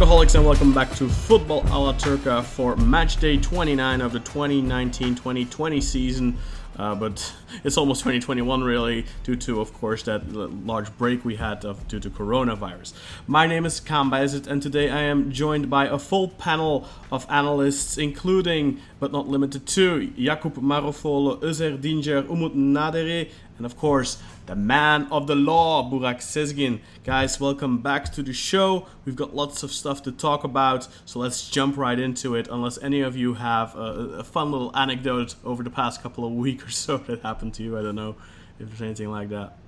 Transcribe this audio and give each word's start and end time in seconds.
Turkaholics, 0.00 0.34
and 0.34 0.46
welcome 0.46 0.72
back 0.72 0.90
to 0.92 1.06
Football 1.10 1.60
a 1.66 1.76
la 1.78 1.92
Turca 1.92 2.42
for 2.42 2.74
match 2.74 3.18
day 3.18 3.36
29 3.36 4.00
of 4.00 4.12
the 4.12 4.20
2019 4.20 5.14
2020 5.14 5.80
season. 5.82 6.38
Uh, 6.78 6.94
but 6.94 7.34
it's 7.64 7.76
almost 7.76 8.00
2021, 8.00 8.64
really, 8.64 9.04
due 9.24 9.36
to, 9.36 9.60
of 9.60 9.74
course, 9.74 10.04
that 10.04 10.26
large 10.64 10.96
break 10.96 11.22
we 11.22 11.36
had 11.36 11.66
of, 11.66 11.86
due 11.86 12.00
to 12.00 12.08
coronavirus. 12.08 12.94
My 13.26 13.46
name 13.46 13.66
is 13.66 13.78
Kam 13.78 14.10
Bayezid, 14.10 14.46
and 14.46 14.62
today 14.62 14.88
I 14.88 15.00
am 15.02 15.30
joined 15.30 15.68
by 15.68 15.86
a 15.86 15.98
full 15.98 16.28
panel 16.28 16.88
of 17.12 17.26
analysts, 17.28 17.98
including, 17.98 18.80
but 19.00 19.12
not 19.12 19.28
limited 19.28 19.66
to, 19.66 20.08
Jakub 20.16 20.54
Marofolo, 20.54 21.38
Özer 21.42 21.78
Dinger, 21.78 22.22
Umut 22.22 22.56
Nadere, 22.56 23.30
and 23.60 23.66
of 23.66 23.76
course, 23.76 24.16
the 24.46 24.56
man 24.56 25.06
of 25.12 25.26
the 25.26 25.34
law, 25.34 25.90
Burak 25.90 26.20
Sezgin. 26.20 26.80
Guys, 27.04 27.38
welcome 27.38 27.82
back 27.82 28.10
to 28.14 28.22
the 28.22 28.32
show. 28.32 28.86
We've 29.04 29.14
got 29.14 29.36
lots 29.36 29.62
of 29.62 29.70
stuff 29.70 30.02
to 30.04 30.12
talk 30.12 30.44
about, 30.44 30.88
so 31.04 31.18
let's 31.18 31.46
jump 31.50 31.76
right 31.76 31.98
into 31.98 32.34
it. 32.36 32.48
Unless 32.50 32.78
any 32.82 33.02
of 33.02 33.18
you 33.18 33.34
have 33.34 33.76
a, 33.76 34.20
a 34.20 34.24
fun 34.24 34.50
little 34.50 34.74
anecdote 34.74 35.34
over 35.44 35.62
the 35.62 35.68
past 35.68 36.02
couple 36.02 36.24
of 36.24 36.32
weeks 36.46 36.64
or 36.64 36.70
so 36.70 36.96
that 36.96 37.20
happened 37.20 37.52
to 37.54 37.62
you, 37.62 37.78
I 37.78 37.82
don't 37.82 37.96
know 37.96 38.16
if 38.58 38.68
there's 38.68 38.80
anything 38.80 39.10
like 39.10 39.28
that. 39.28 39.58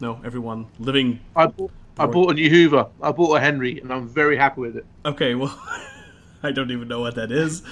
No, 0.00 0.22
everyone 0.24 0.68
living. 0.78 1.20
I 1.36 1.48
bought, 1.48 1.70
I 1.98 2.06
bought 2.06 2.30
a 2.30 2.34
new 2.34 2.48
Hoover. 2.48 2.86
I 3.02 3.12
bought 3.12 3.34
a 3.34 3.40
Henry, 3.40 3.78
and 3.78 3.92
I'm 3.92 4.08
very 4.08 4.38
happy 4.38 4.62
with 4.62 4.78
it. 4.78 4.86
Okay, 5.04 5.34
well, 5.34 5.54
I 6.42 6.52
don't 6.52 6.70
even 6.70 6.88
know 6.88 7.00
what 7.00 7.16
that 7.16 7.30
is. 7.30 7.62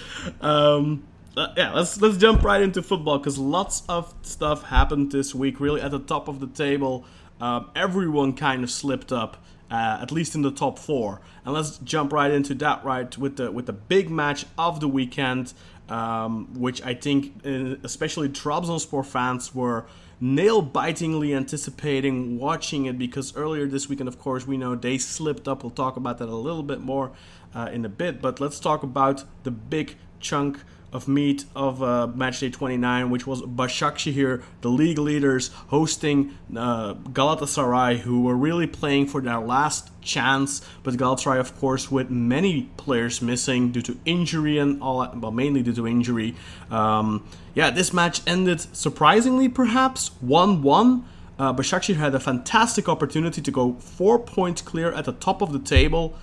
Um, 0.43 1.05
uh, 1.37 1.53
yeah, 1.56 1.73
let's 1.73 2.01
let's 2.01 2.17
jump 2.17 2.42
right 2.42 2.62
into 2.62 2.83
football 2.83 3.19
because 3.19 3.37
lots 3.37 3.83
of 3.89 4.15
stuff 4.23 4.65
happened 4.65 5.12
this 5.12 5.34
week. 5.34 5.61
Really, 5.61 5.81
at 5.81 5.91
the 5.91 5.98
top 5.98 6.29
of 6.29 6.41
the 6.41 6.47
table, 6.47 7.05
um, 7.41 7.70
everyone 7.77 8.33
kind 8.33 8.65
of 8.65 8.70
slipped 8.70 9.12
up, 9.12 9.45
uh, 9.70 9.98
at 10.01 10.11
least 10.11 10.34
in 10.34 10.42
the 10.42 10.51
top 10.51 10.79
four. 10.79 11.20
And 11.45 11.53
let's 11.53 11.77
jump 11.79 12.12
right 12.12 12.31
into 12.31 12.55
that 12.55 12.84
right 12.84 13.17
with 13.19 13.37
the 13.37 13.53
with 13.53 13.67
the 13.67 13.75
big 13.75 14.09
match 14.09 14.47
of 14.57 14.81
the 14.81 14.89
weekend, 14.89 15.53
um, 15.91 16.55
which 16.55 16.83
I 16.83 16.95
think, 16.95 17.34
uh, 17.45 17.77
especially 17.84 18.31
Trabzonspor 18.31 19.05
fans 19.05 19.55
were 19.55 19.87
nail 20.19 20.62
bitingly 20.62 21.34
anticipating 21.34 22.39
watching 22.39 22.87
it 22.87 22.98
because 22.98 23.37
earlier 23.37 23.67
this 23.67 23.91
weekend, 23.91 24.09
of 24.09 24.19
course, 24.19 24.47
we 24.47 24.57
know 24.57 24.75
they 24.75 24.97
slipped 24.97 25.47
up. 25.47 25.62
We'll 25.62 25.70
talk 25.70 25.98
about 25.98 26.17
that 26.17 26.31
a 26.31 26.34
little 26.34 26.62
bit 26.62 26.81
more 26.81 27.12
uh, 27.55 27.69
in 27.70 27.84
a 27.84 27.91
bit, 27.91 28.23
but 28.23 28.41
let's 28.41 28.59
talk 28.59 28.83
about 28.83 29.25
the 29.42 29.51
big 29.51 29.97
chunk 30.19 30.61
of 30.97 31.06
meat 31.06 31.44
of 31.55 31.83
uh, 31.83 32.06
match 32.08 32.41
day 32.41 32.48
29, 32.50 33.11
which 33.11 33.27
was 33.27 33.42
Başakşehir, 33.42 34.42
the 34.62 34.70
league 34.70 34.98
leaders, 34.98 35.51
hosting 35.68 36.34
uh, 36.57 36.95
Galatasaray, 36.95 37.98
who 37.98 38.23
were 38.23 38.34
really 38.34 38.67
playing 38.67 39.06
for 39.06 39.20
their 39.20 39.39
last 39.39 39.90
chance. 40.01 40.62
But 40.83 40.95
Galatasaray, 40.95 41.39
of 41.39 41.61
course, 41.61 41.90
with 41.90 42.08
many 42.11 42.62
players 42.79 43.20
missing 43.20 43.73
due 43.73 43.83
to 43.83 43.96
injury 44.06 44.58
and 44.58 44.83
all 44.83 45.06
well, 45.14 45.30
mainly 45.30 45.62
due 45.62 45.74
to 45.74 45.86
injury. 45.86 46.35
Um, 46.70 47.29
yeah, 47.55 47.70
this 47.70 47.92
match 47.92 48.23
ended 48.27 48.61
surprisingly, 48.74 49.48
perhaps 49.48 50.11
1 50.20 50.62
1. 50.62 51.05
Uh, 51.39 51.52
Başakşehir 51.52 51.96
had 51.96 52.14
a 52.14 52.20
fantastic 52.20 52.89
opportunity 52.89 53.42
to 53.42 53.51
go 53.51 53.74
four 53.74 54.18
points 54.18 54.62
clear 54.62 54.90
at 54.92 55.05
the 55.05 55.12
top 55.12 55.42
of 55.42 55.52
the 55.52 55.58
table. 55.58 56.14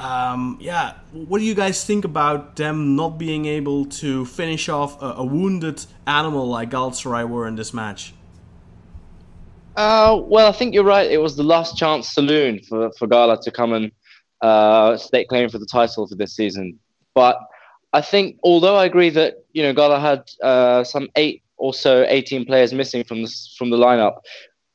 Um, 0.00 0.56
yeah, 0.60 0.94
what 1.12 1.40
do 1.40 1.44
you 1.44 1.54
guys 1.54 1.84
think 1.84 2.06
about 2.06 2.56
them 2.56 2.96
not 2.96 3.18
being 3.18 3.44
able 3.44 3.84
to 4.00 4.24
finish 4.24 4.70
off 4.70 5.00
a, 5.02 5.16
a 5.18 5.24
wounded 5.24 5.84
animal 6.06 6.48
like 6.48 6.70
Galatasaray 6.70 7.28
were 7.28 7.46
in 7.46 7.56
this 7.56 7.74
match? 7.74 8.14
Uh, 9.76 10.18
well, 10.24 10.48
I 10.48 10.52
think 10.52 10.72
you're 10.72 10.84
right. 10.84 11.10
It 11.10 11.18
was 11.18 11.36
the 11.36 11.42
last 11.42 11.76
chance 11.76 12.08
saloon 12.08 12.60
for, 12.66 12.90
for 12.98 13.06
Gala 13.06 13.42
to 13.42 13.50
come 13.50 13.74
and 13.74 13.92
uh, 14.40 14.96
stake 14.96 15.28
claim 15.28 15.50
for 15.50 15.58
the 15.58 15.66
title 15.66 16.06
for 16.06 16.14
this 16.14 16.34
season. 16.34 16.78
But 17.14 17.38
I 17.92 18.00
think, 18.00 18.38
although 18.42 18.76
I 18.76 18.86
agree 18.86 19.10
that 19.10 19.44
you 19.52 19.62
know 19.62 19.74
Gala 19.74 20.00
had 20.00 20.30
uh, 20.42 20.82
some 20.82 21.08
eight 21.16 21.42
or 21.58 21.74
so, 21.74 22.06
18 22.08 22.46
players 22.46 22.72
missing 22.72 23.04
from 23.04 23.22
the 23.22 23.36
from 23.58 23.68
the 23.68 23.76
lineup, 23.76 24.14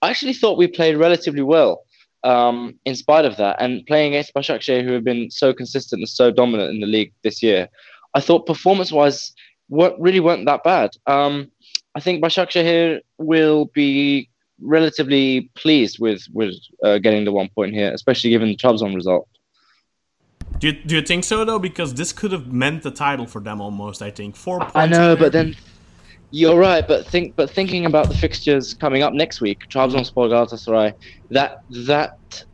I 0.04 0.12
actually 0.12 0.34
thought 0.34 0.60
we 0.60 0.68
played 0.68 0.98
relatively 0.98 1.42
well. 1.42 1.85
Um, 2.26 2.80
in 2.86 2.96
spite 2.96 3.26
of 3.26 3.38
that, 3.38 3.56
and 3.60 3.86
playing 3.86 4.16
against 4.16 4.34
Başakşehir, 4.34 4.84
who 4.84 4.94
have 4.94 5.04
been 5.04 5.30
so 5.30 5.54
consistent 5.54 6.00
and 6.00 6.10
so 6.10 6.32
dominant 6.32 6.74
in 6.74 6.80
the 6.82 6.88
league 6.88 7.14
this 7.22 7.44
year, 7.44 7.70
I 8.18 8.20
thought 8.20 8.48
performance-wise, 8.48 9.32
weren't, 9.70 10.00
really 10.00 10.20
weren't 10.20 10.46
that 10.48 10.64
bad. 10.64 10.90
Um, 11.06 11.52
I 11.94 12.00
think 12.00 12.24
Başakşehir 12.24 13.02
will 13.20 13.66
be 13.76 14.28
relatively 14.60 15.52
pleased 15.54 16.00
with 16.00 16.22
with 16.34 16.56
uh, 16.84 16.98
getting 16.98 17.26
the 17.26 17.32
one 17.32 17.50
point 17.56 17.74
here, 17.76 17.92
especially 17.94 18.32
given 18.32 18.48
the 18.48 18.58
Trabzon 18.58 18.96
result. 18.96 19.28
Do 20.60 20.68
you, 20.68 20.74
do 20.74 20.96
you 20.96 21.02
think 21.02 21.24
so 21.26 21.46
though? 21.46 21.60
Because 21.60 21.94
this 21.94 22.14
could 22.14 22.32
have 22.32 22.48
meant 22.52 22.84
the 22.84 22.92
title 22.92 23.28
for 23.28 23.42
them 23.42 23.62
almost. 23.62 24.02
I 24.02 24.12
think 24.12 24.36
four 24.36 24.60
points. 24.60 24.76
I 24.76 24.88
know, 24.88 25.16
but 25.16 25.32
then 25.32 25.56
you're 26.32 26.58
right. 26.60 26.88
But 26.88 27.06
think, 27.06 27.36
but 27.36 27.50
thinking 27.50 27.86
about 27.86 28.10
the 28.10 28.16
fixtures 28.16 28.74
coming 28.74 29.04
up 29.04 29.14
next 29.14 29.42
week, 29.42 29.60
Trabzonspor 29.70 30.30
Galatasaray, 30.30 30.94
that 31.32 31.58
that 31.88 32.12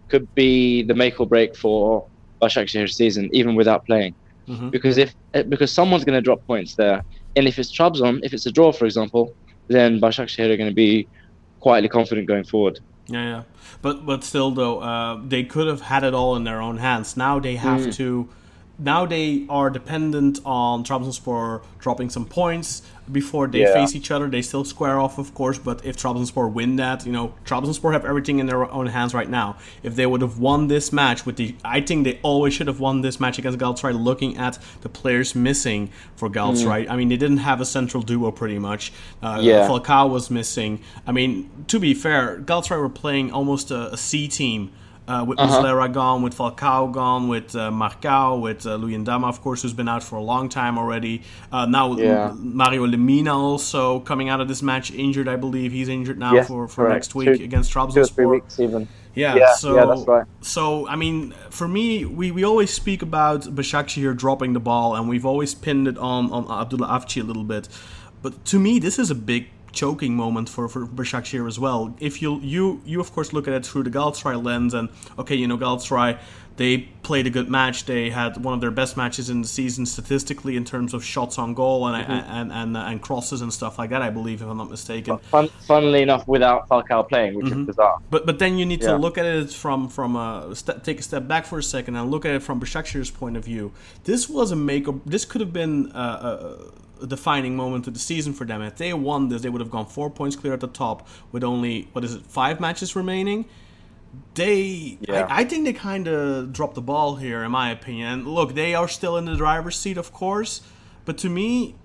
could 0.10 0.28
be 0.36 0.84
the 0.84 0.94
make 0.94 1.20
or 1.20 1.28
break 1.28 1.56
for 1.56 2.06
Başakşehir's 2.42 2.96
season, 2.96 3.30
even 3.34 3.56
without 3.56 3.86
playing. 3.86 4.14
Mhm. 4.48 4.72
Because 4.72 4.98
if 4.98 5.14
eh, 5.34 5.44
because 5.44 5.72
someone's 5.72 6.04
going 6.04 6.18
to 6.18 6.22
drop 6.22 6.46
points 6.48 6.76
there, 6.76 7.04
and 7.36 7.48
if 7.48 7.58
it's 7.60 7.72
Trabzon, 7.72 8.20
if 8.24 8.34
it's 8.34 8.46
a 8.46 8.52
draw, 8.52 8.72
for 8.72 8.86
example, 8.86 9.34
then 9.68 10.00
Başakşehir 10.02 10.50
are 10.50 10.58
going 10.58 10.70
to 10.70 10.76
be 10.76 11.08
quietly 11.60 11.88
confident 11.90 12.28
going 12.28 12.44
forward. 12.44 12.80
Yeah, 13.08 13.24
yeah. 13.24 13.44
But 13.82 14.06
but 14.06 14.24
still 14.24 14.52
though, 14.52 14.80
uh, 14.82 15.20
they 15.28 15.44
could 15.44 15.68
have 15.68 15.82
had 15.82 16.04
it 16.04 16.14
all 16.14 16.36
in 16.36 16.44
their 16.44 16.62
own 16.62 16.78
hands. 16.78 17.16
Now 17.16 17.40
they 17.40 17.56
have 17.56 17.82
Mm. 17.88 17.96
to. 17.98 18.30
Now 18.84 19.06
they 19.06 19.46
are 19.48 19.70
dependent 19.70 20.40
on 20.44 20.84
Trabzonspor 20.84 21.62
dropping 21.80 22.10
some 22.10 22.26
points 22.26 22.82
before 23.12 23.46
they 23.48 23.60
Yeah. 23.62 23.74
face 23.74 23.94
each 23.96 24.10
other. 24.10 24.28
They 24.28 24.42
still 24.42 24.64
square 24.64 25.00
off, 25.00 25.20
of 25.20 25.34
course. 25.36 25.60
But 25.60 25.86
if 25.86 25.98
Trabzonspor 25.98 26.52
win 26.52 26.78
that, 26.78 27.06
you 27.06 27.12
know, 27.12 27.34
Trabzonspor 27.46 27.94
have 27.94 28.06
everything 28.06 28.40
in 28.40 28.48
their 28.48 28.70
own 28.72 28.88
hands 28.88 29.14
right 29.14 29.30
now. 29.30 29.58
If 29.84 29.96
they 29.96 30.06
would 30.08 30.22
have 30.22 30.40
won 30.40 30.68
this 30.68 30.92
match 30.92 31.26
with 31.28 31.36
the, 31.36 31.54
I 31.64 31.82
think 31.82 32.06
they 32.06 32.20
always 32.24 32.54
should 32.56 32.68
have 32.68 32.80
won 32.80 33.02
this 33.02 33.20
match 33.20 33.38
against 33.38 33.60
Galatasaray. 33.60 33.94
Looking 34.04 34.38
at 34.38 34.58
the 34.82 34.90
players 34.90 35.36
missing 35.36 35.90
for 36.16 36.28
Galatasaray, 36.30 36.90
I 36.90 36.96
mean, 36.96 37.10
they 37.10 37.18
didn't 37.18 37.38
have 37.50 37.62
a 37.62 37.66
central 37.66 38.02
duo 38.02 38.32
pretty 38.32 38.58
much. 38.60 38.92
Uh, 39.22 39.40
Yeah. 39.42 39.68
Falcao 39.68 40.10
was 40.10 40.32
missing. 40.32 40.80
I 41.06 41.12
mean, 41.12 41.50
to 41.68 41.80
be 41.80 41.94
fair, 41.94 42.40
Galatasaray 42.44 42.80
were 42.80 42.90
playing 42.90 43.32
almost 43.32 43.70
a, 43.70 43.94
a 43.94 43.98
C 43.98 44.28
team. 44.28 44.72
Uh, 45.08 45.26
with 45.28 45.40
Uh-huh. 45.40 45.62
Muslera 45.64 45.92
gone, 45.92 46.22
with 46.22 46.38
Falcao 46.38 46.92
gone, 46.92 47.28
with 47.28 47.56
uh, 47.56 47.70
Marcao, 47.72 48.40
with 48.40 48.66
uh, 48.68 48.78
Luyindama, 48.78 49.28
of 49.28 49.42
course, 49.42 49.62
who's 49.64 49.74
been 49.74 49.90
out 49.90 50.04
for 50.04 50.16
a 50.16 50.22
long 50.22 50.48
time 50.48 50.78
already. 50.78 51.22
Uh, 51.52 51.66
now 51.66 51.98
Yeah. 51.98 52.32
Mario 52.38 52.86
Lemina 52.86 53.34
also 53.34 54.00
coming 54.02 54.30
out 54.30 54.40
of 54.42 54.48
this 54.48 54.62
match 54.62 54.92
injured, 54.92 55.28
I 55.28 55.38
believe. 55.38 55.72
He's 55.72 55.90
injured 55.90 56.20
now 56.20 56.34
Yes, 56.36 56.48
for, 56.48 56.68
for 56.68 56.84
correct. 56.86 56.94
next 56.96 57.16
week 57.16 57.38
Two- 57.38 57.44
against 57.44 57.72
Two 57.74 57.80
or 57.80 57.88
Trabzonspor. 57.88 58.16
three 58.16 58.26
weeks 58.28 58.60
even. 58.60 58.88
Yeah, 59.16 59.36
Yeah, 59.36 59.54
so 59.56 59.76
yeah, 59.76 59.86
that's 59.86 60.08
right. 60.08 60.26
So 60.42 60.88
I 60.88 60.96
mean, 60.96 61.34
for 61.50 61.68
me, 61.68 62.06
we, 62.06 62.32
we 62.32 62.46
always 62.46 62.72
speak 62.72 63.02
about 63.02 63.42
Başakşehir 63.56 64.16
dropping 64.16 64.54
the 64.54 64.62
ball, 64.62 64.96
and 64.96 65.10
we've 65.10 65.26
always 65.26 65.54
pinned 65.56 65.88
it 65.88 65.98
on 65.98 66.32
on 66.32 66.44
Abdullah 66.62 66.88
Avci 66.88 67.20
a 67.22 67.26
little 67.26 67.44
bit. 67.44 67.68
But 68.22 68.34
to 68.52 68.60
me, 68.60 68.80
this 68.80 68.98
is 69.00 69.10
a 69.12 69.16
big 69.16 69.44
choking 69.72 70.16
moment 70.16 70.50
for 70.50 70.68
for 70.68 70.86
Başakşehir 70.86 71.48
as 71.48 71.58
well. 71.58 71.94
If 72.00 72.22
you 72.22 72.40
you 72.42 72.82
you 72.86 73.00
of 73.00 73.14
course 73.14 73.34
look 73.34 73.48
at 73.48 73.54
it 73.54 73.66
through 73.66 73.84
the 73.84 73.98
Galatasaray 73.98 74.44
lens, 74.44 74.74
and 74.74 74.90
okay, 75.18 75.36
you 75.36 75.48
know 75.48 75.58
Galatasaray. 75.58 76.18
they 76.58 76.78
played 77.02 77.26
a 77.26 77.30
good 77.30 77.50
match. 77.50 77.86
They 77.86 78.10
had 78.10 78.44
one 78.44 78.54
of 78.54 78.62
their 78.62 78.72
best 78.72 78.98
matches 78.98 79.30
in 79.30 79.42
the 79.42 79.48
season 79.48 79.86
statistically 79.86 80.56
in 80.56 80.66
terms 80.66 80.94
of 80.94 81.04
shots 81.04 81.40
on 81.40 81.54
goal 81.54 81.88
and 81.88 82.06
mm-hmm. 82.06 82.12
and, 82.12 82.52
and, 82.52 82.78
and 82.78 83.02
crosses 83.02 83.42
and 83.42 83.52
stuff 83.52 83.80
like 83.80 83.90
that. 83.90 84.02
I 84.02 84.10
believe, 84.10 84.42
if 84.42 84.48
I'm 84.48 84.58
not 84.58 84.70
mistaken. 84.70 85.18
Fun, 85.18 85.48
funnily 85.66 86.02
enough, 86.02 86.28
without 86.28 86.68
Falcao 86.70 87.08
playing, 87.08 87.36
which 87.36 87.48
is 87.48 87.54
mm-hmm. 87.54 87.66
bizarre. 87.66 87.98
But 88.10 88.26
but 88.26 88.40
then 88.40 88.58
you 88.58 88.66
need 88.66 88.82
Yeah. 88.84 88.92
to 88.92 88.98
look 88.98 89.18
at 89.18 89.26
it 89.26 89.52
from 89.52 89.90
from 89.90 90.16
a 90.16 90.54
take 90.84 91.00
a 91.00 91.04
step 91.04 91.28
back 91.28 91.46
for 91.46 91.58
a 91.58 91.64
second 91.64 91.96
and 91.96 92.12
look 92.12 92.26
at 92.26 92.34
it 92.36 92.44
from 92.44 92.60
Besiktas's 92.60 93.12
point 93.12 93.38
of 93.38 93.46
view. 93.46 93.72
This 94.04 94.30
was 94.30 94.52
a 94.52 94.56
make 94.56 94.88
or 94.88 95.00
this 95.06 95.26
could 95.26 95.42
have 95.42 95.54
been 95.54 95.92
a 95.96 96.58
defining 97.08 97.56
moment 97.56 97.88
of 97.88 97.94
the 97.94 98.00
season 98.00 98.34
for 98.34 98.46
them. 98.46 98.62
If 98.62 98.78
they 98.78 98.94
won 98.94 99.30
this, 99.30 99.42
they 99.42 99.50
would 99.50 99.62
have 99.62 99.72
gone 99.72 99.86
four 99.86 100.10
points 100.10 100.36
clear 100.36 100.54
at 100.54 100.60
the 100.60 100.68
top 100.68 101.08
with 101.32 101.44
only 101.44 101.88
what 101.94 102.04
is 102.04 102.16
it 102.16 102.26
five 102.26 102.60
matches 102.60 102.96
remaining. 102.96 103.46
They, 104.34 104.98
Yeah. 105.02 105.26
I, 105.30 105.42
I 105.42 105.44
think 105.46 105.66
they 105.66 105.74
kind 105.74 106.08
of 106.08 106.52
dropped 106.52 106.76
the 106.76 106.82
ball 106.82 107.16
here, 107.16 107.44
in 107.44 107.52
my 107.52 107.72
opinion. 107.72 108.08
And 108.08 108.28
look, 108.28 108.56
they 108.56 108.76
are 108.76 108.88
still 108.88 109.18
in 109.18 109.26
the 109.26 109.36
driver's 109.36 109.78
seat, 109.78 109.98
of 109.98 110.12
course, 110.12 110.62
but 111.06 111.18
to 111.20 111.30
me, 111.30 111.76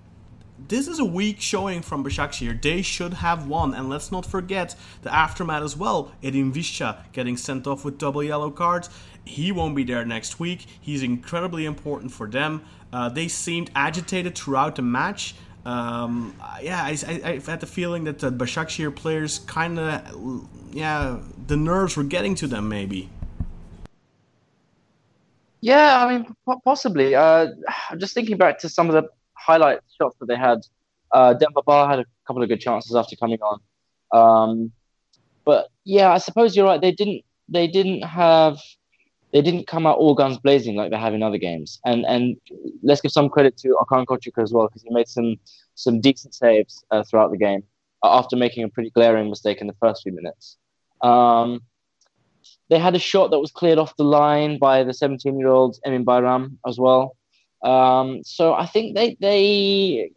this 0.67 0.87
is 0.87 0.99
a 0.99 1.05
weak 1.05 1.39
showing 1.39 1.81
from 1.81 2.03
Başakşehir. 2.03 2.61
They 2.61 2.81
should 2.81 3.13
have 3.15 3.47
won, 3.47 3.73
and 3.73 3.89
let's 3.89 4.11
not 4.11 4.25
forget 4.25 4.75
the 5.03 5.13
aftermath 5.13 5.63
as 5.63 5.77
well. 5.77 6.11
Edin 6.23 6.51
Visca 6.51 6.97
getting 7.13 7.37
sent 7.37 7.67
off 7.67 7.85
with 7.85 7.97
double 7.97 8.23
yellow 8.23 8.49
cards. 8.49 8.89
He 9.27 9.51
won't 9.51 9.75
be 9.75 9.83
there 9.83 10.05
next 10.05 10.39
week. 10.39 10.65
He's 10.81 11.03
incredibly 11.03 11.65
important 11.65 12.11
for 12.11 12.27
them. 12.27 12.61
Uh, 12.91 13.09
they 13.09 13.27
seemed 13.27 13.69
agitated 13.75 14.35
throughout 14.35 14.75
the 14.75 14.81
match. 14.81 15.35
Um, 15.65 16.33
yeah, 16.61 16.81
I, 16.83 16.97
I, 17.07 17.21
I've 17.31 17.45
had 17.45 17.59
the 17.59 17.67
feeling 17.67 18.05
that 18.05 18.19
the 18.19 18.31
Başakşehir 18.31 18.95
players 18.95 19.39
kind 19.39 19.77
of, 19.77 20.47
yeah, 20.71 21.19
the 21.47 21.57
nerves 21.57 21.97
were 21.97 22.05
getting 22.05 22.35
to 22.35 22.47
them 22.47 22.69
maybe. 22.69 23.09
Yeah, 25.59 26.05
I 26.05 26.17
mean, 26.17 26.35
possibly. 26.63 27.15
Uh, 27.15 27.47
I'm 27.89 27.99
just 27.99 28.13
thinking 28.13 28.37
back 28.37 28.59
to 28.59 28.69
some 28.69 28.87
of 28.89 28.93
the 28.93 29.09
highlight 29.33 29.79
shots 29.99 30.15
that 30.19 30.27
they 30.27 30.37
had. 30.37 30.59
Uh, 31.11 31.33
Demba 31.33 31.61
Ba 31.65 31.87
had 31.87 31.99
a 31.99 32.05
couple 32.25 32.43
of 32.43 32.49
good 32.49 32.61
chances 32.61 32.95
after 32.95 33.15
coming 33.15 33.39
on. 33.41 33.59
Um, 34.13 34.71
but 35.43 35.67
yeah, 35.83 36.11
I 36.11 36.19
suppose 36.19 36.55
you're 36.55 36.65
right. 36.65 36.81
They 36.81 36.91
didn't. 36.91 37.23
They 37.49 37.67
didn't 37.67 38.03
have. 38.03 38.59
They 39.37 39.43
didn't 39.43 39.67
come 39.67 39.85
out 39.85 39.99
all 39.99 40.15
guns 40.15 40.39
blazing 40.39 40.75
like 40.75 40.89
they 40.89 40.97
have 40.97 41.13
in 41.13 41.21
other 41.21 41.37
games. 41.37 41.79
And 41.85 42.05
and 42.07 42.37
let's 42.81 43.01
give 43.01 43.11
some 43.11 43.29
credit 43.29 43.55
to 43.57 43.77
Okan 43.81 44.07
Kocuk 44.07 44.41
as 44.41 44.51
well 44.51 44.65
because 44.67 44.81
he 44.81 44.89
made 44.89 45.07
some 45.07 45.35
some 45.75 46.01
decent 46.01 46.33
saves 46.33 46.83
uh, 46.89 47.03
throughout 47.03 47.29
the 47.29 47.37
game 47.37 47.61
uh, 48.01 48.17
after 48.17 48.35
making 48.35 48.63
a 48.63 48.69
pretty 48.69 48.89
glaring 48.89 49.29
mistake 49.29 49.61
in 49.61 49.67
the 49.67 49.75
first 49.79 50.01
few 50.01 50.11
minutes. 50.11 50.57
Um, 51.03 51.61
they 52.69 52.79
had 52.79 52.95
a 52.95 52.99
shot 52.99 53.29
that 53.29 53.37
was 53.37 53.51
cleared 53.51 53.77
off 53.77 53.95
the 53.95 54.03
line 54.03 54.57
by 54.57 54.83
the 54.83 54.91
17 54.91 55.37
year 55.37 55.49
old 55.49 55.77
Emin 55.85 56.03
Bayram 56.03 56.57
as 56.65 56.79
well. 56.79 57.15
Um, 57.61 58.23
so 58.23 58.55
I 58.55 58.65
think 58.65 58.95
they, 58.95 59.17
they, 59.19 60.09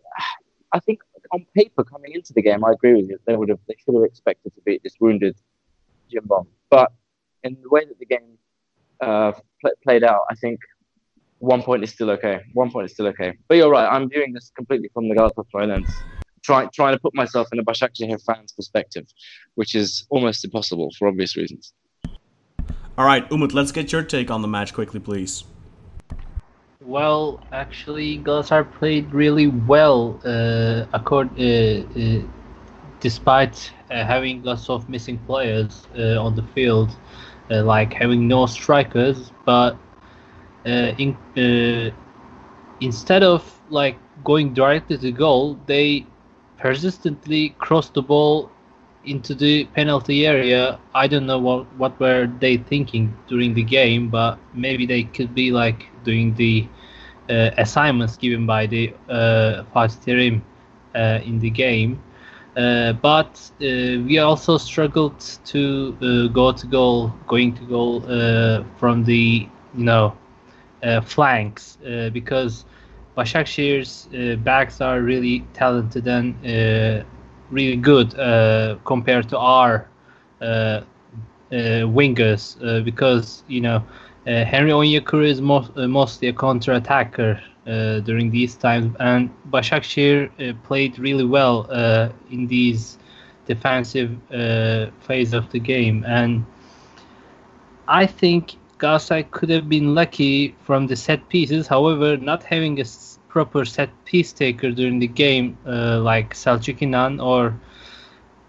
I 0.72 0.78
think 0.80 1.00
on 1.30 1.44
paper 1.54 1.84
coming 1.84 2.12
into 2.12 2.32
the 2.32 2.42
game, 2.42 2.64
I 2.64 2.72
agree 2.72 2.94
with 2.94 3.10
you. 3.10 3.18
They 3.26 3.36
would 3.36 3.50
have, 3.50 3.60
they 3.68 3.76
should 3.84 3.94
have 3.96 4.04
expected 4.04 4.54
to 4.54 4.62
beat 4.62 4.82
this 4.82 4.94
wounded 4.98 5.36
Cimbom. 6.10 6.46
But 6.70 6.90
in 7.42 7.58
the 7.62 7.68
way 7.68 7.84
that 7.84 7.98
the 7.98 8.06
game 8.06 8.38
uh, 9.00 9.32
pl- 9.60 9.78
played 9.84 10.04
out, 10.04 10.22
I 10.30 10.34
think 10.34 10.60
one 11.38 11.62
point 11.62 11.82
is 11.82 11.90
still 11.90 12.10
okay. 12.10 12.40
One 12.52 12.70
point 12.70 12.86
is 12.86 12.92
still 12.92 13.08
okay. 13.08 13.32
But 13.48 13.56
you're 13.56 13.70
right. 13.70 13.88
I'm 13.88 14.08
viewing 14.08 14.32
this 14.32 14.52
completely 14.54 14.90
from 14.94 15.08
the 15.08 15.14
Galatasaray 15.14 15.68
lens, 15.68 15.90
trying 16.42 16.68
trying 16.72 16.94
to 16.94 17.00
put 17.00 17.14
myself 17.14 17.48
in 17.52 17.58
a 17.58 17.64
Başakşehir 17.64 18.20
fan's 18.24 18.52
perspective, 18.52 19.06
which 19.54 19.74
is 19.74 20.06
almost 20.10 20.44
impossible 20.44 20.90
for 20.98 21.08
obvious 21.08 21.36
reasons. 21.36 21.72
All 22.98 23.06
right, 23.06 23.26
Umut, 23.30 23.54
let's 23.54 23.72
get 23.72 23.92
your 23.92 24.02
take 24.02 24.30
on 24.30 24.42
the 24.42 24.48
match 24.48 24.74
quickly, 24.74 25.00
please. 25.00 25.44
Well, 26.82 27.40
actually, 27.52 28.18
Galatasaray 28.18 28.72
played 28.78 29.14
really 29.14 29.46
well, 29.46 30.20
uh, 30.24 30.86
accord, 30.92 31.28
uh, 31.38 31.42
uh, 31.42 32.22
despite 33.00 33.72
uh, 33.90 34.04
having 34.04 34.42
lots 34.42 34.68
of 34.68 34.88
missing 34.88 35.18
players 35.26 35.86
uh, 35.98 36.22
on 36.22 36.36
the 36.36 36.42
field, 36.54 36.90
uh, 37.50 37.62
like 37.64 37.92
having 37.92 38.28
no 38.28 38.46
strikers. 38.46 39.32
But 39.44 39.76
uh, 40.66 40.92
in, 40.98 41.16
uh, 41.36 41.90
instead 42.80 43.22
of 43.22 43.42
like 43.70 43.96
going 44.24 44.54
directly 44.54 44.98
to 44.98 45.12
goal, 45.12 45.58
they 45.66 46.06
persistently 46.58 47.50
crossed 47.58 47.94
the 47.94 48.02
ball 48.02 48.50
into 49.04 49.34
the 49.34 49.64
penalty 49.66 50.26
area. 50.26 50.78
I 50.94 51.06
don't 51.06 51.26
know 51.26 51.38
what 51.38 51.66
what 51.76 51.98
were 52.00 52.26
they 52.40 52.56
thinking 52.58 53.14
during 53.28 53.54
the 53.54 53.62
game, 53.62 54.08
but 54.08 54.38
maybe 54.54 54.86
they 54.86 55.04
could 55.04 55.34
be 55.34 55.50
like 55.50 55.86
doing 56.04 56.34
the 56.34 56.66
uh, 57.30 57.50
assignments 57.58 58.16
given 58.16 58.46
by 58.46 58.66
the 58.66 58.92
uh, 59.08 59.64
Fatih 59.74 59.98
Terim 60.04 60.42
uh, 60.94 61.20
in 61.24 61.38
the 61.38 61.50
game. 61.50 62.00
Uh, 62.56 62.92
but 62.94 63.50
uh, 63.60 64.02
we 64.06 64.18
also 64.18 64.58
struggled 64.58 65.20
to 65.44 65.96
uh, 66.02 66.32
go 66.32 66.50
to 66.52 66.66
goal, 66.66 67.12
going 67.28 67.54
to 67.54 67.64
goal 67.64 68.04
uh, 68.08 68.64
from 68.76 69.04
the 69.04 69.48
you 69.76 69.84
know 69.84 70.16
uh, 70.82 71.00
flanks 71.00 71.78
because 72.12 72.64
Başakşehir's 73.16 74.08
backs 74.42 74.80
are 74.80 75.00
really 75.00 75.44
talented 75.52 76.06
and 76.08 76.34
really 77.50 77.76
good 77.76 78.14
compared 78.84 79.28
to 79.28 79.38
our 79.38 79.86
wingers 81.50 82.84
because 82.84 83.44
you 83.48 83.60
know 83.60 83.82
uh, 84.26 84.44
Henry 84.44 84.70
Onyekuru 84.70 85.26
is 85.26 85.40
most, 85.40 85.70
uh, 85.76 85.88
mostly 85.88 86.28
a 86.28 86.32
counter 86.32 86.72
attacker 86.72 87.40
uh, 87.66 88.00
during 88.00 88.30
these 88.30 88.54
times, 88.54 88.94
and 89.00 89.30
Başakşehir 89.50 90.30
uh, 90.38 90.54
played 90.62 90.98
really 90.98 91.24
well 91.24 91.66
uh, 91.70 92.08
in 92.30 92.46
these 92.46 92.98
defensive 93.46 94.10
phase 95.00 95.32
of 95.32 95.50
the 95.50 95.58
game, 95.58 96.04
and 96.06 96.44
I 97.88 98.06
think 98.06 98.56
Galatasaray 98.78 99.30
could 99.30 99.50
have 99.50 99.68
been 99.68 99.94
lucky 99.94 100.54
from 100.64 100.86
the 100.86 100.96
set 100.96 101.28
pieces. 101.28 101.66
However, 101.66 102.16
not 102.16 102.42
having 102.44 102.80
a 102.80 102.84
proper 103.28 103.64
set 103.64 103.90
piece 104.04 104.32
taker 104.32 104.70
during 104.70 105.00
the 105.00 105.08
game, 105.08 105.56
like 105.64 106.34
Selçuk 106.34 106.80
İnan 106.80 107.20
or 107.20 107.54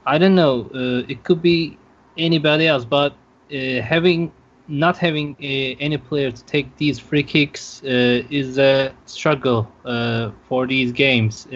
I 0.06 0.18
don't 0.18 0.36
know, 0.36 0.70
it 1.08 1.24
could 1.24 1.42
be 1.42 1.78
anybody 2.18 2.68
else, 2.68 2.86
but 2.86 3.14
having 3.50 4.32
not 4.72 4.98
having 4.98 5.36
uh, 5.40 5.76
any 5.80 5.98
player 5.98 6.32
to 6.32 6.44
take 6.46 6.76
these 6.78 6.98
free 7.00 7.24
kicks 7.24 7.84
uh, 7.84 8.24
is 8.30 8.58
a 8.58 8.94
struggle 9.06 9.72
uh, 9.86 10.32
for 10.48 10.66
these 10.68 10.92
games. 10.92 11.48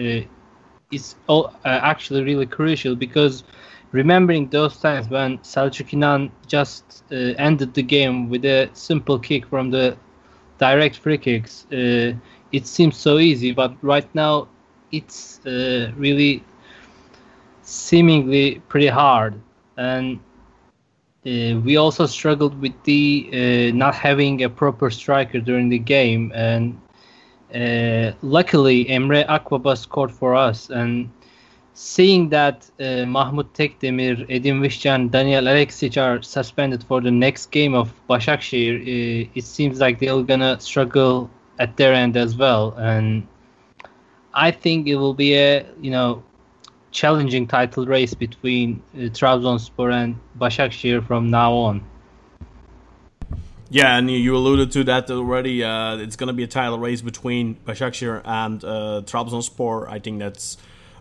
It's 0.92 1.16
all, 1.26 1.52
actually 1.64 2.22
really 2.22 2.46
crucial 2.46 2.94
because 2.94 3.44
remembering 3.92 4.48
those 4.50 4.78
times 4.78 5.08
when 5.08 5.38
Selçuk 5.38 5.92
İnan 5.92 6.30
just 6.46 7.04
uh, 7.10 7.34
ended 7.38 7.74
the 7.74 7.82
game 7.82 8.28
with 8.28 8.44
a 8.44 8.68
simple 8.74 9.18
kick 9.18 9.46
from 9.46 9.70
the 9.70 9.96
direct 10.58 10.96
free 10.96 11.18
kicks, 11.18 11.66
uh, 11.72 12.12
it 12.52 12.66
seems 12.66 12.96
so 12.96 13.18
easy, 13.18 13.52
but 13.52 13.74
right 13.82 14.08
now 14.14 14.48
it's 14.92 15.44
uh, 15.46 15.92
really 15.96 16.44
seemingly 17.62 18.62
pretty 18.68 18.86
hard. 18.88 19.34
And 19.76 20.20
uh, 21.26 21.58
we 21.60 21.76
also 21.76 22.06
struggled 22.06 22.60
with 22.60 22.74
the 22.84 23.28
uh, 23.32 23.76
not 23.76 23.94
having 23.94 24.44
a 24.44 24.48
proper 24.48 24.90
striker 24.90 25.40
during 25.40 25.68
the 25.68 25.78
game, 25.78 26.30
and 26.34 26.78
uh, 27.52 28.12
luckily 28.22 28.84
Emre 28.84 29.26
Akbaba 29.26 29.76
scored 29.76 30.12
for 30.12 30.36
us. 30.36 30.70
And 30.70 31.10
seeing 31.74 32.28
that 32.28 32.70
uh, 32.78 33.04
Mahmut 33.06 33.48
Tekdemir, 33.54 34.24
Edin 34.30 34.60
Visca, 34.60 34.94
and 34.94 35.10
Daniel 35.10 35.44
Aleksić 35.44 36.00
are 36.00 36.22
suspended 36.22 36.84
for 36.84 37.00
the 37.00 37.10
next 37.10 37.50
game 37.50 37.74
of 37.74 37.92
Başakşehir, 38.08 38.82
uh, 38.82 39.30
it 39.34 39.44
seems 39.44 39.80
like 39.80 39.98
they're 39.98 40.22
gonna 40.22 40.60
struggle 40.60 41.28
at 41.58 41.76
their 41.76 41.92
end 41.92 42.16
as 42.16 42.36
well. 42.36 42.72
And 42.78 43.26
I 44.32 44.52
think 44.52 44.86
it 44.86 44.96
will 44.96 45.14
be 45.14 45.34
a 45.34 45.66
you 45.80 45.90
know 45.90 46.22
challenging 46.96 47.46
title 47.46 47.84
race 47.86 48.14
between 48.14 48.82
uh, 48.94 49.10
Trabzonspor 49.12 49.92
and 49.92 50.16
Başakşehir 50.40 51.06
from 51.06 51.30
now 51.30 51.52
on. 51.52 51.82
Yeah, 53.68 53.98
and 53.98 54.10
you- 54.10 54.36
alluded 54.36 54.72
to 54.72 54.84
that 54.84 55.10
already. 55.10 55.62
Uh, 55.62 55.98
it's 55.98 56.16
going 56.16 56.28
to 56.28 56.32
be 56.32 56.44
a 56.44 56.46
title 56.46 56.78
race 56.78 57.02
between 57.02 57.56
Başakşehir 57.66 58.22
and 58.24 58.64
uh, 58.64 59.02
Trabzonspor. 59.04 59.88
I 59.88 59.98
think 60.00 60.20
that's 60.20 60.56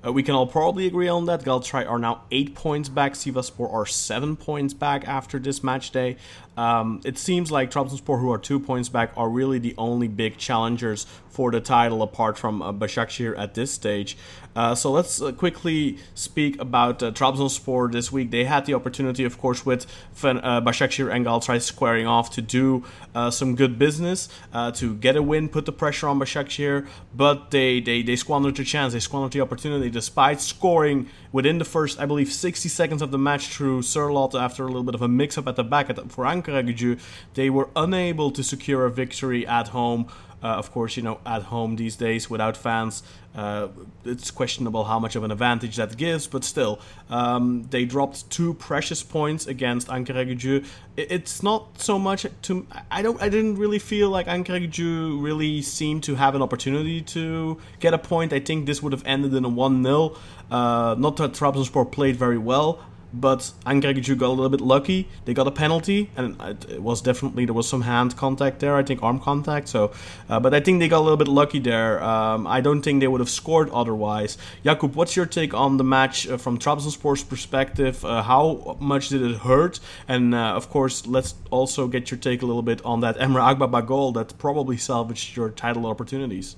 Uh, 0.06 0.12
we 0.12 0.22
can 0.22 0.36
all 0.36 0.46
probably 0.46 0.86
agree 0.86 1.08
on 1.08 1.26
that. 1.26 1.44
Galatasaray 1.44 1.90
are 1.90 1.98
now 1.98 2.22
eight 2.30 2.54
points 2.54 2.90
back. 2.90 3.14
Sivaspor 3.14 3.74
are 3.74 3.88
seven 3.88 4.36
points 4.36 4.74
back 4.74 5.08
after 5.08 5.40
this 5.40 5.64
match 5.64 5.90
day. 5.92 6.16
Um, 6.56 7.02
it 7.04 7.18
seems 7.18 7.52
like 7.52 7.72
Trabzonspor, 7.72 8.20
who 8.20 8.32
are 8.32 8.38
two 8.38 8.60
points 8.60 8.88
back, 8.88 9.10
are 9.18 9.30
really 9.30 9.58
the 9.58 9.74
only 9.78 10.08
big 10.08 10.38
challengers 10.38 11.08
for 11.28 11.50
the 11.52 11.60
title 11.60 12.04
apart 12.04 12.38
from 12.38 12.62
uh, 12.62 12.72
Başakşehir 12.72 13.36
at 13.36 13.56
this 13.56 13.72
stage. 13.72 14.16
Uh, 14.56 14.74
so 14.74 14.92
let's 14.92 15.22
uh, 15.22 15.32
quickly 15.32 15.98
speak 16.14 16.60
about 16.62 17.04
uh, 17.04 17.12
Trabzonspor 17.12 17.92
this 17.92 18.12
week. 18.12 18.32
They 18.32 18.46
had 18.46 18.66
the 18.66 18.74
opportunity, 18.74 19.26
of 19.26 19.38
course, 19.38 19.66
with 19.66 19.86
uh, 20.24 20.62
Başakşehir 20.62 21.14
and 21.14 21.26
Galatasaray 21.26 21.62
squaring 21.62 22.08
off 22.08 22.30
to 22.32 22.42
do 22.42 22.84
uh, 23.14 23.30
some 23.30 23.56
good 23.56 23.78
business, 23.78 24.30
uh, 24.54 24.72
to 24.72 24.96
get 24.96 25.16
a 25.16 25.22
win, 25.22 25.50
put 25.50 25.66
the 25.66 25.72
pressure 25.72 26.08
on 26.08 26.20
Başakşehir, 26.20 26.88
but 27.14 27.52
they, 27.52 27.82
they, 27.82 28.02
they 28.02 28.16
squandered 28.16 28.56
the 28.56 28.64
chance, 28.64 28.94
they 28.94 29.00
squandered 29.00 29.34
the 29.34 29.42
opportunity 29.42 29.90
despite 29.90 30.40
scoring 30.40 31.08
within 31.36 31.58
the 31.58 31.66
first, 31.66 32.00
I 32.00 32.06
believe, 32.06 32.32
60 32.32 32.70
seconds 32.70 33.02
of 33.02 33.12
the 33.12 33.18
match 33.18 33.48
through 33.48 33.82
Sørloth 33.82 34.40
after 34.40 34.64
a 34.64 34.68
little 34.68 34.84
bit 34.84 34.96
of 34.96 35.02
a 35.02 35.10
mix 35.10 35.38
up 35.38 35.50
at 35.50 35.58
the 35.58 35.66
back 35.66 35.90
at, 35.90 35.98
for 36.10 36.24
Ankara 36.24 36.64
Gücü. 36.66 36.98
They 37.34 37.50
were 37.50 37.68
unable 37.76 38.32
to 38.32 38.42
secure 38.42 38.86
a 38.86 38.90
victory 38.90 39.46
at 39.46 39.68
home. 39.68 40.08
Uh, 40.42 40.48
of 40.48 40.72
course, 40.72 40.96
you 40.96 41.04
know, 41.04 41.20
at 41.26 41.44
home 41.44 41.76
these 41.76 41.98
days 41.98 42.30
without 42.30 42.56
fans, 42.56 43.04
uh, 43.36 43.68
it's 44.06 44.32
questionable 44.32 44.86
how 44.86 45.00
much 45.00 45.16
of 45.16 45.24
an 45.24 45.32
advantage 45.32 45.76
that 45.76 45.98
gives. 45.98 46.28
But 46.28 46.44
still, 46.44 46.80
um, 47.10 47.68
they 47.70 47.84
dropped 47.84 48.30
two 48.30 48.54
precious 48.54 49.04
points 49.04 49.48
against 49.48 49.88
Ankara 49.88 50.24
Gücü. 50.30 50.66
It's 50.96 51.44
not 51.44 51.82
so 51.82 51.98
much 52.00 52.26
to. 52.44 52.66
I 52.92 53.02
don't. 53.02 53.22
I 53.22 53.28
didn't 53.28 53.56
really 53.56 53.80
feel 53.80 54.10
like 54.10 54.28
Ankara 54.28 54.60
Gücü 54.66 55.22
really 55.22 55.62
seemed 55.62 56.04
to 56.04 56.16
have 56.16 56.36
an 56.36 56.42
opportunity 56.42 57.02
to 57.16 57.60
get 57.80 57.94
a 57.94 57.98
point. 57.98 58.32
I 58.32 58.40
think 58.40 58.68
this 58.68 58.82
would 58.84 58.94
have 58.94 59.04
ended 59.06 59.34
in 59.34 59.44
a 59.44 59.50
one 59.50 59.84
0 59.84 60.16
uh, 60.52 60.96
Not 60.98 61.18
that 61.26 61.38
Trabzonspor 61.38 61.92
played 61.92 62.16
very 62.16 62.38
well 62.38 62.80
but 63.20 63.52
Ankara 63.66 63.96
Gücü 63.96 64.18
got 64.18 64.28
a 64.28 64.36
little 64.36 64.50
bit 64.50 64.62
lucky. 64.62 65.08
They 65.26 65.34
got 65.34 65.48
a 65.48 65.52
penalty, 65.52 66.10
and 66.16 66.36
it 66.70 66.82
was 66.82 67.02
definitely 67.02 67.46
there 67.46 67.54
was 67.54 67.68
some 67.68 67.82
hand 67.82 68.16
contact 68.18 68.60
there. 68.60 68.76
I 68.76 68.84
think 68.84 69.02
arm 69.02 69.20
contact. 69.20 69.68
So, 69.70 69.92
uh, 70.30 70.40
but 70.40 70.54
I 70.54 70.60
think 70.60 70.80
they 70.80 70.88
got 70.88 71.00
a 71.00 71.06
little 71.08 71.18
bit 71.18 71.28
lucky 71.28 71.60
there. 71.60 72.04
Um, 72.04 72.46
I 72.46 72.62
don't 72.62 72.82
think 72.82 73.00
they 73.00 73.08
would 73.08 73.22
have 73.22 73.30
scored 73.30 73.70
otherwise. 73.70 74.38
Jakub, 74.64 74.96
what's 74.96 75.16
your 75.16 75.26
take 75.26 75.54
on 75.54 75.78
the 75.78 75.84
match 75.84 76.28
uh, 76.28 76.38
from 76.38 76.60
Trabzonspor's 76.60 77.24
perspective? 77.24 78.04
Uh, 78.04 78.22
how 78.22 78.78
much 78.80 79.10
did 79.10 79.22
it 79.22 79.38
hurt? 79.38 79.80
And 80.08 80.36
uh, 80.36 80.54
of 80.56 80.70
course, 80.70 81.08
let's 81.08 81.36
also 81.52 81.88
get 81.88 82.12
your 82.12 82.20
take 82.20 82.42
a 82.42 82.46
little 82.46 82.64
bit 82.64 82.84
on 82.84 83.02
that 83.02 83.18
Emre 83.18 83.56
Akbaba 83.56 83.86
goal 83.86 84.12
that 84.14 84.38
probably 84.38 84.78
salvaged 84.78 85.36
your 85.38 85.50
title 85.50 85.86
opportunities. 85.86 86.58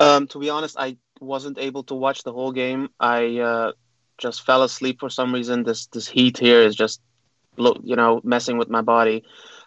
Um, 0.00 0.28
to 0.28 0.38
be 0.38 0.48
honest, 0.48 0.76
I 0.78 0.96
wasn't 1.20 1.58
able 1.58 1.82
to 1.84 1.94
watch 1.94 2.22
the 2.22 2.32
whole 2.32 2.52
game. 2.52 2.90
I 3.00 3.38
uh, 3.38 3.72
just 4.18 4.44
fell 4.44 4.62
asleep 4.62 5.00
for 5.00 5.10
some 5.10 5.32
reason. 5.32 5.64
This 5.64 5.86
this 5.86 6.08
heat 6.08 6.38
here 6.38 6.60
is 6.60 6.74
just, 6.74 7.00
you 7.56 7.96
know, 7.96 8.20
messing 8.24 8.58
with 8.58 8.68
my 8.68 8.82
body. 8.82 9.24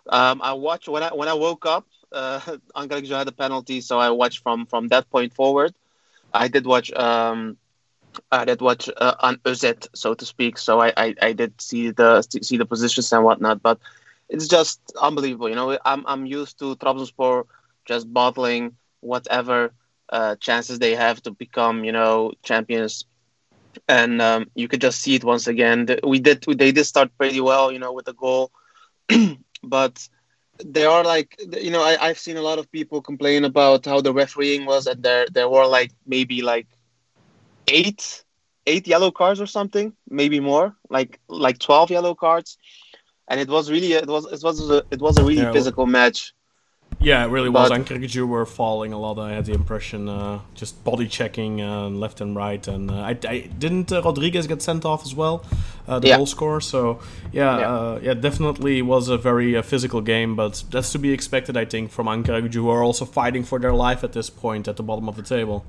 Um, 0.07 0.41
I 0.41 0.53
watched 0.53 0.87
when 0.87 1.03
I 1.03 1.13
when 1.13 1.27
I 1.27 1.33
woke 1.33 1.65
up. 1.65 1.85
Uh, 2.11 2.39
Gücü 2.75 3.17
had 3.17 3.27
a 3.27 3.31
penalty, 3.31 3.81
so 3.81 3.99
I 3.99 4.09
watched 4.09 4.39
from 4.43 4.65
from 4.65 4.89
that 4.89 5.09
point 5.09 5.33
forward. 5.33 5.73
I 6.33 6.47
did 6.47 6.65
watch. 6.65 6.91
Um, 6.93 7.57
I 8.31 8.45
did 8.45 8.61
watch 8.61 8.89
uh, 8.97 9.15
an 9.21 9.37
özet, 9.45 9.87
so 9.93 10.13
to 10.13 10.25
speak. 10.25 10.57
So 10.57 10.81
I, 10.81 10.93
I, 10.97 11.15
I 11.21 11.33
did 11.33 11.59
see 11.61 11.91
the 11.91 12.21
see 12.21 12.57
the 12.57 12.65
positions 12.65 13.11
and 13.13 13.23
whatnot, 13.23 13.61
but 13.61 13.79
it's 14.29 14.47
just 14.47 14.79
unbelievable. 15.01 15.49
You 15.49 15.55
know, 15.55 15.77
I'm 15.85 16.05
I'm 16.07 16.25
used 16.25 16.59
to 16.59 16.75
Trabzonspor 16.75 17.45
just 17.85 18.11
bottling 18.11 18.75
whatever 18.99 19.73
uh, 20.11 20.35
chances 20.37 20.79
they 20.79 20.95
have 20.95 21.21
to 21.23 21.31
become, 21.31 21.83
you 21.83 21.91
know, 21.91 22.31
champions. 22.43 23.05
And 23.87 24.21
um, 24.21 24.47
you 24.55 24.67
could 24.67 24.81
just 24.81 25.01
see 25.01 25.15
it 25.15 25.23
once 25.23 25.47
again. 25.47 25.87
We 26.03 26.19
did, 26.19 26.43
they 26.47 26.71
did 26.71 26.85
start 26.85 27.11
pretty 27.17 27.39
well, 27.41 27.71
you 27.71 27.79
know, 27.79 27.93
with 27.93 28.05
the 28.05 28.13
goal, 28.13 28.51
but 29.63 30.07
they 30.63 30.85
are 30.85 31.03
like, 31.03 31.35
you 31.61 31.71
know, 31.71 31.81
I, 31.81 31.97
I've 32.01 32.19
seen 32.19 32.37
a 32.37 32.41
lot 32.41 32.59
of 32.59 32.71
people 32.71 33.01
complain 33.01 33.43
about 33.45 33.85
how 33.85 34.01
the 34.01 34.13
refereeing 34.13 34.65
was, 34.65 34.87
and 34.87 35.03
there 35.03 35.25
there 35.31 35.49
were 35.49 35.65
like 35.67 35.91
maybe 36.05 36.41
like 36.41 36.67
eight 37.67 38.23
eight 38.65 38.87
yellow 38.87 39.11
cards 39.11 39.39
or 39.41 39.45
something, 39.47 39.93
maybe 40.09 40.39
more, 40.39 40.75
like 40.89 41.19
like 41.27 41.59
twelve 41.59 41.89
yellow 41.89 42.13
cards, 42.15 42.57
and 43.27 43.39
it 43.39 43.49
was 43.49 43.71
really 43.71 43.93
it 43.93 44.07
was 44.07 44.25
it 44.31 44.41
was 44.43 44.69
a, 44.69 44.83
it 44.91 45.01
was 45.01 45.17
a 45.17 45.23
really 45.23 45.45
Yeah, 45.45 45.47
physical 45.47 45.85
match. 45.85 46.33
Yeah, 46.99 47.25
it 47.25 47.29
really 47.29 47.49
was. 47.49 47.69
But- 47.69 47.79
Ankara 47.81 47.99
Gücü 48.03 48.27
were 48.27 48.45
falling 48.45 48.93
a 48.93 48.99
lot. 48.99 49.17
I 49.17 49.31
had 49.31 49.45
the 49.45 49.53
impression, 49.53 50.07
uh, 50.07 50.39
just 50.53 50.83
body 50.83 51.07
checking 51.07 51.59
uh, 51.61 51.89
left 51.89 52.21
and 52.21 52.35
right, 52.35 52.65
and 52.67 52.91
uh, 52.91 52.95
I, 52.95 53.17
I 53.27 53.39
didn't 53.57 53.91
uh, 53.91 54.03
Rodriguez 54.03 54.45
get 54.45 54.61
sent 54.61 54.85
off 54.85 55.03
as 55.03 55.15
well, 55.15 55.43
uh, 55.87 55.97
the 55.99 56.09
Yeah. 56.09 56.17
goal 56.17 56.27
scorer. 56.27 56.61
So 56.61 56.99
yeah, 57.31 57.57
Yeah. 57.59 57.69
Uh, 57.73 57.99
yeah, 58.03 58.13
definitely 58.13 58.81
was 58.83 59.09
a 59.09 59.17
very 59.17 59.57
uh, 59.57 59.63
physical 59.63 60.01
game, 60.01 60.35
but 60.35 60.63
that's 60.69 60.91
to 60.91 60.99
be 60.99 61.11
expected, 61.11 61.57
I 61.57 61.65
think, 61.65 61.89
from 61.91 62.05
Ankara 62.07 62.41
Gücü, 62.47 62.55
who 62.55 62.69
are 62.69 62.83
also 62.83 63.05
fighting 63.05 63.43
for 63.43 63.57
their 63.59 63.73
life 63.73 64.03
at 64.03 64.13
this 64.13 64.29
point 64.29 64.67
at 64.67 64.75
the 64.77 64.83
bottom 64.83 65.09
of 65.09 65.15
the 65.15 65.23
table. 65.23 65.65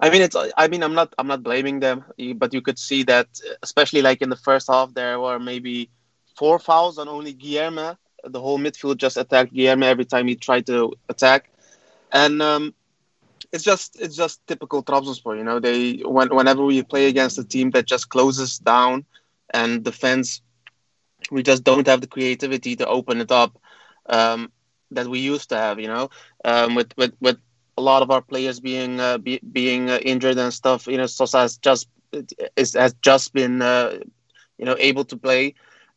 I 0.00 0.10
mean, 0.10 0.22
it's. 0.22 0.34
I 0.56 0.66
mean, 0.66 0.82
I'm 0.82 0.94
not. 0.94 1.14
I'm 1.18 1.28
not 1.28 1.44
blaming 1.44 1.78
them, 1.78 2.04
but 2.34 2.52
you 2.52 2.60
could 2.60 2.80
see 2.80 3.04
that, 3.04 3.28
especially 3.62 4.02
like 4.02 4.20
in 4.20 4.30
the 4.30 4.36
first 4.36 4.66
half, 4.68 4.92
there 4.94 5.20
were 5.20 5.38
maybe 5.38 5.90
four 6.36 6.58
fouls 6.58 6.98
on 6.98 7.06
only 7.08 7.32
Guillermo. 7.32 7.96
The 8.24 8.40
whole 8.40 8.58
midfield 8.58 8.98
just 8.98 9.16
attacked 9.16 9.52
Guillermo 9.52 9.86
every 9.86 10.04
time 10.04 10.26
he 10.28 10.34
tried 10.36 10.66
to 10.66 10.92
attack, 11.08 11.50
and 12.12 12.40
um, 12.42 12.74
it's 13.52 13.64
just 13.64 14.00
it's 14.00 14.16
just 14.16 14.46
typical 14.46 14.82
Trabzonspor. 14.82 15.36
You 15.36 15.44
know, 15.44 15.58
they 15.60 15.98
when, 16.04 16.34
whenever 16.34 16.64
we 16.64 16.82
play 16.82 17.06
against 17.06 17.38
a 17.38 17.44
team 17.44 17.70
that 17.72 17.86
just 17.86 18.08
closes 18.08 18.58
down 18.58 19.04
and 19.52 19.82
defends, 19.84 20.42
we 21.30 21.42
just 21.42 21.64
don't 21.64 21.86
have 21.86 22.00
the 22.00 22.06
creativity 22.06 22.76
to 22.76 22.86
open 22.86 23.20
it 23.20 23.30
up 23.30 23.58
um, 24.08 24.50
that 24.90 25.06
we 25.06 25.18
used 25.20 25.48
to 25.50 25.56
have. 25.56 25.78
You 25.80 25.88
know, 25.88 26.10
um, 26.44 26.74
with 26.74 26.92
with 26.96 27.12
with 27.20 27.38
a 27.76 27.82
lot 27.82 28.02
of 28.02 28.10
our 28.10 28.22
players 28.22 28.60
being 28.60 29.00
uh, 29.00 29.18
be, 29.18 29.40
being 29.40 29.90
uh, 29.90 29.98
injured 30.02 30.38
and 30.38 30.52
stuff. 30.52 30.86
You 30.86 30.98
know, 30.98 31.06
Sosa 31.06 31.40
has 31.40 31.56
just 31.58 31.88
is, 32.56 32.74
has 32.74 32.94
just 33.02 33.32
been 33.32 33.62
uh, 33.62 33.98
you 34.58 34.64
know 34.64 34.76
able 34.78 35.04
to 35.04 35.16
play. 35.16 35.54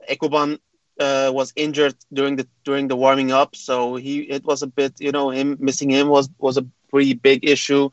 Ekuban 0.10 0.60
uh, 1.00 1.32
was 1.34 1.54
injured 1.56 1.96
during 2.14 2.36
the 2.36 2.48
during 2.64 2.88
the 2.88 2.96
warming 2.96 3.32
up, 3.32 3.56
so 3.56 3.96
he 3.96 4.22
it 4.22 4.44
was 4.46 4.62
a 4.62 4.68
bit 4.68 4.94
you 5.00 5.12
know 5.12 5.30
him 5.30 5.58
missing 5.60 5.90
him 5.90 6.08
was 6.08 6.30
was 6.40 6.58
a 6.58 6.66
pretty 6.90 7.14
big 7.14 7.48
issue, 7.48 7.90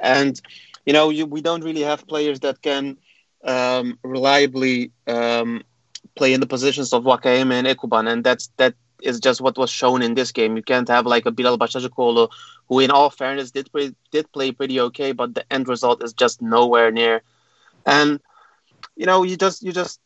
and 0.00 0.40
you 0.86 0.92
know 0.92 1.10
you, 1.10 1.26
we 1.26 1.40
don't 1.40 1.64
really 1.64 1.82
have 1.82 2.06
players 2.06 2.40
that 2.40 2.62
can 2.62 2.96
um, 3.44 3.98
reliably 4.02 4.90
um, 5.06 5.62
play 6.16 6.32
in 6.32 6.40
the 6.40 6.46
positions 6.46 6.92
of 6.92 7.04
Nwakaeme 7.04 7.52
and 7.52 7.66
Ekuban, 7.66 8.10
and 8.10 8.24
that's 8.24 8.48
that 8.56 8.74
is 9.02 9.20
just 9.20 9.40
what 9.40 9.56
was 9.58 9.70
shown 9.70 10.02
in 10.02 10.14
this 10.14 10.32
game. 10.32 10.56
You 10.56 10.62
can't 10.62 10.88
have 10.88 11.06
like 11.06 11.26
a 11.26 11.30
Bilal 11.30 11.58
Başacıkoğlu 11.58 12.28
who, 12.68 12.80
in 12.80 12.90
all 12.90 13.10
fairness, 13.10 13.50
did 13.50 13.70
pre- 13.72 13.94
did 14.10 14.30
play 14.32 14.52
pretty 14.52 14.80
okay, 14.80 15.12
but 15.12 15.34
the 15.34 15.44
end 15.52 15.68
result 15.68 16.02
is 16.02 16.12
just 16.12 16.40
nowhere 16.42 16.90
near. 16.90 17.22
And 17.86 18.20
you 18.96 19.06
know, 19.06 19.22
you 19.22 19.36
just 19.36 19.62
you 19.62 19.72
just 19.72 20.00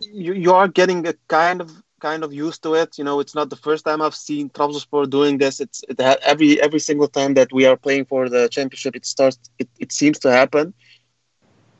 you, 0.00 0.32
you 0.34 0.52
are 0.52 0.68
getting 0.68 1.06
a 1.06 1.14
kind 1.28 1.60
of 1.60 1.70
kind 2.00 2.22
of 2.24 2.32
used 2.32 2.62
to 2.62 2.74
it. 2.74 2.98
You 2.98 3.04
know, 3.04 3.20
it's 3.20 3.34
not 3.34 3.50
the 3.50 3.56
first 3.56 3.84
time 3.84 4.00
I've 4.02 4.14
seen 4.14 4.50
Trabzonspor 4.50 5.08
doing 5.10 5.38
this. 5.38 5.60
It's 5.60 5.82
it 5.88 6.00
ha- 6.00 6.16
every 6.22 6.60
every 6.60 6.80
single 6.80 7.08
time 7.08 7.34
that 7.34 7.52
we 7.52 7.66
are 7.66 7.76
playing 7.76 8.06
for 8.06 8.28
the 8.28 8.48
championship, 8.48 8.96
it 8.96 9.06
starts. 9.06 9.38
It, 9.58 9.68
it 9.78 9.92
seems 9.92 10.18
to 10.20 10.30
happen. 10.30 10.74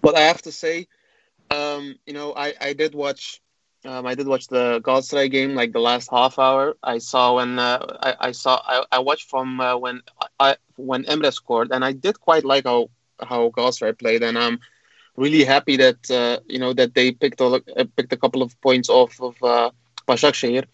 But 0.02 0.16
I 0.16 0.20
have 0.22 0.42
to 0.42 0.52
say, 0.52 0.86
um, 1.50 1.96
you 2.06 2.12
know, 2.14 2.34
I 2.34 2.54
I 2.60 2.72
did 2.72 2.94
watch. 2.94 3.40
Um, 3.84 4.06
I 4.06 4.14
did 4.14 4.26
watch 4.26 4.46
the 4.48 4.80
Galatasaray 4.80 5.30
game, 5.30 5.54
like 5.54 5.72
the 5.72 5.80
last 5.80 6.10
half 6.10 6.38
hour. 6.38 6.76
I 6.82 6.98
saw 6.98 7.36
when 7.36 7.58
uh, 7.58 7.78
I, 8.02 8.28
I 8.28 8.32
saw 8.32 8.60
I, 8.64 8.84
I 8.92 8.98
watched 9.00 9.28
from 9.30 9.60
uh, 9.60 9.76
when 9.76 10.02
I 10.38 10.56
when 10.76 11.04
Emre 11.04 11.32
scored, 11.32 11.70
and 11.72 11.84
I 11.84 11.92
did 11.92 12.20
quite 12.20 12.44
like 12.44 12.64
how 12.64 12.90
how 13.22 13.50
Galatasaray 13.50 13.98
played, 13.98 14.22
and 14.22 14.38
I'm 14.38 14.58
really 15.16 15.44
happy 15.44 15.76
that 15.76 16.10
uh, 16.10 16.40
you 16.48 16.58
know 16.58 16.72
that 16.74 16.94
they 16.94 17.12
picked 17.12 17.40
a 17.40 17.46
uh, 17.46 17.84
picked 17.96 18.12
a 18.12 18.16
couple 18.16 18.42
of 18.42 18.60
points 18.60 18.88
off 18.88 19.20
of 19.20 19.34
uh, 19.42 19.70
Başakşehir, 20.08 20.64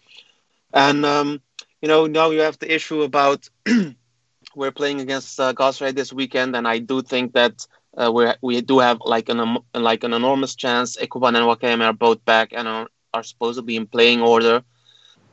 and 0.73 1.05
um, 1.05 1.41
you 1.81 1.87
know 1.89 2.07
now 2.07 2.29
you 2.31 2.41
have 2.41 2.57
the 2.59 2.73
issue 2.73 3.01
about 3.03 3.49
we're 4.55 4.71
playing 4.71 4.99
against 5.01 5.39
uh, 5.39 5.53
Galatasaray 5.53 5.95
this 5.95 6.13
weekend, 6.13 6.55
and 6.55 6.67
I 6.67 6.79
do 6.79 7.01
think 7.01 7.33
that 7.33 7.65
uh, 7.97 8.11
we 8.11 8.25
we 8.41 8.61
do 8.61 8.79
have 8.79 8.99
like 9.05 9.29
an 9.29 9.39
um, 9.39 9.59
like 9.73 10.03
an 10.03 10.13
enormous 10.13 10.55
chance. 10.55 10.97
Ekuban 10.97 11.35
and 11.35 11.45
Nwakaeme 11.45 11.83
are 11.83 11.93
both 11.93 12.23
back 12.25 12.49
and 12.53 12.67
are, 12.67 12.87
are 13.13 13.23
supposed 13.23 13.57
to 13.57 13.63
be 13.63 13.75
in 13.75 13.87
playing 13.87 14.21
order. 14.21 14.63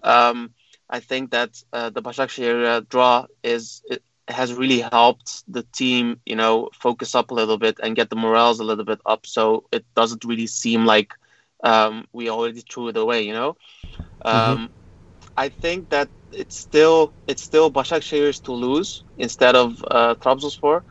Um, 0.03 0.51
I 0.89 1.01
think 1.01 1.31
that 1.31 1.51
uh, 1.73 1.91
the 1.91 2.03
Başakşehir 2.03 2.65
uh, 2.65 2.81
draw 2.89 3.27
is 3.43 3.83
has 4.33 4.55
really 4.55 4.81
helped 4.81 5.43
the 5.47 5.63
team, 5.73 6.21
you 6.25 6.35
know, 6.37 6.69
focus 6.73 7.15
up 7.15 7.31
a 7.31 7.35
little 7.35 7.59
bit 7.59 7.79
and 7.83 7.95
get 7.97 8.11
the 8.11 8.17
morales 8.17 8.61
a 8.61 8.65
little 8.65 8.85
bit 8.85 9.01
up, 9.07 9.27
so 9.27 9.65
it 9.73 9.85
doesn't 9.95 10.25
really 10.25 10.47
seem 10.47 10.85
like 10.87 11.13
um, 11.65 12.07
we 12.13 12.29
already 12.31 12.61
threw 12.61 12.89
it 12.89 12.97
away. 12.97 13.23
You 13.23 13.33
know, 13.35 13.57
um, 14.25 14.71
I 15.37 15.49
think 15.49 15.91
that 15.91 16.11
it's 16.33 16.57
still 16.57 17.15
it's 17.27 17.43
still 17.43 17.71
Başakşehir's 17.71 18.41
to 18.41 18.53
lose 18.53 19.05
instead 19.17 19.55
of 19.57 19.85
uh, 19.91 20.15
Trabzonspor. 20.17 20.83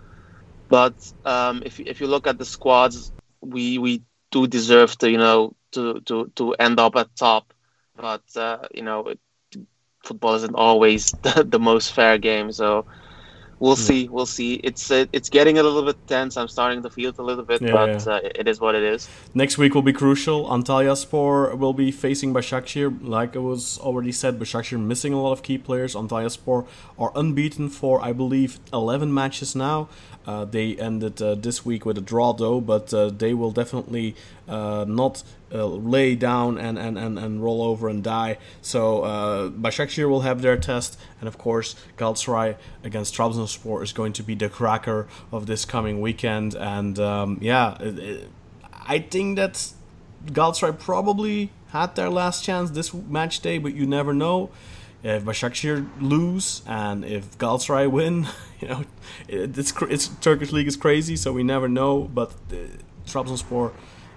But 0.70 0.96
um, 1.26 1.62
if 1.66 1.80
if 1.80 2.00
you 2.02 2.08
look 2.08 2.28
at 2.28 2.38
the 2.38 2.46
squads, 2.46 3.12
we 3.42 3.78
we 3.78 4.02
do 4.32 4.48
deserve 4.48 4.98
to 5.00 5.10
you 5.10 5.18
know 5.18 5.56
to 5.72 6.00
to 6.02 6.32
to 6.36 6.54
end 6.54 6.80
up 6.80 6.96
at 6.96 7.16
top. 7.16 7.54
But 7.96 8.24
uh, 8.36 8.68
you 8.74 8.84
know, 8.84 9.08
it, 9.08 9.20
football 10.04 10.36
isn't 10.36 10.56
always 10.56 11.14
the, 11.24 11.46
the 11.48 11.60
most 11.60 11.92
fair 11.94 12.18
game. 12.18 12.52
So 12.52 12.86
we'll 13.60 13.76
see. 13.76 14.08
We'll 14.10 14.26
see. 14.26 14.56
It's 14.64 14.92
uh, 14.92 15.06
it's 15.14 15.30
getting 15.30 15.58
a 15.58 15.64
little 15.64 15.84
bit 15.84 15.96
tense. 16.08 16.38
I'm 16.38 16.48
starting 16.48 16.82
to 16.84 16.90
feel 16.90 17.10
it 17.10 17.18
a 17.18 17.24
little 17.24 17.44
bit, 17.44 17.62
Yeah, 17.62 17.72
but 17.72 18.06
yeah. 18.06 18.14
Uh, 18.14 18.20
it 18.36 18.48
is 18.48 18.60
what 18.60 18.76
it 18.76 18.84
is. 18.84 19.10
Next 19.34 19.58
week 19.58 19.76
will 19.76 19.82
be 19.82 19.94
crucial. 19.94 20.46
Antalyaspor 20.46 21.58
will 21.58 21.74
be 21.74 21.92
facing 21.92 22.34
Başakşehir. 22.34 22.92
Like 23.04 23.36
it 23.36 23.42
was 23.42 23.80
already 23.80 24.12
said, 24.12 24.40
Başakşehir 24.40 24.80
missing 24.80 25.14
a 25.14 25.22
lot 25.22 25.32
of 25.32 25.42
key 25.44 25.58
players. 25.58 25.96
Antalyaspor 25.96 26.66
are 26.98 27.12
unbeaten 27.16 27.70
for, 27.70 28.02
I 28.02 28.14
believe, 28.14 28.60
11 28.72 29.14
matches 29.14 29.56
now. 29.56 29.88
Uh, 30.26 30.46
they 30.46 30.76
ended 30.76 31.22
uh, 31.22 31.34
this 31.36 31.66
week 31.66 31.86
with 31.86 31.98
a 31.98 32.02
draw, 32.02 32.34
though, 32.34 32.62
but 32.62 32.94
uh, 32.94 33.10
they 33.10 33.34
will 33.34 33.52
definitely 33.52 34.16
uh, 34.48 34.86
not 34.88 35.24
uh, 35.52 35.66
lay 35.66 36.16
down 36.16 36.58
and, 36.58 36.78
and, 36.78 36.98
and, 36.98 37.18
and 37.18 37.44
roll 37.44 37.64
over 37.64 37.90
and 37.90 38.04
die. 38.04 38.38
So 38.62 39.04
uh, 39.04 39.50
will 39.98 40.22
have 40.22 40.42
their 40.42 40.58
test, 40.58 41.00
and 41.20 41.28
of 41.28 41.38
course, 41.38 41.76
Galatasaray 41.98 42.58
against 42.84 43.16
Trabzonspor 43.16 43.82
is 43.82 43.94
going 43.94 44.14
to 44.14 44.24
be 44.24 44.36
the 44.36 44.50
cracker 44.50 45.08
of 45.32 45.46
this 45.48 45.66
coming 45.66 46.00
weekend. 46.00 46.54
And 46.56 47.00
um, 47.00 47.40
yeah, 47.42 47.78
it, 47.80 48.00
it, 48.00 48.30
I 48.72 49.00
think 49.00 49.38
that 49.38 49.72
Galatasaray 50.26 50.80
probably 50.80 51.52
had 51.70 51.96
their 51.96 52.10
last 52.10 52.44
chance 52.44 52.72
this 52.72 52.94
match 52.94 53.40
day, 53.40 53.58
but 53.58 53.74
you 53.74 53.86
never 53.86 54.14
know. 54.14 54.50
If 55.04 55.26
Başakşehir 55.26 55.86
lose 56.02 56.62
and 56.68 57.06
if 57.06 57.38
Galatasaray 57.38 57.88
win, 57.88 58.28
you 58.62 58.68
know, 58.68 58.84
it, 59.28 59.58
it's 59.58 59.74
it's 59.90 60.10
Turkish 60.22 60.52
league 60.52 60.68
is 60.68 60.78
crazy, 60.78 61.16
so 61.16 61.32
we 61.32 61.44
never 61.44 61.68
know. 61.68 62.10
But 62.14 62.32
uh, 62.52 62.56
Trabzonspor, 63.08 63.72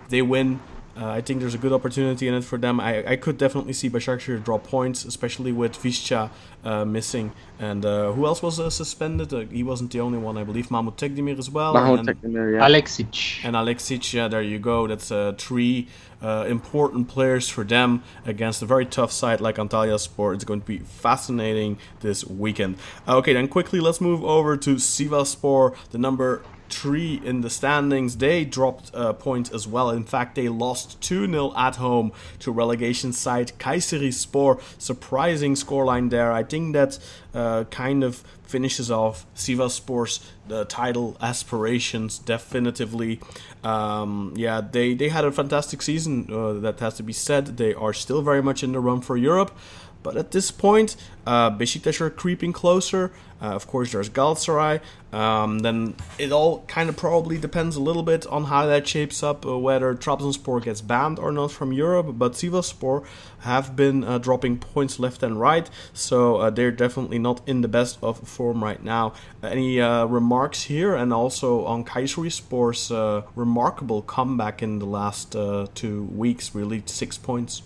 they 0.08 0.22
win. 0.22 0.60
Uh, 0.94 1.08
I 1.08 1.22
think 1.22 1.40
there's 1.40 1.54
a 1.54 1.58
good 1.58 1.72
opportunity 1.72 2.28
in 2.28 2.34
it 2.34 2.44
for 2.44 2.58
them. 2.58 2.78
I, 2.78 3.12
I 3.12 3.16
could 3.16 3.38
definitely 3.38 3.72
see 3.72 3.88
Başakşehir 3.88 4.44
drop 4.44 4.64
points, 4.64 5.04
especially 5.04 5.52
with 5.52 5.72
Visca 5.82 6.30
uh, 6.64 6.84
missing. 6.84 7.32
And 7.58 7.84
uh, 7.84 8.12
who 8.12 8.26
else 8.26 8.42
was 8.42 8.60
uh, 8.60 8.68
suspended? 8.68 9.32
Uh, 9.32 9.40
he 9.50 9.62
wasn't 9.62 9.90
the 9.92 10.00
only 10.00 10.18
one, 10.18 10.36
I 10.36 10.44
believe. 10.44 10.68
Mahmut 10.68 10.96
Tekdemir 10.96 11.38
as 11.38 11.50
well. 11.50 11.72
Mahmoud 11.72 12.00
and 12.00 12.08
Tekdemir, 12.08 12.54
yeah. 12.54 12.68
Aleksić. 12.68 13.44
and 13.44 13.56
Aleksić, 13.56 14.12
yeah, 14.12 14.28
there 14.28 14.42
you 14.42 14.58
go. 14.58 14.86
That's 14.86 15.10
uh, 15.10 15.32
three 15.38 15.88
uh, 16.22 16.44
important 16.48 17.08
players 17.08 17.48
for 17.48 17.64
them 17.64 18.02
against 18.26 18.62
a 18.62 18.66
very 18.66 18.84
tough 18.84 19.12
side 19.12 19.40
like 19.40 19.56
Antalyaspor. 19.56 20.34
It's 20.34 20.44
going 20.44 20.60
to 20.60 20.66
be 20.66 20.78
fascinating 20.78 21.78
this 22.00 22.26
weekend. 22.26 22.76
Uh, 23.08 23.16
okay, 23.16 23.32
then 23.32 23.48
quickly 23.48 23.80
let's 23.80 24.00
move 24.00 24.22
over 24.24 24.56
to 24.58 24.74
Sivaspor, 24.76 25.74
the 25.90 25.98
number 25.98 26.42
three 26.72 27.20
in 27.24 27.42
the 27.42 27.50
standings. 27.50 28.16
They 28.16 28.44
dropped 28.44 28.90
uh, 28.94 29.12
points 29.12 29.50
as 29.50 29.68
well. 29.68 29.90
In 29.90 30.04
fact, 30.04 30.34
they 30.34 30.48
lost 30.48 31.00
2 31.02 31.26
0 31.26 31.52
at 31.56 31.76
home 31.76 32.12
to 32.40 32.50
relegation 32.50 33.12
side 33.12 33.52
Kayseri 33.58 34.12
Spor. 34.12 34.60
Surprising 34.78 35.54
scoreline 35.54 36.10
there. 36.10 36.32
I 36.32 36.42
think 36.42 36.72
that 36.72 36.98
uh, 37.34 37.64
kind 37.64 38.02
of 38.02 38.24
finishes 38.44 38.90
off 38.90 39.24
Sivaspor's 39.34 40.20
the 40.46 40.64
title 40.66 41.16
aspirations 41.20 42.18
definitively. 42.18 43.20
Um, 43.64 44.34
yeah, 44.36 44.60
they, 44.60 44.92
they 44.94 45.08
had 45.08 45.24
a 45.24 45.32
fantastic 45.32 45.80
season, 45.80 46.28
uh, 46.30 46.54
that 46.54 46.80
has 46.80 46.94
to 46.94 47.02
be 47.02 47.14
said. 47.14 47.56
They 47.56 47.72
are 47.72 47.94
still 47.94 48.20
very 48.20 48.42
much 48.42 48.62
in 48.62 48.72
the 48.72 48.80
run 48.80 49.00
for 49.00 49.16
Europe. 49.16 49.56
But 50.02 50.16
at 50.16 50.30
this 50.30 50.50
point, 50.50 50.96
uh, 51.26 51.50
Besiktas 51.50 52.00
are 52.00 52.10
creeping 52.10 52.52
closer. 52.52 53.12
Uh, 53.42 53.46
of 53.46 53.66
course, 53.66 53.90
there's 53.90 54.08
Galatasaray. 54.08 54.80
Um, 55.12 55.60
then 55.60 55.94
it 56.16 56.30
all 56.30 56.60
kind 56.68 56.88
of 56.88 56.96
probably 56.96 57.38
depends 57.38 57.74
a 57.74 57.80
little 57.80 58.04
bit 58.04 58.24
on 58.28 58.44
how 58.44 58.66
that 58.66 58.86
shapes 58.86 59.20
up, 59.22 59.44
uh, 59.44 59.58
whether 59.58 59.94
Trabzonspor 59.94 60.62
gets 60.62 60.80
banned 60.80 61.18
or 61.18 61.32
not 61.32 61.50
from 61.50 61.72
Europe. 61.72 62.06
But 62.12 62.32
Sivasspor 62.32 63.04
have 63.40 63.74
been 63.74 64.04
uh, 64.04 64.18
dropping 64.18 64.58
points 64.58 65.00
left 65.00 65.24
and 65.24 65.40
right, 65.40 65.68
so 65.92 66.36
uh, 66.36 66.50
they're 66.50 66.70
definitely 66.70 67.18
not 67.18 67.40
in 67.46 67.62
the 67.62 67.68
best 67.68 67.98
of 68.00 68.26
form 68.28 68.62
right 68.62 68.82
now. 68.82 69.12
Any 69.42 69.80
uh, 69.80 70.04
remarks 70.06 70.64
here, 70.64 70.94
and 70.94 71.12
also 71.12 71.64
on 71.64 71.84
Kayserispor's 71.84 72.92
uh, 72.92 73.22
remarkable 73.34 74.02
comeback 74.02 74.62
in 74.62 74.78
the 74.78 74.86
last 74.86 75.36
two 75.74 76.04
weeks, 76.04 76.54
really 76.54 76.84
six 76.86 77.18
points. 77.18 77.62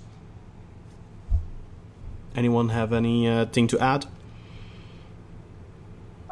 Anyone 2.36 2.68
have 2.68 2.92
anything 2.92 3.66
to 3.68 3.78
add? 3.80 4.04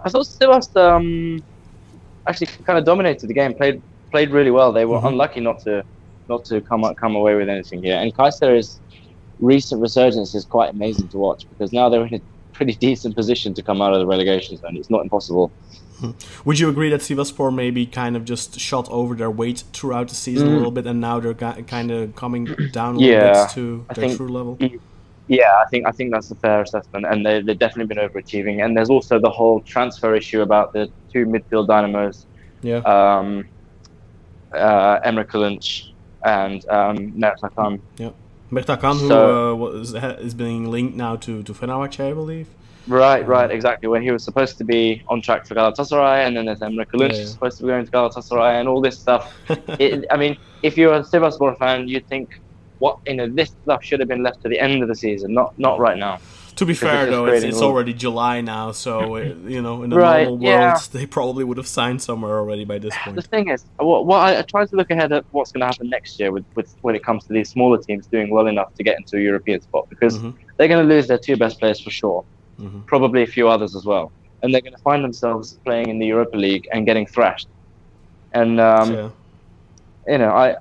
I 0.05 0.11
thought 0.11 0.27
Sivas 0.27 0.77
um, 0.77 1.43
actually 2.29 2.49
kind 2.65 2.79
of 2.79 2.85
dominated 2.85 3.27
the 3.29 3.35
game, 3.35 3.55
played 3.55 3.83
played 4.11 4.31
really 4.31 4.51
well. 4.51 4.71
They 4.73 4.85
were 4.85 4.99
Mhm. 5.01 5.09
unlucky 5.09 5.41
not 5.41 5.61
to 5.61 5.83
not 6.29 6.45
to 6.47 6.61
come 6.61 6.85
come 7.01 7.17
away 7.17 7.35
with 7.37 7.49
anything 7.49 7.83
here. 7.83 7.97
And 7.97 8.15
Kayseri's 8.15 8.81
recent 9.41 9.81
resurgence 9.81 10.35
is 10.35 10.45
quite 10.45 10.71
amazing 10.71 11.09
to 11.09 11.19
watch 11.19 11.47
because 11.49 11.73
now 11.73 11.89
they're 11.89 12.07
in 12.07 12.15
a 12.15 12.23
pretty 12.53 12.75
decent 12.89 13.17
position 13.17 13.55
to 13.55 13.63
come 13.63 13.81
out 13.81 13.93
of 13.95 13.99
the 13.99 14.07
relegation 14.07 14.57
zone. 14.59 14.77
It's 14.77 14.91
not 14.91 15.03
impossible. 15.03 15.53
Would 16.45 16.59
you 16.59 16.69
agree 16.69 16.91
that 16.91 17.01
Sivaspor 17.01 17.55
maybe 17.55 17.87
kind 17.87 18.15
of 18.17 18.25
just 18.25 18.61
shot 18.61 18.89
over 18.91 19.15
their 19.15 19.31
weight 19.31 19.65
throughout 19.73 20.09
the 20.09 20.15
season 20.15 20.49
a 20.49 20.51
Mm. 20.51 20.57
little 20.57 20.71
bit, 20.73 20.87
and 20.87 21.01
now 21.01 21.19
they're 21.21 21.35
kind 21.35 21.91
of 21.91 22.15
coming 22.15 22.45
down 22.73 22.97
a 22.97 22.99
Yeah, 22.99 23.23
little 23.23 23.45
bit 23.47 23.55
to 23.55 23.87
I 23.89 23.95
their 23.95 24.17
true 24.17 24.29
level? 24.29 24.59
Yeah, 25.27 25.53
I 25.63 25.65
think 25.71 25.87
I 25.87 25.91
think 25.93 26.13
that's 26.13 26.31
a 26.31 26.35
fair 26.37 26.61
assessment, 26.63 27.07
and 27.07 27.25
they 27.25 27.41
they've 27.41 27.59
definitely 27.59 27.95
been 27.95 28.03
overachieving. 28.09 28.63
And 28.65 28.77
there's 28.77 28.91
also 28.91 29.19
the 29.19 29.31
whole 29.31 29.61
transfer 29.63 30.15
issue 30.15 30.43
about 30.43 30.73
the 30.75 30.89
two 31.13 31.25
midfield 31.27 31.67
dynamos, 31.69 32.27
Yeah. 32.63 32.79
um, 32.95 33.45
uh, 34.55 35.01
Emre 35.01 35.25
Kılınç 35.25 35.83
and 36.25 36.63
um, 36.71 37.13
Mert 37.19 37.41
Hakan. 37.43 37.81
Mertakan, 38.53 39.01
who 39.01 39.09
so- 39.09 39.53
uh, 39.53 39.55
was, 39.57 39.95
is 39.95 40.35
being 40.35 40.71
linked 40.71 40.95
now 40.97 41.17
to 41.17 41.43
to 41.43 41.53
Fenerbahce, 41.55 42.01
I 42.01 42.13
believe. 42.13 42.49
Right, 42.87 43.27
right, 43.27 43.51
exactly. 43.51 43.89
When 43.89 44.03
he 44.03 44.11
was 44.11 44.23
supposed 44.25 44.59
to 44.59 44.65
be 44.65 45.03
on 45.09 45.23
track 45.23 45.47
for 45.47 45.55
Galatasaray, 45.55 46.27
and 46.27 46.37
then 46.37 46.45
there's 46.45 46.61
Emre 46.61 46.85
Kılınç 46.85 47.13
Yeah, 47.13 47.19
yeah. 47.21 47.25
supposed 47.25 47.57
to 47.59 47.63
be 47.65 47.69
going 47.71 47.87
to 47.87 47.91
Galatasaray, 47.91 48.61
and 48.61 48.69
all 48.69 48.83
this 48.83 48.99
stuff. 49.01 49.33
it, 49.81 50.05
I 50.11 50.19
mean, 50.19 50.37
if 50.63 50.77
you're 50.77 50.93
a 50.93 51.01
Sivasspor 51.03 51.57
fan, 51.59 51.89
you'd 51.89 52.07
think, 52.09 52.29
what 52.85 52.97
you 53.07 53.15
know, 53.19 53.29
this 53.41 53.51
stuff 53.63 53.83
should 53.83 54.01
have 54.03 54.11
been 54.15 54.23
left 54.29 54.39
to 54.43 54.49
the 54.53 54.59
end 54.67 54.83
of 54.83 54.89
the 54.93 54.99
season, 55.07 55.29
not 55.41 55.51
not 55.67 55.79
right 55.87 55.99
now. 56.07 56.19
To 56.61 56.65
be 56.71 56.75
fair, 56.75 57.03
it's 57.07 57.11
though, 57.13 57.27
it's, 57.27 57.45
it's 57.51 57.63
already 57.69 57.95
July 58.07 58.41
now, 58.57 58.67
so 58.73 59.17
you 59.57 59.61
know, 59.67 59.77
in 59.85 59.93
a 59.93 59.97
Right, 59.97 60.25
normal 60.25 60.39
world, 60.39 60.43
yeah. 60.43 60.79
they 60.99 61.07
probably 61.07 61.45
would 61.49 61.57
have 61.63 61.67
signed 61.67 62.01
somewhere 62.09 62.35
already 62.41 62.65
by 62.73 62.79
this 62.79 62.95
point. 63.03 63.17
The 63.17 63.23
thing 63.35 63.49
is, 63.55 63.65
what, 63.91 64.01
what 64.09 64.19
I, 64.27 64.39
I 64.41 64.43
try 64.43 64.63
to 64.67 64.77
look 64.81 64.91
ahead 64.97 65.11
at 65.19 65.25
what's 65.37 65.51
going 65.53 65.63
to 65.63 65.67
happen 65.73 65.89
next 65.89 66.21
year 66.21 66.31
with, 66.31 66.45
with 66.57 66.69
when 66.83 66.95
it 66.99 67.03
comes 67.09 67.25
to 67.27 67.33
these 67.33 67.49
smaller 67.57 67.79
teams 67.87 68.07
doing 68.07 68.29
well 68.37 68.47
enough 68.55 68.71
to 68.79 68.83
get 68.89 68.97
into 69.01 69.17
a 69.17 69.21
European 69.31 69.61
spot 69.69 69.85
because 69.95 70.15
Mhm. 70.19 70.35
they're 70.57 70.69
going 70.75 70.87
to 70.87 70.95
lose 70.95 71.07
their 71.11 71.19
two 71.27 71.37
best 71.45 71.59
players 71.61 71.81
for 71.81 71.91
sure, 72.01 72.21
Mhm. 72.61 72.87
probably 72.87 73.23
a 73.29 73.31
few 73.37 73.49
others 73.55 73.75
as 73.75 73.85
well, 73.93 74.07
and 74.43 74.47
they're 74.53 74.67
going 74.69 74.79
to 74.81 74.85
find 74.91 75.03
themselves 75.03 75.59
playing 75.67 75.89
in 75.93 75.97
the 76.03 76.07
Europa 76.15 76.37
League 76.47 76.67
and 76.73 76.81
getting 76.87 77.07
thrashed. 77.15 77.49
And 78.41 78.61
um, 78.61 78.89
yeah. 78.95 79.09
You 80.07 80.19
know, 80.19 80.31
I 80.31 80.57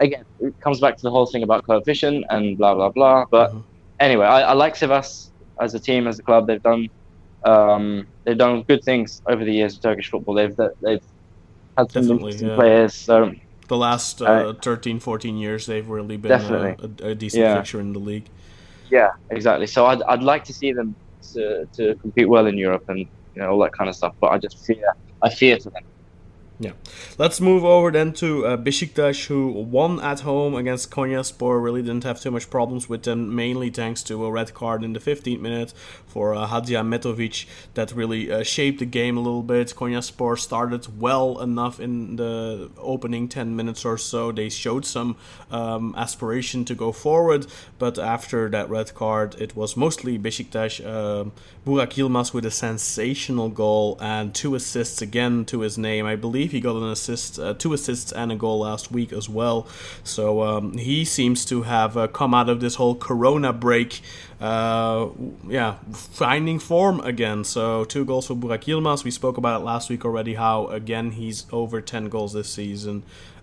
again, 0.00 0.24
it 0.40 0.54
comes 0.62 0.80
back 0.80 0.96
to 0.96 1.02
the 1.02 1.10
whole 1.10 1.26
thing 1.26 1.42
about 1.42 1.64
coefficient 1.66 2.24
and 2.30 2.56
blah 2.58 2.74
blah 2.74 2.90
blah. 2.90 3.24
But 3.30 3.50
Mhm. 3.52 3.64
anyway, 4.00 4.26
I, 4.26 4.40
I 4.42 4.52
like 4.54 4.74
Sivas 4.74 5.30
as 5.60 5.74
a 5.74 5.80
team, 5.80 6.06
as 6.06 6.18
a 6.18 6.22
club. 6.22 6.46
They've 6.46 6.62
done 6.62 6.88
um, 7.44 8.06
they've 8.24 8.38
done 8.38 8.62
good 8.68 8.82
things 8.84 9.20
over 9.28 9.44
the 9.44 9.52
years 9.52 9.74
of 9.76 9.82
Turkish 9.82 10.08
football. 10.10 10.34
They've 10.34 10.56
they've 10.82 11.04
had 11.76 11.90
some 11.92 12.10
interesting 12.10 12.48
yeah. 12.48 12.54
players. 12.56 12.94
So 12.94 13.32
The 13.68 13.76
last 13.76 14.20
uh, 14.22 14.52
I- 14.56 14.62
13, 14.62 15.00
14 15.00 15.36
years, 15.38 15.66
they've 15.66 15.88
really 15.88 16.16
been 16.16 16.32
uh, 16.32 16.38
Definitely. 16.38 17.04
a, 17.04 17.08
a 17.10 17.14
decent 17.14 17.42
Yeah. 17.42 17.56
fixture 17.56 17.80
in 17.80 17.92
the 17.92 17.98
league. 18.00 18.28
yeah, 18.90 19.08
exactly. 19.30 19.66
So 19.66 19.86
I'd 19.86 20.02
I'd 20.02 20.22
like 20.22 20.44
to 20.44 20.52
see 20.54 20.72
them 20.72 20.96
to, 21.32 21.66
to 21.76 21.94
compete 21.96 22.28
well 22.28 22.46
in 22.46 22.56
Europe 22.58 22.82
and 22.88 22.98
you 22.98 23.42
know 23.42 23.50
all 23.50 23.58
that 23.60 23.72
kind 23.76 23.88
of 23.90 23.96
stuff. 23.96 24.12
But 24.20 24.28
I 24.32 24.38
just 24.38 24.64
fear 24.66 24.84
I 25.22 25.30
fear 25.30 25.56
for 25.58 25.70
them. 25.70 25.82
Let's 27.18 27.40
move 27.40 27.64
over 27.64 27.90
then 27.90 28.12
to 28.14 28.46
uh, 28.46 28.56
Besiktas, 28.56 29.26
who 29.26 29.50
won 29.50 29.98
at 30.00 30.20
home 30.20 30.54
against 30.54 30.90
Konyaspor. 30.90 31.62
Really 31.62 31.82
didn't 31.82 32.04
have 32.04 32.20
too 32.20 32.30
much 32.30 32.48
problems 32.48 32.88
with 32.88 33.02
them, 33.02 33.34
mainly 33.34 33.70
thanks 33.70 34.02
to 34.04 34.24
a 34.24 34.30
red 34.30 34.54
card 34.54 34.84
in 34.84 34.92
the 34.92 35.00
15th 35.00 35.40
minute 35.40 35.74
for 36.06 36.34
uh, 36.34 36.46
Hadžiahmetović 36.46 37.46
that 37.74 37.90
really 37.92 38.30
uh, 38.30 38.44
shaped 38.44 38.78
the 38.78 38.86
game 38.86 39.16
a 39.16 39.20
little 39.20 39.42
bit. 39.42 39.74
Konyaspor 39.74 40.38
started 40.38 41.00
well 41.00 41.40
enough 41.40 41.80
in 41.80 42.16
the 42.16 42.70
opening 42.78 43.28
10 43.28 43.56
minutes 43.56 43.84
or 43.84 43.98
so. 43.98 44.30
They 44.30 44.48
showed 44.48 44.86
some 44.86 45.16
um, 45.50 45.92
aspiration 45.96 46.64
to 46.66 46.74
go 46.74 46.92
forward, 46.92 47.46
but 47.80 47.98
after 47.98 48.48
that 48.50 48.70
red 48.70 48.94
card, 48.94 49.34
it 49.40 49.56
was 49.56 49.76
mostly 49.76 50.18
Besiktas. 50.18 50.84
Um, 50.86 51.32
Burak 51.66 51.94
Yilmaz 51.94 52.34
with 52.34 52.44
a 52.44 52.50
sensational 52.50 53.48
goal 53.48 53.96
and 54.00 54.34
two 54.34 54.54
assists 54.54 55.00
again 55.00 55.44
to 55.46 55.60
his 55.60 55.78
name. 55.78 56.04
I 56.04 56.14
believe 56.14 56.43
He 56.50 56.60
got 56.60 56.76
an 56.76 56.84
assist, 56.84 57.38
uh, 57.38 57.54
two 57.54 57.72
assists, 57.72 58.12
and 58.12 58.32
a 58.32 58.36
goal 58.36 58.60
last 58.60 58.90
week 58.90 59.12
as 59.12 59.28
well. 59.28 59.66
So 60.02 60.42
um, 60.42 60.78
he 60.78 61.04
seems 61.04 61.44
to 61.46 61.62
have 61.62 61.96
uh, 61.96 62.08
come 62.08 62.34
out 62.34 62.48
of 62.48 62.60
this 62.60 62.76
whole 62.76 62.94
Corona 62.94 63.52
break, 63.52 64.00
uh, 64.40 65.08
yeah, 65.48 65.76
finding 65.92 66.58
form 66.58 67.00
again. 67.00 67.44
So 67.44 67.84
two 67.84 68.04
goals 68.04 68.26
for 68.26 68.34
Burak 68.34 68.64
Yilmaz. 68.64 69.04
We 69.04 69.10
spoke 69.10 69.36
about 69.36 69.60
it 69.60 69.64
last 69.64 69.90
week 69.90 70.04
already. 70.04 70.34
How 70.34 70.66
again 70.68 71.12
he's 71.12 71.46
over 71.52 71.80
ten 71.80 72.08
goals 72.08 72.32
this 72.32 72.48
season. 72.48 73.02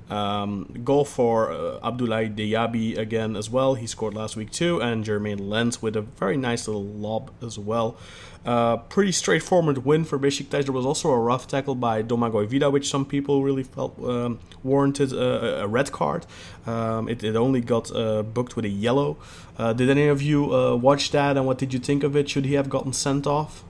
Um, 0.10 0.82
goal 0.84 1.06
for 1.06 1.52
uh, 1.52 1.80
Abdoulaye 1.80 2.36
Diaby 2.36 2.98
again 2.98 3.38
as 3.38 3.50
well. 3.50 3.76
He 3.76 3.88
scored 3.88 4.14
last 4.14 4.36
week 4.36 4.52
too, 4.52 4.82
and 4.82 5.06
Jeremain 5.06 5.40
Lens 5.40 5.82
with 5.82 5.96
a 5.96 6.02
very 6.02 6.36
nice 6.36 6.68
little 6.68 6.84
lob 6.84 7.32
as 7.42 7.58
well. 7.58 7.98
Uh, 8.44 8.78
pretty 8.78 9.12
straightforward 9.12 9.86
win 9.86 10.04
for 10.04 10.18
Besiktas. 10.18 10.64
There 10.64 10.74
was 10.74 10.86
also 10.86 11.12
a 11.12 11.20
rough 11.20 11.48
tackle 11.48 11.76
by 11.76 12.02
Domagoj 12.02 12.48
Vida, 12.48 12.72
which 12.72 12.90
some 12.90 13.06
people 13.06 13.44
really 13.44 13.62
felt 13.62 13.98
um, 14.04 14.40
warranted 14.64 15.14
a, 15.14 15.62
a, 15.62 15.68
red 15.68 15.92
card. 15.92 16.26
Um, 16.66 17.08
it, 17.08 17.24
it, 17.24 17.36
only 17.36 17.62
got 17.62 17.96
uh, 17.96 18.24
booked 18.24 18.56
with 18.56 18.66
a 18.66 18.70
yellow. 18.70 19.18
Uh, 19.60 19.74
did 19.74 19.92
any 19.92 20.08
of 20.08 20.24
you 20.24 20.56
uh, 20.56 20.76
watch 20.76 21.12
that, 21.12 21.38
and 21.38 21.46
what 21.46 21.60
did 21.60 21.72
you 21.72 21.80
think 21.80 22.04
of 22.04 22.16
it? 22.16 22.30
Should 22.30 22.46
he 22.46 22.56
have 22.56 22.68
gotten 22.68 22.94
sent 22.94 23.28
off? 23.28 23.64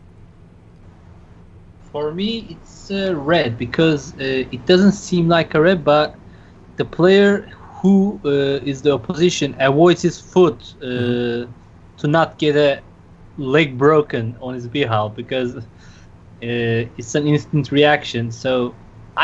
For 1.91 2.13
me, 2.13 2.47
it's 2.51 2.89
uh, 2.89 3.13
red 3.13 3.57
because 3.57 4.13
it 4.17 4.65
doesn't 4.65 4.93
seem 4.93 5.27
like 5.27 5.53
a 5.53 5.59
red, 5.59 5.83
but 5.83 6.15
the 6.81 6.85
player 7.01 7.33
who 7.79 8.19
uh, 8.25 8.71
is 8.71 8.81
the 8.81 8.91
opposition 8.99 9.55
avoids 9.59 10.01
his 10.01 10.17
foot 10.19 10.59
uh, 10.81 10.85
mm-hmm. 10.85 11.51
to 12.01 12.05
not 12.07 12.29
get 12.43 12.55
a 12.55 12.81
leg 13.37 13.77
broken 13.77 14.35
on 14.41 14.51
his 14.55 14.67
behalf 14.67 15.07
because 15.21 15.51
uh, 15.57 15.61
it's 16.99 17.13
an 17.19 17.25
instant 17.27 17.71
reaction. 17.71 18.31
So 18.31 18.73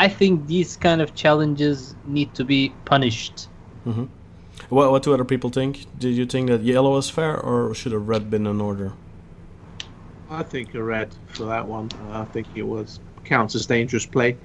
I 0.04 0.06
think 0.18 0.46
these 0.46 0.76
kind 0.76 1.00
of 1.04 1.08
challenges 1.22 1.96
need 2.06 2.30
to 2.34 2.44
be 2.44 2.62
punished. 2.84 3.48
Mm-hmm. 3.86 4.06
What, 4.76 4.86
what 4.92 5.02
do 5.02 5.12
other 5.14 5.30
people 5.34 5.50
think? 5.50 5.72
Did 5.98 6.14
you 6.20 6.26
think 6.26 6.48
that 6.52 6.62
yellow 6.62 6.96
is 7.02 7.08
fair, 7.10 7.34
or 7.48 7.74
should 7.74 7.92
a 7.92 8.02
red 8.12 8.30
been 8.30 8.46
in 8.46 8.60
order? 8.60 8.92
I 10.30 10.42
think 10.42 10.74
a 10.74 10.82
red 10.82 11.08
for 11.34 11.44
that 11.46 11.66
one. 11.66 11.88
I 12.22 12.24
think 12.32 12.46
it 12.54 12.66
was 12.74 13.00
counts 13.24 13.54
as 13.54 13.66
dangerous 13.66 14.06
play. 14.06 14.36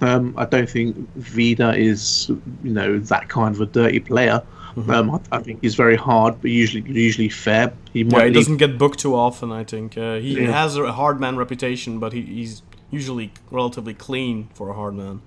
Um, 0.00 0.34
I 0.36 0.46
don't 0.46 0.68
think 0.68 0.96
Vida 1.16 1.74
is, 1.76 2.28
you 2.62 2.72
know, 2.72 2.98
that 2.98 3.28
kind 3.28 3.54
of 3.54 3.60
a 3.60 3.66
dirty 3.66 4.00
player. 4.00 4.42
Mm-hmm. 4.74 4.90
Um, 4.90 5.10
I, 5.10 5.20
I, 5.36 5.42
think 5.42 5.60
he's 5.62 5.74
very 5.74 5.96
hard, 5.96 6.40
but 6.40 6.50
usually 6.50 6.88
usually 6.90 7.28
fair. 7.28 7.72
He 7.92 8.02
yeah, 8.02 8.26
he 8.26 8.30
doesn't 8.32 8.58
get 8.58 8.78
booked 8.78 9.00
too 9.00 9.14
often. 9.14 9.50
I 9.50 9.64
think 9.64 9.98
uh, 9.98 10.16
he 10.16 10.40
yeah. 10.40 10.52
has 10.52 10.76
a 10.76 10.92
hard 10.92 11.20
man 11.20 11.36
reputation, 11.36 11.98
but 11.98 12.12
he, 12.12 12.22
he's 12.22 12.62
usually 12.90 13.32
relatively 13.50 13.94
clean 13.94 14.48
for 14.54 14.70
a 14.70 14.74
hard 14.74 14.94
man. 14.94 15.22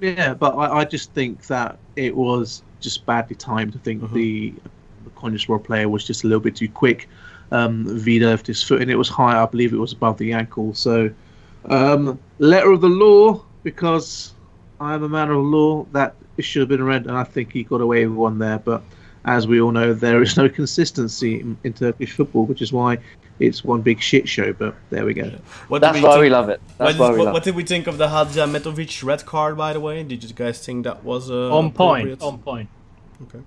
Yeah, 0.00 0.34
but 0.34 0.54
I, 0.54 0.80
I 0.80 0.84
just 0.84 1.12
think 1.12 1.46
that 1.46 1.78
it 1.96 2.14
was 2.14 2.62
just 2.80 3.06
badly 3.06 3.36
timed. 3.36 3.74
I 3.74 3.78
think 3.78 4.02
mm-hmm. 4.02 4.14
the 4.14 4.54
the 5.04 5.10
Konyaspor 5.10 5.62
player 5.62 5.88
was 5.88 6.04
just 6.04 6.24
a 6.24 6.26
little 6.26 6.40
bit 6.40 6.56
too 6.56 6.68
quick. 6.68 7.08
Um, 7.52 7.84
Vida 7.98 8.26
left 8.26 8.46
his 8.46 8.62
foot, 8.62 8.82
and 8.82 8.90
it 8.90 8.96
was 8.96 9.08
high. 9.08 9.42
I 9.42 9.46
believe 9.46 9.72
it 9.72 9.78
was 9.78 9.92
above 9.92 10.18
the 10.18 10.32
ankle. 10.32 10.74
So, 10.74 11.10
um, 11.66 12.18
letter 12.38 12.70
of 12.70 12.80
the 12.80 12.88
law 12.88 13.44
because 13.62 14.34
I 14.80 14.94
am 14.94 15.02
a 15.02 15.08
man 15.08 15.30
of 15.30 15.42
law, 15.42 15.86
that 15.92 16.14
it 16.36 16.42
should 16.42 16.60
have 16.60 16.68
been 16.68 16.82
red, 16.82 17.06
and 17.06 17.16
I 17.16 17.24
think 17.24 17.52
he 17.52 17.62
got 17.62 17.80
away 17.80 18.06
with 18.06 18.16
one 18.16 18.38
there. 18.38 18.58
But 18.58 18.82
as 19.24 19.46
we 19.46 19.60
all 19.60 19.70
know, 19.70 19.94
there 19.94 20.22
is 20.22 20.36
no 20.36 20.48
consistency 20.48 21.40
in, 21.40 21.56
in 21.64 21.72
Turkish 21.72 22.12
football, 22.12 22.46
which 22.46 22.62
is 22.62 22.72
why 22.72 22.98
it's 23.38 23.64
one 23.64 23.82
big 23.82 24.00
shit 24.00 24.28
show. 24.28 24.52
But 24.52 24.74
there 24.90 25.04
we 25.04 25.14
go. 25.14 25.30
What 25.68 25.80
That's 25.80 25.96
we 25.96 26.02
why 26.02 26.12
think, 26.12 26.22
we 26.22 26.30
love 26.30 26.48
it. 26.48 26.60
That's 26.78 26.98
why 26.98 27.10
we 27.10 27.18
what, 27.18 27.24
love 27.26 27.34
what 27.34 27.44
did 27.44 27.54
we 27.54 27.64
think 27.64 27.86
of 27.86 27.98
the 27.98 28.08
Hadžiahmetović 28.08 29.04
red 29.04 29.24
card? 29.26 29.56
By 29.56 29.72
the 29.72 29.80
way, 29.80 30.02
did 30.02 30.24
you 30.24 30.34
guys 30.34 30.64
think 30.64 30.84
that 30.84 31.04
was 31.04 31.30
uh, 31.30 31.54
on 31.54 31.72
point? 31.72 32.22
On 32.22 32.38
point. 32.38 32.68
Okay. 33.22 33.40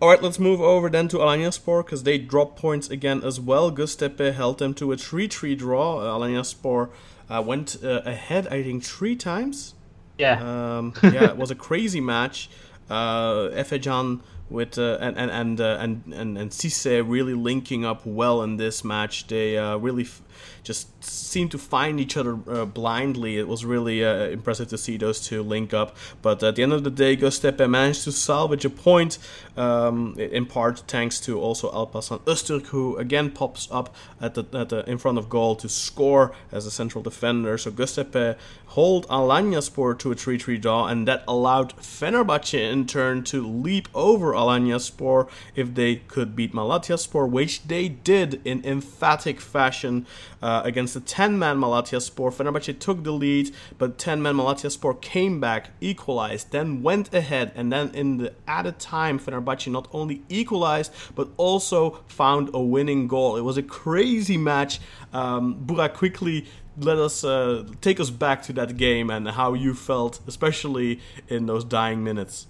All 0.00 0.08
right, 0.08 0.22
let's 0.22 0.38
move 0.38 0.62
over 0.62 0.88
then 0.88 1.08
to 1.08 1.18
Alanyaspor 1.18 1.84
because 1.84 2.04
they 2.04 2.16
dropped 2.16 2.58
points 2.58 2.88
again 2.88 3.22
as 3.22 3.38
well. 3.38 3.70
Göztepe 3.70 4.32
held 4.32 4.58
them 4.58 4.72
to 4.74 4.92
a 4.92 4.96
3-3 4.96 5.58
draw. 5.58 5.98
Uh, 5.98 6.18
Alanyaspor 6.18 6.88
uh, 7.30 7.42
went 7.42 7.76
uh, 7.82 8.02
ahead, 8.04 8.48
I 8.48 8.62
think, 8.62 8.84
three 8.84 9.16
times. 9.16 9.74
Yeah. 10.18 10.40
Um, 10.78 10.94
yeah, 11.02 11.30
it 11.30 11.36
was 11.36 11.50
a 11.50 11.54
crazy 11.54 12.00
match. 12.00 12.50
Uh, 12.90 13.50
Efecan 13.50 14.20
with 14.50 14.78
uh, 14.78 14.98
and 15.00 15.16
and 15.16 15.30
and, 15.30 15.60
uh, 15.60 15.78
and 15.80 16.02
and 16.12 16.36
and 16.36 16.50
Cisse 16.50 17.08
really 17.08 17.34
linking 17.34 17.84
up 17.84 18.04
well 18.04 18.42
in 18.42 18.56
this 18.56 18.84
match. 18.84 19.28
They 19.28 19.56
uh, 19.56 19.76
really 19.76 20.02
f- 20.02 20.20
just 20.62 20.88
seemed 21.02 21.50
to 21.50 21.58
find 21.58 22.00
each 22.00 22.16
other 22.16 22.38
uh, 22.48 22.64
blindly. 22.64 23.38
It 23.38 23.48
was 23.48 23.64
really 23.64 24.04
uh, 24.04 24.28
impressive 24.28 24.68
to 24.68 24.78
see 24.78 24.96
those 24.96 25.20
two 25.20 25.42
link 25.42 25.72
up. 25.72 25.96
But 26.22 26.42
at 26.42 26.56
the 26.56 26.62
end 26.62 26.72
of 26.72 26.84
the 26.84 26.90
day, 26.90 27.16
Göztepe 27.16 27.68
managed 27.68 28.04
to 28.04 28.12
salvage 28.12 28.64
a 28.64 28.70
point, 28.70 29.18
um, 29.56 30.14
in 30.18 30.46
part 30.46 30.80
thanks 30.86 31.20
to 31.20 31.40
also 31.40 31.70
Alparslan 31.70 32.20
Öztürk, 32.20 32.66
who 32.66 32.96
again 32.96 33.30
pops 33.30 33.68
up 33.70 33.94
at 34.20 34.34
the, 34.34 34.44
at 34.52 34.68
the 34.68 34.88
in 34.88 34.98
front 34.98 35.18
of 35.18 35.28
goal 35.28 35.56
to 35.56 35.68
score 35.68 36.32
as 36.52 36.66
a 36.66 36.70
central 36.70 37.02
defender. 37.02 37.56
So 37.58 37.70
Göztepe 37.70 38.36
hold 38.66 39.06
Alanyaspor 39.08 39.98
to 39.98 40.12
a 40.12 40.14
3-3 40.14 40.60
draw, 40.60 40.86
and 40.86 41.06
that 41.08 41.24
allowed 41.26 41.76
Fenerbahce 41.76 42.70
in 42.72 42.86
turn 42.86 43.24
to 43.24 43.46
leap 43.46 43.88
over 43.94 44.32
Alanyaspor 44.32 45.28
if 45.56 45.74
they 45.74 45.96
could 45.96 46.36
beat 46.36 46.52
Malatyaspor, 46.52 47.28
which 47.28 47.64
they 47.64 47.88
did 47.88 48.40
in 48.44 48.64
emphatic 48.64 49.40
fashion 49.40 50.06
uh, 50.40 50.49
against 50.64 50.94
the 50.94 51.00
10-man 51.00 51.56
Malatyaspor. 51.56 52.32
Fenerbahce 52.32 52.78
took 52.78 53.04
the 53.04 53.12
lead, 53.12 53.50
but 53.78 53.98
10-man 53.98 54.34
Malatyaspor 54.34 55.00
came 55.00 55.40
back, 55.40 55.70
equalized, 55.80 56.50
then 56.52 56.82
went 56.82 57.12
ahead, 57.14 57.52
and 57.54 57.72
then 57.72 57.90
in 57.94 58.18
the 58.18 58.32
added 58.46 58.78
time, 58.78 59.18
Fenerbahce 59.18 59.70
not 59.70 59.88
only 59.92 60.22
equalized 60.28 60.92
but 61.14 61.28
also 61.36 62.00
found 62.06 62.50
a 62.54 62.60
winning 62.60 63.08
goal. 63.08 63.36
It 63.36 63.42
was 63.42 63.56
a 63.56 63.62
crazy 63.62 64.36
match. 64.36 64.80
Um, 65.12 65.64
Burak 65.66 65.94
quickly 65.94 66.46
let 66.78 66.98
us 66.98 67.24
uh, 67.24 67.64
take 67.80 68.00
us 68.00 68.10
back 68.10 68.42
to 68.44 68.52
that 68.54 68.76
game 68.76 69.10
and 69.10 69.28
how 69.28 69.54
you 69.54 69.74
felt, 69.74 70.20
especially 70.26 71.00
in 71.28 71.46
those 71.46 71.64
dying 71.64 72.02
minutes. 72.02 72.46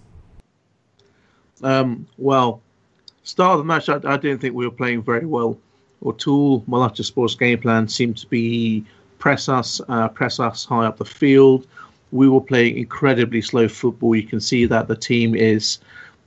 Um, 1.62 2.06
well, 2.16 2.62
start 3.22 3.52
of 3.52 3.58
the 3.58 3.64
match, 3.64 3.88
I, 3.88 3.96
I, 4.04 4.16
didn't 4.16 4.40
think 4.40 4.54
we 4.54 4.66
were 4.66 4.74
playing 4.74 5.02
very 5.02 5.26
well. 5.26 5.58
O'Toole, 6.04 6.62
Malatyaspor's 6.62 7.34
game 7.34 7.60
plan 7.60 7.88
seemed 7.88 8.16
to 8.18 8.26
be 8.26 8.84
press 9.18 9.48
us, 9.48 9.80
uh, 9.88 10.08
press 10.08 10.40
us 10.40 10.64
high 10.64 10.86
up 10.86 10.96
the 10.96 11.04
field. 11.04 11.66
We 12.10 12.28
were 12.28 12.40
playing 12.40 12.78
incredibly 12.78 13.42
slow 13.42 13.68
football. 13.68 14.16
You 14.16 14.24
can 14.24 14.40
see 14.40 14.64
that 14.66 14.88
the 14.88 14.96
team 14.96 15.34
is 15.34 15.78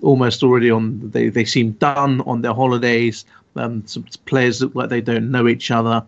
almost 0.01 0.43
already 0.43 0.71
on. 0.71 1.09
They 1.09 1.29
they 1.29 1.45
seem 1.45 1.71
done 1.73 2.21
on 2.21 2.41
their 2.41 2.53
holidays. 2.53 3.25
Um, 3.55 3.85
some 3.85 4.05
players 4.25 4.61
look 4.61 4.75
like 4.75 4.89
they 4.89 5.01
don't 5.01 5.29
know 5.29 5.47
each 5.47 5.71
other. 5.71 6.05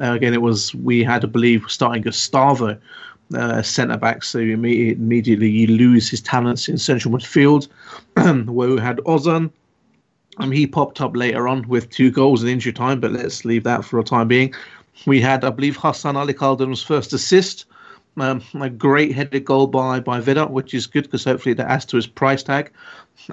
Uh, 0.00 0.12
again, 0.12 0.34
it 0.34 0.42
was 0.42 0.74
we 0.74 1.04
had 1.04 1.20
to 1.20 1.28
believe 1.28 1.64
starting 1.68 2.02
Gustavo 2.02 2.78
uh, 3.34 3.62
centre 3.62 3.96
back, 3.96 4.24
so 4.24 4.38
immediately, 4.38 5.02
immediately 5.02 5.50
you 5.50 5.66
lose 5.68 6.08
his 6.10 6.20
talents 6.20 6.68
in 6.68 6.78
central 6.78 7.14
midfield. 7.14 7.68
where 8.48 8.68
we 8.68 8.80
had 8.80 8.98
Ozan, 8.98 9.50
um, 10.38 10.50
he 10.50 10.66
popped 10.66 11.00
up 11.00 11.16
later 11.16 11.46
on 11.48 11.66
with 11.68 11.90
two 11.90 12.10
goals 12.10 12.42
in 12.42 12.48
injury 12.48 12.72
time, 12.72 13.00
but 13.00 13.12
let's 13.12 13.44
leave 13.44 13.64
that 13.64 13.84
for 13.84 13.98
a 13.98 14.04
time 14.04 14.28
being. 14.28 14.54
We 15.06 15.20
had, 15.20 15.44
I 15.44 15.50
believe, 15.50 15.76
Hasan 15.76 16.16
Ali 16.16 16.34
Kaldırım's 16.34 16.82
first 16.82 17.12
assist. 17.12 17.66
Um, 18.18 18.42
a 18.60 18.68
great 18.68 19.14
headed 19.14 19.44
goal 19.46 19.66
by 19.66 20.00
by 20.00 20.20
Vida, 20.20 20.46
which 20.46 20.74
is 20.74 20.86
good 20.86 21.04
because 21.04 21.24
hopefully 21.24 21.54
that 21.54 21.70
adds 21.70 21.86
to 21.86 21.96
his 21.96 22.06
price 22.06 22.42
tag. 22.42 22.70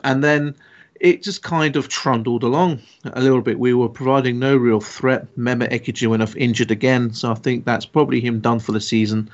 And 0.05 0.23
then 0.23 0.55
it 0.99 1.23
just 1.23 1.43
kind 1.43 1.75
of 1.75 1.89
trundled 1.89 2.43
along 2.43 2.79
a 3.13 3.21
little 3.21 3.41
bit. 3.41 3.59
We 3.59 3.73
were 3.73 3.89
providing 3.89 4.39
no 4.39 4.55
real 4.55 4.79
threat. 4.79 5.27
Mehmet 5.37 6.07
went 6.07 6.21
off 6.21 6.35
injured 6.35 6.71
again, 6.71 7.13
so 7.13 7.31
I 7.31 7.35
think 7.35 7.65
that's 7.65 7.85
probably 7.85 8.21
him 8.21 8.39
done 8.39 8.59
for 8.59 8.71
the 8.71 8.81
season. 8.81 9.29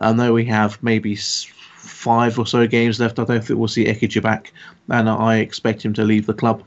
I 0.00 0.12
know 0.12 0.32
we 0.32 0.44
have 0.46 0.82
maybe 0.82 1.16
five 1.16 2.38
or 2.38 2.46
so 2.46 2.66
games 2.66 3.00
left. 3.00 3.18
I 3.18 3.24
don't 3.24 3.44
think 3.44 3.58
we'll 3.58 3.68
see 3.68 3.86
Ekici 3.86 4.22
back, 4.22 4.52
and 4.88 5.08
I 5.08 5.36
expect 5.38 5.82
him 5.82 5.92
to 5.94 6.04
leave 6.04 6.26
the 6.26 6.34
club 6.34 6.62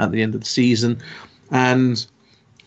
at 0.00 0.12
the 0.12 0.22
end 0.22 0.34
of 0.34 0.40
the 0.40 0.46
season. 0.46 1.00
And 1.50 2.04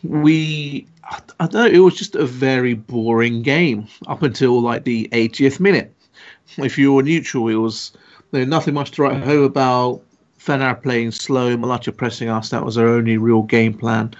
we, 0.04 0.88
I 1.10 1.48
don't 1.48 1.54
know, 1.54 1.66
it 1.66 1.80
was 1.80 1.96
just 1.96 2.16
a 2.16 2.26
very 2.26 2.74
boring 2.74 3.42
game 3.42 3.88
up 4.08 4.22
until 4.22 4.62
like 4.62 4.84
the 4.84 5.08
80th 5.12 5.60
minute. 5.60 5.94
If 6.58 6.78
you 6.78 6.94
were 6.94 7.04
neutral, 7.04 7.48
it 7.48 7.56
was 7.56 7.94
nothing 8.32 8.74
much 8.74 8.92
to 8.92 9.04
write 9.04 9.24
home 9.24 9.44
about 9.44 10.02
Fener 10.40 10.82
playing 10.82 11.12
slow, 11.12 11.56
Malatya 11.56 11.96
pressing 11.96 12.30
us. 12.30 12.50
That 12.50 12.66
was 12.66 12.78
our 12.78 12.88
only 12.88 13.18
real 13.18 13.44
game 13.44 13.74
plan. 13.74 14.14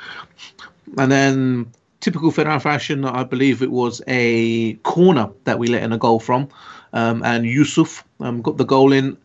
And 0.98 1.12
then, 1.12 1.72
typical 2.00 2.32
Fener 2.32 2.62
fashion, 2.62 3.04
I 3.06 3.24
believe 3.24 3.62
it 3.62 3.72
was 3.72 4.02
a 4.08 4.74
corner 4.84 5.30
that 5.44 5.60
we 5.60 5.68
let 5.68 5.84
in 5.84 5.92
a 5.92 5.98
goal 5.98 6.20
from. 6.20 6.48
Um, 6.94 7.24
and 7.24 7.46
Yusuf 7.46 8.04
um, 8.20 8.42
got 8.42 8.58
the 8.58 8.66
goal 8.66 8.94
in. 8.94 9.18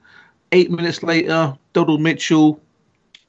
Eight 0.52 0.70
minutes 0.70 1.02
later, 1.02 1.56
Donald 1.74 2.00
Mitchell 2.00 2.60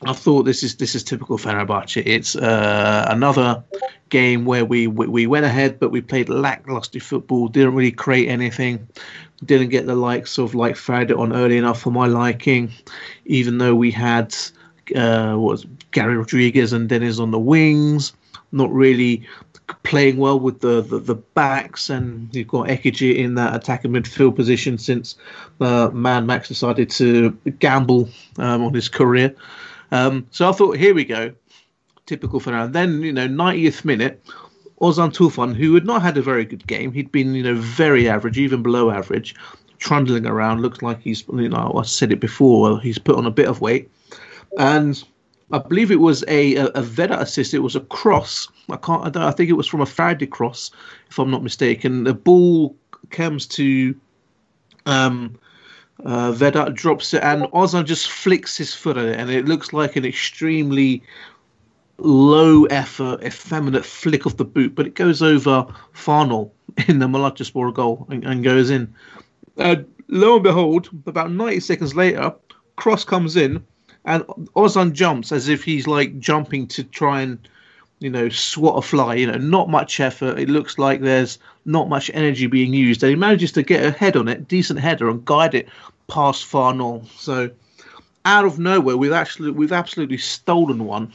I 0.05 0.13
thought 0.13 0.43
this 0.43 0.63
is 0.63 0.77
this 0.77 0.95
is 0.95 1.03
typical 1.03 1.37
Fenerbahce. 1.37 2.01
It's 2.05 2.35
uh, 2.35 3.05
another 3.09 3.63
game 4.07 4.45
where 4.45 4.63
we, 4.63 4.87
we 4.87 5.07
we 5.07 5.27
went 5.27 5.45
ahead, 5.45 5.79
but 5.79 5.91
we 5.91 6.01
played 6.01 6.29
lackluster 6.29 7.01
football. 7.01 7.49
Didn't 7.49 7.75
really 7.75 7.91
create 7.91 8.29
anything. 8.29 8.87
Didn't 9.43 9.69
get 9.69 9.87
the 9.87 9.95
likes 9.95 10.37
of 10.37 10.55
like 10.55 10.77
Fred 10.77 11.11
on 11.11 11.33
early 11.33 11.57
enough 11.57 11.81
for 11.81 11.91
my 11.91 12.07
liking. 12.07 12.71
Even 13.25 13.57
though 13.57 13.75
we 13.75 13.91
had 13.91 14.33
uh, 14.95 15.35
was 15.37 15.65
Garry 15.91 16.15
Rodrigues 16.15 16.71
and 16.71 16.87
Dennis 16.87 17.19
on 17.19 17.31
the 17.31 17.39
wings, 17.39 18.13
not 18.53 18.71
really 18.71 19.27
playing 19.83 20.17
well 20.17 20.39
with 20.39 20.61
the, 20.61 20.81
the, 20.81 20.99
the 20.99 21.15
backs, 21.15 21.89
and 21.89 22.33
you've 22.33 22.47
got 22.47 22.67
Ekici 22.67 23.17
in 23.17 23.35
that 23.35 23.53
attacking 23.53 23.91
midfield 23.91 24.35
position 24.35 24.77
since 24.77 25.15
uh, 25.59 25.89
Man 25.93 26.25
Max 26.25 26.47
decided 26.47 26.89
to 26.91 27.31
gamble 27.59 28.09
um, 28.37 28.63
on 28.63 28.73
his 28.73 28.89
career. 28.89 29.35
Um, 29.91 30.27
so 30.31 30.49
I 30.49 30.51
thought, 30.51 30.77
here 30.77 30.93
we 30.93 31.05
go, 31.05 31.33
typical 32.05 32.39
for 32.39 32.51
now. 32.51 32.67
Then 32.67 33.01
you 33.01 33.13
know, 33.13 33.27
90th 33.27 33.85
minute, 33.85 34.23
Ozan 34.81 35.13
Tufan, 35.13 35.55
who 35.55 35.73
had 35.73 35.85
not 35.85 36.01
had 36.01 36.17
a 36.17 36.21
very 36.21 36.45
good 36.45 36.65
game, 36.67 36.91
he'd 36.91 37.11
been 37.11 37.33
you 37.33 37.43
know 37.43 37.55
very 37.55 38.07
average, 38.07 38.37
even 38.37 38.63
below 38.63 38.91
average, 38.91 39.35
trundling 39.77 40.25
around. 40.25 40.61
Looks 40.61 40.81
like 40.81 41.01
he's 41.01 41.23
you 41.27 41.49
know 41.49 41.73
I 41.77 41.83
said 41.83 42.11
it 42.11 42.19
before, 42.19 42.79
he's 42.79 42.97
put 42.97 43.15
on 43.15 43.25
a 43.25 43.31
bit 43.31 43.47
of 43.47 43.61
weight, 43.61 43.89
and 44.57 45.01
I 45.51 45.59
believe 45.59 45.91
it 45.91 45.99
was 45.99 46.23
a 46.27 46.55
a, 46.55 46.65
a 46.67 46.81
Vedat 46.81 47.19
assist. 47.19 47.53
It 47.53 47.59
was 47.59 47.75
a 47.75 47.81
cross. 47.81 48.47
I 48.69 48.77
can't. 48.77 49.15
I, 49.15 49.27
I 49.27 49.31
think 49.31 49.49
it 49.49 49.57
was 49.57 49.67
from 49.67 49.81
a 49.81 49.85
Faraday 49.85 50.27
cross, 50.27 50.71
if 51.09 51.19
I'm 51.19 51.31
not 51.31 51.43
mistaken. 51.43 52.03
The 52.03 52.13
ball 52.13 52.75
comes 53.09 53.45
to 53.47 53.95
um, 54.85 55.37
uh, 56.05 56.31
Vedat 56.31 56.73
drops 56.73 57.13
it, 57.13 57.23
and 57.23 57.43
Ozan 57.51 57.85
just 57.85 58.09
flicks 58.09 58.57
his 58.57 58.73
foot 58.73 58.97
at 58.97 59.05
it, 59.05 59.19
and 59.19 59.29
it 59.29 59.45
looks 59.45 59.73
like 59.73 59.95
an 59.95 60.05
extremely 60.05 61.03
low 61.97 62.65
effort, 62.65 63.21
effeminate 63.23 63.85
flick 63.85 64.25
of 64.25 64.37
the 64.37 64.45
boot, 64.45 64.75
but 64.75 64.87
it 64.87 64.95
goes 64.95 65.21
over 65.21 65.67
Farnolle 65.93 66.51
in 66.87 66.99
the 66.99 67.07
Malatyaspor 67.07 67.73
goal 67.73 68.07
and, 68.09 68.23
and 68.23 68.43
goes 68.43 68.69
in. 68.69 68.93
Uh, 69.57 69.77
lo 70.07 70.35
and 70.35 70.43
behold, 70.43 70.89
about 71.05 71.31
90 71.31 71.59
seconds 71.59 71.95
later, 71.95 72.33
cross 72.77 73.03
comes 73.03 73.35
in, 73.35 73.63
and 74.05 74.23
Ozan 74.55 74.93
jumps 74.93 75.31
as 75.31 75.49
if 75.49 75.63
he's 75.63 75.87
like 75.87 76.17
jumping 76.19 76.67
to 76.67 76.83
try 76.83 77.21
and 77.21 77.37
you 77.99 78.09
know, 78.09 78.29
swat 78.29 78.77
a 78.77 78.81
fly. 78.81 79.15
You 79.15 79.27
know, 79.27 79.37
not 79.37 79.69
much 79.69 79.99
effort. 79.99 80.39
It 80.39 80.49
looks 80.49 80.77
like 80.77 81.01
there's 81.01 81.37
not 81.65 81.89
much 81.89 82.09
energy 82.13 82.47
being 82.47 82.73
used, 82.73 83.03
and 83.03 83.09
he 83.09 83.15
manages 83.15 83.51
to 83.53 83.63
get 83.63 83.85
a 83.85 83.91
head 83.91 84.15
on 84.15 84.27
it, 84.27 84.47
decent 84.47 84.79
header, 84.79 85.09
and 85.09 85.23
guide 85.25 85.53
it 85.53 85.67
past 86.07 86.45
Farnolle. 86.45 87.07
So, 87.17 87.51
out 88.25 88.45
of 88.45 88.59
nowhere, 88.59 88.97
we've 88.97 89.11
actually 89.11 89.51
we've 89.51 89.73
absolutely 89.73 90.17
stolen 90.17 90.85
one, 90.85 91.11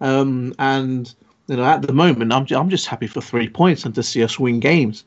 um, 0.00 0.54
and 0.58 1.12
you 1.48 1.56
know, 1.56 1.64
at 1.64 1.82
the 1.82 1.92
moment, 1.92 2.32
I'm 2.32 2.46
I'm 2.50 2.70
just 2.70 2.86
happy 2.86 3.06
for 3.06 3.20
three 3.20 3.48
points 3.48 3.84
and 3.84 3.94
to 3.94 4.02
see 4.02 4.22
us 4.22 4.38
win 4.38 4.60
games. 4.60 5.04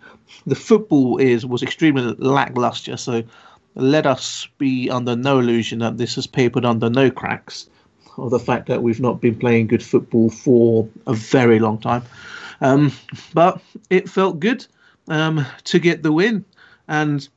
The 0.48 0.56
football 0.56 1.18
is 1.18 1.46
was 1.46 1.62
extremely 1.62 2.16
lackluster, 2.18 2.98
so 2.98 3.24
let 3.76 4.08
us 4.08 4.48
be 4.58 4.90
under 4.90 5.16
no 5.16 5.40
illusion 5.40 5.80
that 5.80 5.98
this 5.98 6.18
is 6.18 6.26
papered 6.26 6.66
under 6.66 6.90
no 6.90 7.12
cracks 7.12 7.70
or 8.20 8.30
the 8.30 8.40
fact 8.40 8.68
that 8.68 8.84
we've 8.84 9.00
not 9.00 9.22
been 9.22 9.36
playing 9.36 9.68
good 9.68 9.84
football 9.84 10.30
for 10.30 10.88
a 11.08 11.14
very 11.14 11.60
long 11.60 11.78
time. 11.80 12.04
Um, 12.62 12.92
but 13.34 13.62
it 13.90 14.10
felt 14.10 14.40
good 14.40 14.66
um, 15.08 15.46
to 15.66 15.80
get 15.80 16.04
the 16.04 16.12
win, 16.12 16.46
and 16.88 17.28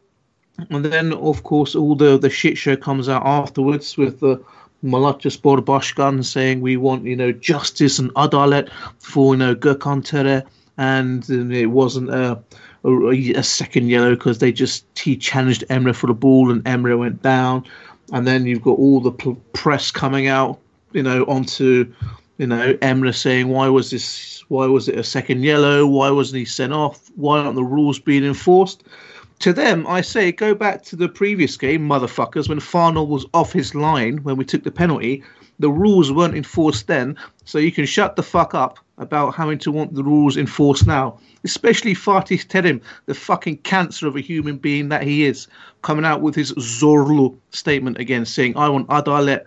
and 0.71 0.85
then 0.85 1.12
of 1.12 1.42
course 1.42 1.75
all 1.75 1.95
the 1.95 2.18
the 2.18 2.31
shit 2.31 2.59
show 2.59 2.77
comes 2.77 3.09
out 3.09 3.23
afterwards 3.25 3.97
with 3.97 4.21
the 4.21 4.42
Malatyaspor 4.85 5.61
Başkan 5.64 6.25
saying 6.25 6.61
we 6.61 6.77
want 6.77 7.05
you 7.05 7.16
know 7.16 7.33
justice 7.33 7.99
and 7.99 8.11
adalet 8.14 8.68
for 8.99 9.35
you 9.35 9.38
know 9.38 9.55
Gökhan 9.55 10.03
Töre, 10.03 10.45
and 10.77 11.29
it 11.31 11.66
wasn't 11.66 12.11
a 12.11 12.42
a, 12.85 13.33
a 13.35 13.42
second 13.42 13.88
yellow 13.88 14.14
because 14.14 14.38
they 14.38 14.53
just 14.53 14.85
he 14.99 15.16
challenged 15.16 15.64
Emre 15.68 15.95
for 15.95 16.09
the 16.09 16.14
ball 16.14 16.51
and 16.51 16.64
Emre 16.64 16.99
went 16.99 17.23
down. 17.23 17.64
And 18.12 18.27
then 18.27 18.45
you've 18.45 18.62
got 18.62 18.79
all 18.79 19.01
the 19.01 19.12
press 19.53 19.90
coming 19.90 20.27
out 20.27 20.59
you 20.92 21.02
know, 21.02 21.24
onto, 21.24 21.92
you 22.38 22.46
know, 22.46 22.74
Emre 22.74 23.14
saying 23.14 23.48
why 23.48 23.68
was 23.68 23.90
this, 23.90 24.44
why 24.48 24.66
was 24.66 24.88
it 24.88 24.98
a 24.98 25.05
second 25.05 25.42
yellow? 25.42 25.87
Why 25.87 26.11
wasn't 26.11 26.38
he 26.40 26.44
sent 26.44 26.72
off? 26.72 27.11
Why 27.16 27.38
aren't 27.38 27.57
the 27.57 27.64
rules 27.64 27.98
being 27.98 28.24
enforced? 28.24 28.85
To 29.40 29.52
them, 29.52 29.87
I 29.88 30.02
say 30.02 30.31
go 30.31 30.55
back 30.55 30.83
to 30.85 30.96
the 30.96 31.09
previous 31.09 31.57
game, 31.57 31.88
motherfuckers, 31.88 32.48
when 32.48 32.61
Farnolle 32.61 33.09
was 33.09 33.26
off 33.35 33.52
his 33.52 33.74
line 33.74 34.18
when 34.18 34.37
we 34.37 34.44
took 34.44 34.62
the 34.62 34.70
penalty. 34.70 35.22
The 35.59 35.70
rules 35.70 36.12
weren't 36.12 36.37
enforced 36.37 36.87
then, 36.87 37.16
so 37.44 37.59
you 37.59 37.72
can 37.72 37.85
shut 37.85 38.16
the 38.16 38.22
fuck 38.22 38.55
up 38.55 38.78
about 38.98 39.35
having 39.35 39.59
to 39.59 39.72
want 39.72 39.94
the 39.94 40.05
rules 40.05 40.37
enforced 40.37 40.87
now. 40.87 41.18
Especially 41.44 41.94
Fatih 41.94 42.46
Terim, 42.46 42.81
the 43.07 43.14
fucking 43.14 43.59
cancer 43.59 44.07
of 44.07 44.16
a 44.16 44.20
human 44.20 44.59
being 44.59 44.88
that 44.90 45.02
he 45.02 45.24
is, 45.24 45.48
coming 45.83 46.05
out 46.05 46.20
with 46.20 46.35
his 46.35 46.52
Zorlu 46.52 47.37
statement 47.50 47.98
again, 47.98 48.24
saying, 48.24 48.57
I 48.57 48.68
want 48.68 48.88
Adalet, 48.88 49.44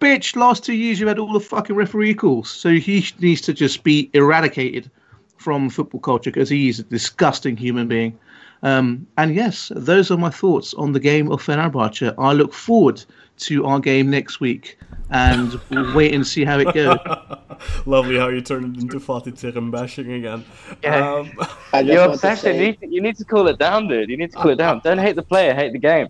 bitch, 0.00 0.36
last 0.36 0.64
two 0.64 0.74
years 0.74 1.00
you 1.00 1.06
had 1.08 1.18
all 1.18 1.32
the 1.32 1.40
fucking 1.40 1.76
referee 1.76 2.14
calls. 2.14 2.50
So 2.50 2.70
he 2.74 3.04
needs 3.20 3.40
to 3.42 3.52
just 3.52 3.82
be 3.82 4.10
eradicated 4.14 4.90
from 5.36 5.70
football 5.70 6.00
culture 6.00 6.30
because 6.30 6.48
he's 6.48 6.78
a 6.78 6.82
disgusting 6.84 7.56
human 7.56 7.88
being. 7.88 8.18
Um, 8.62 9.06
and 9.16 9.34
yes, 9.34 9.70
those 9.76 10.10
are 10.10 10.16
my 10.16 10.30
thoughts 10.30 10.74
on 10.74 10.92
the 10.92 10.98
game 11.00 11.30
of 11.30 11.40
Fenerbahce. 11.44 12.12
I 12.18 12.32
look 12.32 12.52
forward 12.52 13.04
to 13.38 13.64
our 13.66 13.78
game 13.78 14.10
next 14.10 14.40
week 14.40 14.76
and 15.10 15.60
we'll 15.70 15.94
wait 15.94 16.12
and 16.12 16.26
see 16.26 16.44
how 16.44 16.58
it 16.58 16.74
goes. 16.74 16.98
Lovely 17.86 18.18
how 18.18 18.28
you 18.28 18.40
turned 18.40 18.76
it 18.76 18.82
into 18.82 18.98
Fatih 18.98 19.32
Terim 19.32 19.70
bashing 19.70 20.12
again. 20.12 20.44
Yeah. 20.82 21.14
Um, 21.14 21.32
I 21.72 21.82
just 21.84 21.92
You're 21.92 22.04
obsessed. 22.12 22.42
say- 22.42 22.54
You 22.58 22.66
need, 22.66 22.80
to, 22.80 22.86
you 22.88 23.00
need 23.00 23.16
to 23.18 23.24
cool 23.24 23.46
it 23.46 23.58
down, 23.60 23.86
dude. 23.86 24.10
You 24.10 24.16
need 24.16 24.32
to 24.32 24.36
cool 24.38 24.50
it 24.50 24.56
down. 24.58 24.80
Don't 24.82 24.98
hate 24.98 25.14
the 25.14 25.22
player, 25.22 25.54
hate 25.54 25.72
the 25.72 25.78
game. 25.78 26.08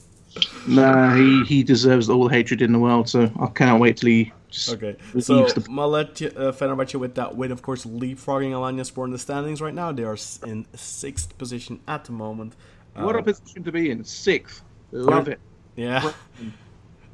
Nah, 0.67 1.15
he, 1.15 1.45
he 1.45 1.63
deserves 1.63 2.09
all 2.09 2.29
the 2.29 2.35
hatred 2.35 2.63
in 2.63 2.73
the 2.73 2.79
world, 2.79 3.09
so 3.09 3.31
I 3.41 3.47
cannot 3.47 3.81
wait 3.81 3.97
till 3.99 4.09
he 4.11 4.33
Okay, 4.71 4.97
so 5.21 5.45
the 5.45 5.67
Malet 5.69 6.23
uh, 6.23 6.53
Fenerbahce 6.53 6.95
with 6.95 7.15
that 7.17 7.37
win, 7.37 7.53
of 7.53 7.61
course, 7.61 7.85
leapfrogging 7.85 8.53
Alanyaspor 8.53 9.05
in 9.05 9.11
the 9.11 9.19
standings 9.19 9.61
right 9.61 9.75
now. 9.75 9.93
They 9.93 10.05
are 10.05 10.17
in 10.47 10.67
sixth 10.75 11.37
position 11.37 11.81
at 11.87 12.05
the 12.05 12.13
moment. 12.13 12.55
What 12.95 13.15
Uh, 13.15 13.19
a 13.19 13.23
position 13.23 13.63
to 13.65 13.73
be 13.73 13.91
in. 13.91 14.05
Sixth. 14.05 14.63
Love 14.91 15.29
it. 15.29 15.41
Yeah. 15.77 16.13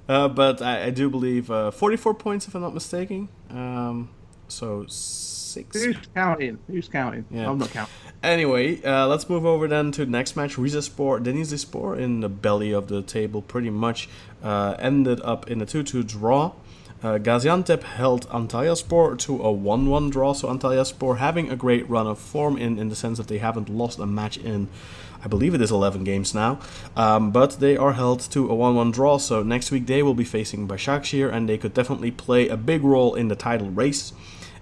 Uh, 0.06 0.28
but 0.28 0.60
I, 0.60 0.84
I 0.84 0.90
do 0.90 1.08
believe 1.08 1.50
uh, 1.50 1.70
44 1.70 2.12
points, 2.12 2.46
if 2.46 2.54
I'm 2.54 2.60
not 2.60 2.74
mistaken. 2.74 3.30
Um, 3.48 4.10
so 4.48 4.84
six. 5.54 5.82
Who's 5.82 5.96
counting? 6.14 6.58
Who's 6.66 6.88
counting? 6.88 7.24
Yeah. 7.30 7.50
I'm 7.50 7.58
not 7.58 7.70
counting. 7.70 7.94
Anyway, 8.22 8.82
uh, 8.82 9.06
let's 9.06 9.28
move 9.28 9.44
over 9.44 9.68
then 9.68 9.92
to 9.92 10.04
the 10.04 10.10
next 10.10 10.34
match. 10.36 10.56
Rizespor, 10.56 11.22
Denizlispor 11.22 11.98
in 11.98 12.20
the 12.20 12.28
belly 12.28 12.72
of 12.72 12.88
the 12.88 13.02
table 13.02 13.42
pretty 13.42 13.70
much 13.70 14.08
uh, 14.42 14.74
ended 14.78 15.20
up 15.22 15.50
in 15.50 15.60
a 15.60 15.66
2-2 15.66 16.06
draw. 16.06 16.52
Uh, 17.02 17.18
Gaziantep 17.18 17.82
held 17.82 18.26
Antalyaspor 18.30 19.18
to 19.18 19.36
a 19.36 19.52
1-1 19.52 20.10
draw. 20.10 20.32
So 20.32 20.48
Antalyaspor 20.48 21.18
having 21.18 21.50
a 21.50 21.56
great 21.56 21.88
run 21.88 22.06
of 22.06 22.18
form 22.18 22.56
in, 22.56 22.78
in 22.78 22.88
the 22.88 22.96
sense 22.96 23.18
that 23.18 23.28
they 23.28 23.38
haven't 23.38 23.68
lost 23.68 23.98
a 23.98 24.06
match 24.06 24.38
in, 24.38 24.68
I 25.22 25.28
believe 25.28 25.54
it 25.54 25.60
is 25.60 25.70
11 25.70 26.04
games 26.04 26.34
now. 26.34 26.60
Um, 26.96 27.30
but 27.30 27.60
they 27.60 27.76
are 27.76 27.92
held 27.92 28.20
to 28.30 28.50
a 28.50 28.54
1-1 28.54 28.94
draw. 28.94 29.18
So 29.18 29.42
next 29.42 29.70
week 29.70 29.84
they 29.86 30.02
will 30.02 30.14
be 30.14 30.24
facing 30.24 30.66
Başakşehir 30.66 31.30
and 31.30 31.46
they 31.46 31.58
could 31.58 31.74
definitely 31.74 32.10
play 32.10 32.48
a 32.48 32.56
big 32.56 32.82
role 32.82 33.14
in 33.14 33.28
the 33.28 33.36
title 33.36 33.68
race. 33.68 34.14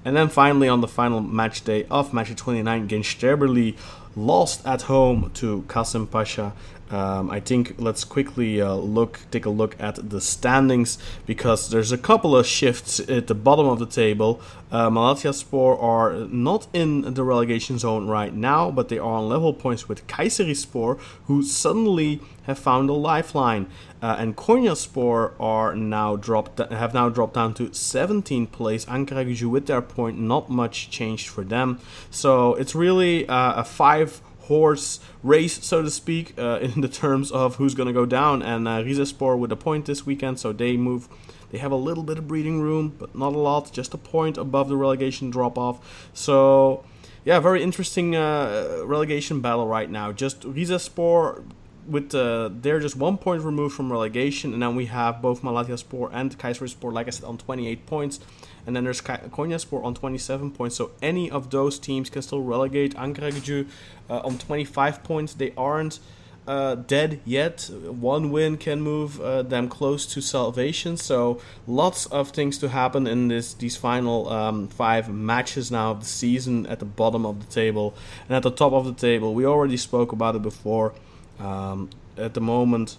And 0.04 0.16
then 0.16 0.28
finally, 0.28 0.68
on 0.68 0.80
the 0.80 0.88
final 0.88 1.20
match 1.20 1.64
day 1.64 1.86
of 1.90 2.12
match 2.12 2.34
29, 2.36 2.88
Gençlerbirliği 2.88 3.74
lost 4.16 4.66
at 4.66 4.82
home 4.82 5.30
to 5.40 5.62
Kasımpaşa. 5.68 6.52
Um, 6.92 7.30
I 7.30 7.40
think 7.40 7.74
let's 7.78 8.04
quickly 8.04 8.60
uh, 8.60 8.74
look, 8.74 9.20
take 9.30 9.46
a 9.46 9.50
look 9.50 9.74
at 9.80 10.10
the 10.10 10.20
standings 10.20 10.98
because 11.26 11.70
there's 11.70 11.90
a 11.90 11.98
couple 11.98 12.36
of 12.36 12.46
shifts 12.46 13.00
at 13.00 13.26
the 13.28 13.34
bottom 13.34 13.66
of 13.66 13.78
the 13.78 13.86
table. 13.86 14.40
Uh, 14.70 14.90
Malatyaspor 14.90 15.82
are 15.82 16.12
not 16.26 16.66
in 16.72 17.14
the 17.14 17.24
relegation 17.24 17.78
zone 17.78 18.06
right 18.08 18.34
now, 18.34 18.70
but 18.70 18.88
they 18.88 18.98
are 18.98 19.14
on 19.14 19.28
level 19.28 19.54
points 19.54 19.88
with 19.88 20.06
Kayserispor, 20.06 20.98
who 21.26 21.42
suddenly 21.42 22.20
have 22.44 22.58
found 22.58 22.90
a 22.90 22.94
lifeline. 22.94 23.66
Uh, 24.02 24.16
and 24.18 24.36
Konyaspor 24.36 25.32
are 25.38 25.76
now 25.76 26.16
dropped 26.16 26.58
have 26.58 26.92
now 26.92 27.08
dropped 27.08 27.34
down 27.34 27.54
to 27.54 27.68
17th 27.68 28.50
place. 28.50 28.84
Ankara 28.86 29.24
Gücü 29.24 29.48
with 29.48 29.66
their 29.66 29.80
point, 29.80 30.18
not 30.18 30.50
much 30.50 30.90
changed 30.90 31.28
for 31.28 31.44
them. 31.44 31.78
So 32.10 32.54
it's 32.54 32.74
really 32.74 33.28
uh, 33.28 33.60
a 33.60 33.64
five 33.64 34.20
horse 34.52 35.00
race, 35.22 35.64
so 35.64 35.82
to 35.82 35.90
speak, 35.90 36.34
uh, 36.38 36.58
in 36.74 36.80
the 36.80 36.88
terms 36.88 37.30
of 37.30 37.56
who's 37.56 37.74
going 37.74 37.86
to 37.86 37.92
go 37.92 38.06
down. 38.06 38.42
And 38.42 38.68
uh, 38.68 38.82
Rizespor 38.82 39.38
with 39.38 39.52
a 39.52 39.56
point 39.56 39.86
this 39.86 40.04
weekend, 40.06 40.38
so 40.38 40.52
they 40.52 40.76
move. 40.76 41.08
They 41.50 41.58
have 41.58 41.72
a 41.72 41.82
little 41.88 42.02
bit 42.02 42.16
of 42.16 42.26
breathing 42.26 42.62
room, 42.62 42.94
but 42.98 43.14
not 43.14 43.34
a 43.34 43.38
lot. 43.38 43.72
Just 43.72 43.92
a 43.92 43.98
point 43.98 44.38
above 44.38 44.70
the 44.70 44.76
relegation 44.76 45.30
drop 45.30 45.58
off. 45.58 45.76
So 46.14 46.84
yeah, 47.24 47.38
very 47.40 47.62
interesting 47.62 48.16
uh, 48.16 48.82
relegation 48.84 49.40
battle 49.40 49.66
right 49.66 49.90
now. 49.90 50.12
Just 50.12 50.40
Rizespor 50.40 51.44
with 51.86 52.14
uh, 52.14 52.50
they're 52.52 52.80
just 52.80 52.96
one 52.96 53.18
point 53.18 53.42
removed 53.42 53.74
from 53.74 53.92
relegation, 53.92 54.52
and 54.52 54.62
then 54.62 54.74
we 54.76 54.86
have 54.86 55.20
both 55.20 55.42
Malatyaspor 55.42 56.10
and 56.12 56.36
Kayserispor, 56.38 56.92
like 56.92 57.06
I 57.06 57.10
said, 57.10 57.24
on 57.24 57.38
28 57.38 57.86
points, 57.86 58.20
and 58.66 58.76
then 58.76 58.84
there's 58.84 59.00
Konyaspor 59.00 59.84
on 59.84 59.94
27 59.94 60.50
points. 60.52 60.76
So 60.76 60.92
any 61.02 61.30
of 61.30 61.50
those 61.50 61.78
teams 61.78 62.10
can 62.10 62.22
still 62.22 62.42
relegate. 62.42 62.94
Ankaragücü 62.94 63.66
uh, 64.08 64.20
on 64.24 64.38
25 64.38 65.02
points. 65.02 65.34
They 65.34 65.52
aren't 65.56 65.98
uh, 66.46 66.74
dead 66.74 67.20
yet. 67.24 67.70
One 67.70 68.30
win 68.30 68.56
can 68.56 68.80
move 68.80 69.20
uh, 69.20 69.42
them 69.42 69.68
close 69.68 70.06
to 70.06 70.20
salvation. 70.20 70.96
So 70.96 71.40
lots 71.66 72.06
of 72.06 72.30
things 72.30 72.58
to 72.58 72.68
happen 72.68 73.06
in 73.06 73.28
this 73.28 73.54
these 73.54 73.76
final 73.76 74.28
um, 74.28 74.68
five 74.68 75.12
matches 75.12 75.70
now 75.70 75.92
of 75.92 76.00
the 76.00 76.06
season 76.06 76.66
at 76.66 76.78
the 76.78 76.84
bottom 76.84 77.24
of 77.24 77.46
the 77.46 77.52
table 77.52 77.94
and 78.28 78.36
at 78.36 78.42
the 78.42 78.50
top 78.50 78.72
of 78.72 78.84
the 78.84 78.94
table. 78.94 79.34
We 79.34 79.46
already 79.46 79.76
spoke 79.76 80.12
about 80.12 80.36
it 80.36 80.42
before. 80.42 80.94
Um, 81.38 81.90
at 82.16 82.34
the 82.34 82.40
moment, 82.40 82.98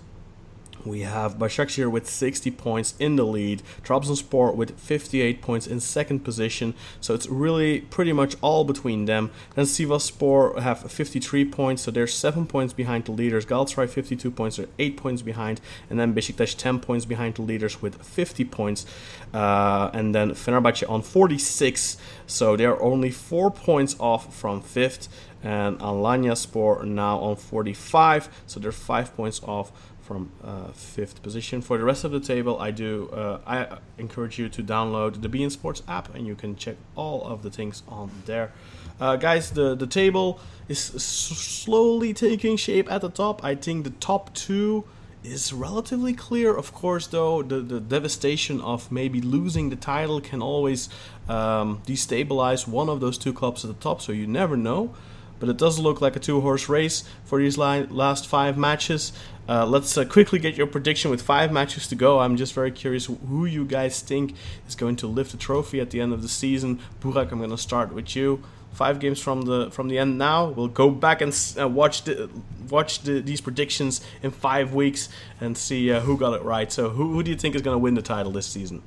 we 0.85 1.01
have 1.01 1.39
Başakşehir 1.39 1.91
with 1.91 2.09
60 2.09 2.51
points 2.51 2.93
in 2.99 3.15
the 3.15 3.23
lead, 3.23 3.61
Trabzonspor 3.83 4.55
with 4.55 4.79
58 4.79 5.41
points 5.41 5.67
in 5.67 5.79
second 5.79 6.23
position. 6.23 6.73
So 7.01 7.13
it's 7.13 7.27
really 7.27 7.81
pretty 7.81 8.13
much 8.13 8.35
all 8.41 8.63
between 8.63 9.05
them. 9.05 9.31
Then 9.55 9.65
Sivasspor 9.65 10.59
have 10.59 10.91
53 10.91 11.45
points, 11.45 11.83
so 11.83 11.91
they're 11.91 12.07
7 12.07 12.45
points 12.47 12.73
behind 12.73 13.05
the 13.05 13.11
leaders. 13.11 13.45
Galatasaray 13.45 13.89
52 13.89 14.31
points, 14.31 14.57
they're 14.57 14.67
8 14.79 14.97
points 14.97 15.21
behind. 15.21 15.61
And 15.89 15.99
then 15.99 16.13
Besiktas 16.13 16.57
10 16.57 16.79
points 16.79 17.05
behind 17.05 17.35
the 17.35 17.41
leaders 17.41 17.81
with 17.81 18.03
50 18.03 18.45
points. 18.45 18.85
Uh, 19.33 19.89
and 19.93 20.13
then 20.13 20.31
Fenerbahce 20.31 20.89
on 20.89 21.01
46, 21.01 21.97
so 22.27 22.55
they're 22.55 22.81
only 22.81 23.11
4 23.11 23.51
points 23.51 23.95
off 23.99 24.35
from 24.35 24.61
5th. 24.61 25.07
And 25.43 25.77
Alanyaspor 25.79 26.85
now 26.85 27.19
on 27.19 27.35
45, 27.35 28.29
so 28.47 28.61
they're 28.61 28.71
5 28.71 29.15
points 29.17 29.41
off 29.43 29.73
from 30.03 30.31
uh, 30.43 30.67
fifth 30.73 31.23
position. 31.23 31.61
For 31.61 31.77
the 31.77 31.83
rest 31.83 32.03
of 32.03 32.11
the 32.11 32.19
table, 32.19 32.59
I 32.59 32.71
do 32.71 33.09
uh, 33.09 33.39
I 33.47 33.77
encourage 33.97 34.37
you 34.37 34.49
to 34.49 34.63
download 34.63 35.21
the 35.21 35.29
beIN 35.29 35.51
Sports 35.51 35.81
app, 35.87 36.13
and 36.13 36.27
you 36.27 36.35
can 36.35 36.55
check 36.55 36.75
all 36.95 37.23
of 37.25 37.41
the 37.41 37.49
things 37.49 37.83
on 37.87 38.11
there. 38.25 38.51
Uh, 38.99 39.15
guys, 39.15 39.51
the 39.51 39.75
the 39.75 39.87
table 39.87 40.39
is 40.67 40.79
slowly 40.79 42.13
taking 42.13 42.57
shape 42.57 42.91
at 42.91 43.01
the 43.01 43.09
top. 43.09 43.43
I 43.43 43.55
think 43.55 43.83
the 43.83 43.91
top 43.91 44.33
two 44.33 44.83
is 45.23 45.53
relatively 45.53 46.13
clear. 46.13 46.53
Of 46.53 46.73
course, 46.73 47.07
though, 47.07 47.41
the, 47.41 47.61
the 47.61 47.79
devastation 47.79 48.59
of 48.61 48.91
maybe 48.91 49.21
losing 49.21 49.69
the 49.69 49.75
title 49.75 50.19
can 50.21 50.41
always 50.41 50.89
um, 51.29 51.81
destabilize 51.85 52.67
one 52.67 52.89
of 52.89 52.99
those 52.99 53.17
two 53.17 53.33
clubs 53.33 53.63
at 53.63 53.69
the 53.69 53.81
top, 53.81 54.01
so 54.01 54.11
you 54.11 54.27
never 54.27 54.57
know. 54.57 54.93
But 55.43 55.49
it 55.49 55.57
does 55.57 55.77
look 55.77 55.99
like 55.99 56.15
a 56.15 56.21
two 56.21 56.39
horse 56.39 56.69
race 56.69 57.03
for 57.25 57.37
these 57.37 57.57
li- 57.57 57.85
last 57.89 58.27
five 58.27 58.57
matches. 58.57 59.11
Uh, 59.49 59.65
let's 59.65 59.97
uh, 59.97 60.05
quickly 60.05 60.39
get 60.39 60.55
your 60.55 60.67
prediction 60.67 61.11
with 61.11 61.21
five 61.21 61.51
matches 61.51 61.85
to 61.87 61.95
go. 61.95 62.19
I'm 62.19 62.37
just 62.37 62.53
very 62.53 62.71
curious 62.71 63.07
who 63.07 63.43
you 63.43 63.65
guys 63.65 63.99
think 63.99 64.35
is 64.69 64.75
going 64.75 64.95
to 64.95 65.07
lift 65.07 65.31
the 65.31 65.37
trophy 65.37 65.81
at 65.81 65.89
the 65.89 65.99
end 65.99 66.13
of 66.13 66.21
the 66.21 66.29
season. 66.29 66.79
Burak, 67.01 67.33
I'm 67.33 67.39
going 67.39 67.49
to 67.49 67.57
start 67.57 67.93
with 67.93 68.15
you. 68.15 68.41
Five 68.71 69.01
games 69.01 69.19
from 69.19 69.41
the 69.41 69.69
from 69.69 69.89
the 69.89 69.99
end 69.99 70.17
now. 70.17 70.47
We'll 70.47 70.69
go 70.69 70.89
back 70.89 71.19
and 71.19 71.37
uh, 71.59 71.67
watch 71.67 72.05
the 72.05 72.29
watch 72.69 73.01
the, 73.01 73.19
these 73.19 73.41
predictions 73.41 73.99
in 74.21 74.31
five 74.31 74.73
weeks 74.73 75.09
and 75.41 75.57
see 75.57 75.91
uh, 75.91 75.99
who 75.99 76.17
got 76.17 76.35
it 76.35 76.43
right. 76.43 76.71
So, 76.71 76.87
who, 76.87 77.11
who 77.11 77.21
do 77.21 77.31
you 77.31 77.37
think 77.37 77.53
is 77.53 77.61
going 77.61 77.75
to 77.75 77.79
win 77.79 77.95
the 77.95 78.01
title 78.01 78.31
this 78.31 78.47
season? 78.47 78.81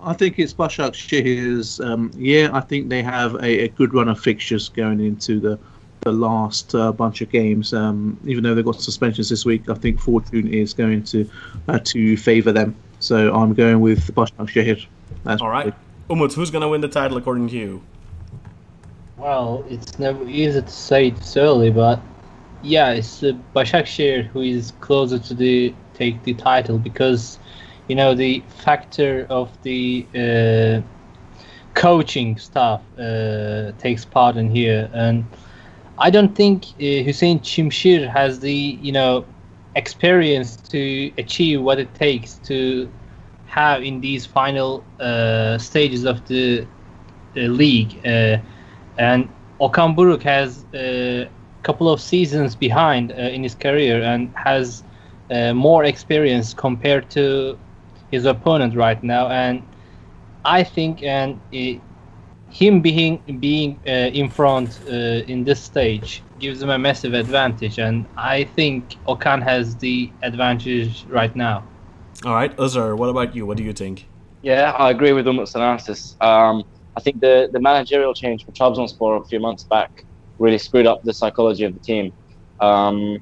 I 0.00 0.12
think 0.12 0.38
it's 0.38 0.54
Başakşehir's 0.54 1.80
um, 1.80 2.10
yeah, 2.16 2.50
I 2.52 2.60
think 2.60 2.88
they 2.88 3.02
have 3.02 3.34
a, 3.34 3.64
a 3.64 3.68
good 3.68 3.92
run 3.92 4.08
of 4.08 4.20
fixtures 4.20 4.68
going 4.68 5.00
into 5.00 5.40
the 5.40 5.58
the 6.02 6.12
last 6.12 6.74
uh, 6.74 6.92
bunch 6.92 7.20
of 7.20 7.30
games. 7.30 7.72
Um, 7.72 8.18
even 8.24 8.44
though 8.44 8.54
they've 8.54 8.64
got 8.64 8.80
suspensions 8.80 9.28
this 9.28 9.44
week, 9.44 9.68
I 9.68 9.74
think 9.74 10.00
fortune 10.00 10.46
is 10.46 10.72
going 10.72 11.02
to 11.04 11.28
uh, 11.68 11.80
to 11.84 12.16
favour 12.16 12.52
them. 12.52 12.76
So 13.00 13.34
I'm 13.34 13.54
going 13.54 13.80
with 13.80 14.14
Başakşehir. 14.14 14.86
That's 15.24 15.42
All 15.42 15.50
right, 15.50 15.74
Umut, 16.08 16.32
who's 16.32 16.50
going 16.50 16.62
to 16.62 16.68
win 16.68 16.80
the 16.80 16.88
title 16.88 17.16
according 17.16 17.48
to 17.48 17.56
you? 17.56 17.82
Well, 19.16 19.64
it's 19.68 19.98
never 19.98 20.28
easy 20.28 20.62
to 20.62 20.70
say 20.70 21.10
this 21.10 21.36
early, 21.36 21.70
but 21.70 22.00
yeah, 22.62 22.92
it's 22.92 23.24
uh, 23.24 23.32
Başakşehir 23.54 24.26
who 24.28 24.42
is 24.42 24.72
closer 24.80 25.18
to 25.18 25.34
the 25.34 25.74
take 25.94 26.22
the 26.22 26.34
title 26.34 26.78
because 26.78 27.40
you 27.88 27.96
know 27.96 28.14
the 28.14 28.42
factor 28.64 29.26
of 29.30 29.50
the 29.62 30.06
uh, 30.14 30.80
coaching 31.74 32.38
staff 32.38 32.80
uh, 32.98 33.72
takes 33.78 34.04
part 34.04 34.36
in 34.36 34.50
here, 34.50 34.90
and 34.92 35.24
I 35.98 36.10
don't 36.10 36.34
think 36.34 36.64
uh, 36.64 37.04
Hüseyin 37.06 37.42
Çimşir 37.42 38.06
has 38.08 38.40
the 38.40 38.78
you 38.82 38.92
know 38.92 39.24
experience 39.74 40.56
to 40.56 41.12
achieve 41.18 41.62
what 41.62 41.78
it 41.78 41.94
takes 41.94 42.34
to 42.44 42.88
have 43.46 43.82
in 43.82 44.00
these 44.00 44.26
final 44.26 44.84
uh, 45.00 45.56
stages 45.58 46.04
of 46.04 46.26
the, 46.28 46.66
the 47.34 47.48
league. 47.48 47.98
Uh, 48.04 48.36
and 48.98 49.28
Okan 49.60 49.96
Buruk 49.96 50.22
has 50.22 50.64
a 50.74 51.28
couple 51.62 51.88
of 51.90 52.00
seasons 52.00 52.54
behind 52.54 53.12
uh, 53.12 53.14
in 53.14 53.42
his 53.42 53.54
career 53.54 54.02
and 54.02 54.32
has 54.34 54.82
uh, 55.30 55.52
more 55.54 55.84
experience 55.84 56.54
compared 56.54 57.08
to 57.10 57.58
his 58.10 58.24
opponent 58.24 58.74
right 58.74 59.02
now. 59.02 59.28
And 59.28 59.62
I 60.44 60.62
think 60.64 61.02
and 61.02 61.40
uh, 61.52 61.80
him 62.50 62.80
being 62.80 63.22
being 63.40 63.78
uh, 63.86 63.90
in 64.20 64.28
front 64.28 64.80
uh, 64.88 65.32
in 65.32 65.44
this 65.44 65.62
stage 65.62 66.22
gives 66.38 66.62
him 66.62 66.70
a 66.70 66.78
massive 66.78 67.14
advantage. 67.14 67.78
And 67.78 68.06
I 68.16 68.44
think 68.44 68.96
Okan 69.06 69.42
has 69.42 69.76
the 69.76 70.10
advantage 70.22 71.04
right 71.08 71.34
now. 71.36 71.66
All 72.24 72.34
right, 72.34 72.56
Uzar, 72.56 72.96
what 72.96 73.08
about 73.08 73.36
you? 73.36 73.46
What 73.46 73.56
do 73.56 73.62
you 73.62 73.72
think? 73.72 74.08
Yeah, 74.42 74.72
I 74.72 74.90
agree 74.90 75.12
with 75.12 75.26
Umut's 75.26 75.54
analysis. 75.54 76.16
Um, 76.20 76.64
I 76.96 77.00
think 77.00 77.20
the, 77.20 77.48
the 77.52 77.60
managerial 77.60 78.14
change 78.14 78.44
for 78.44 78.52
Trabzonspor 78.52 79.20
a 79.20 79.24
few 79.24 79.40
months 79.40 79.64
back 79.70 79.90
really 80.38 80.58
screwed 80.58 80.86
up 80.86 81.00
the 81.04 81.12
psychology 81.12 81.64
of 81.64 81.74
the 81.74 81.80
team. 81.80 82.12
Um, 82.60 83.18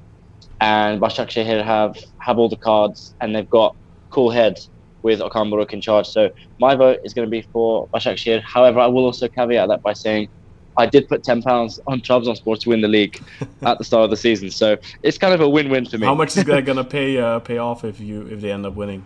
and 0.61 1.01
Başakşehir 1.01 1.63
have, 1.63 1.95
have 2.21 2.39
all 2.39 2.49
the 2.49 2.57
cards 2.57 3.15
and 3.21 3.35
they've 3.35 3.49
got 3.51 3.77
cool 4.11 4.31
heads 4.31 4.71
with 5.07 5.21
Okan 5.21 5.51
Buruk 5.51 5.73
in 5.73 5.81
charge. 5.81 6.07
So 6.07 6.29
my 6.59 6.75
vote 6.75 6.99
is 7.05 7.15
going 7.15 7.27
to 7.27 7.31
be 7.31 7.43
for 7.53 7.89
Bashak 7.95 8.15
Başakşehir. 8.17 8.43
However, 8.43 8.81
I 8.81 8.89
will 8.89 9.07
also 9.07 9.29
caveat 9.29 9.69
that 9.69 9.83
by 9.83 9.95
saying 9.95 10.29
I 10.77 10.87
did 10.87 11.09
put 11.09 11.23
ten 11.23 11.41
pounds 11.43 11.81
on 11.87 12.01
Trabzonspor 12.01 12.59
to 12.61 12.69
win 12.71 12.81
the 12.83 12.89
league 12.89 13.17
at 13.63 13.79
the 13.79 13.85
start 13.85 14.05
of 14.05 14.11
the 14.11 14.17
season. 14.17 14.51
So 14.51 14.77
it's 15.03 15.19
kind 15.19 15.33
of 15.33 15.41
a 15.41 15.49
win-win 15.49 15.87
for 15.87 15.99
me. 15.99 16.07
How 16.07 16.15
much 16.15 16.37
is 16.37 16.45
that 16.45 16.65
going 16.65 16.79
to 16.85 16.85
pay 16.85 17.19
uh, 17.19 17.39
pay 17.41 17.59
off 17.59 17.85
if 17.85 18.01
you 18.01 18.27
if 18.27 18.41
they 18.41 18.53
end 18.53 18.67
up 18.67 18.75
winning? 18.75 19.05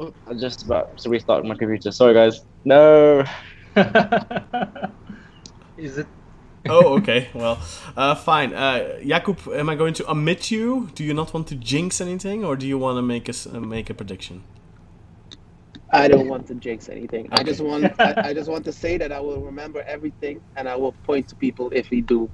I'm 0.00 0.38
just 0.38 0.64
about 0.64 0.96
to 0.98 1.10
restart 1.10 1.44
my 1.44 1.54
computer. 1.56 1.92
Sorry, 1.92 2.14
guys. 2.14 2.40
No. 2.64 3.24
Is 5.76 5.98
it 5.98 6.06
oh, 6.68 6.98
okay. 6.98 7.28
Well, 7.34 7.58
uh, 7.96 8.14
fine. 8.14 8.52
Uh, 8.52 8.98
Jakub, 9.02 9.38
am 9.56 9.68
I 9.68 9.74
going 9.74 9.94
to 9.94 10.10
omit 10.10 10.50
you? 10.50 10.88
Do 10.94 11.04
you 11.04 11.14
not 11.14 11.32
want 11.34 11.46
to 11.48 11.54
jinx 11.54 12.00
anything, 12.00 12.44
or 12.44 12.56
do 12.56 12.66
you 12.66 12.78
want 12.78 12.98
to 12.98 13.02
make 13.02 13.28
a 13.28 13.32
s- 13.32 13.46
uh, 13.46 13.60
make 13.60 13.90
a 13.90 13.94
prediction? 13.94 14.42
I 15.90 16.08
don't 16.08 16.28
want 16.28 16.46
to 16.48 16.54
jinx 16.54 16.88
anything. 16.88 17.28
I 17.32 17.42
just 17.42 17.60
want 17.60 17.84
I, 17.98 18.14
I 18.28 18.34
just 18.34 18.50
want 18.50 18.64
to 18.66 18.72
say 18.72 18.98
that 18.98 19.12
I 19.12 19.20
will 19.20 19.40
remember 19.40 19.82
everything 19.82 20.40
and 20.56 20.68
I 20.68 20.76
will 20.76 20.92
point 21.04 21.28
to 21.28 21.34
people 21.34 21.70
if 21.72 21.90
we 21.90 22.00
do 22.00 22.30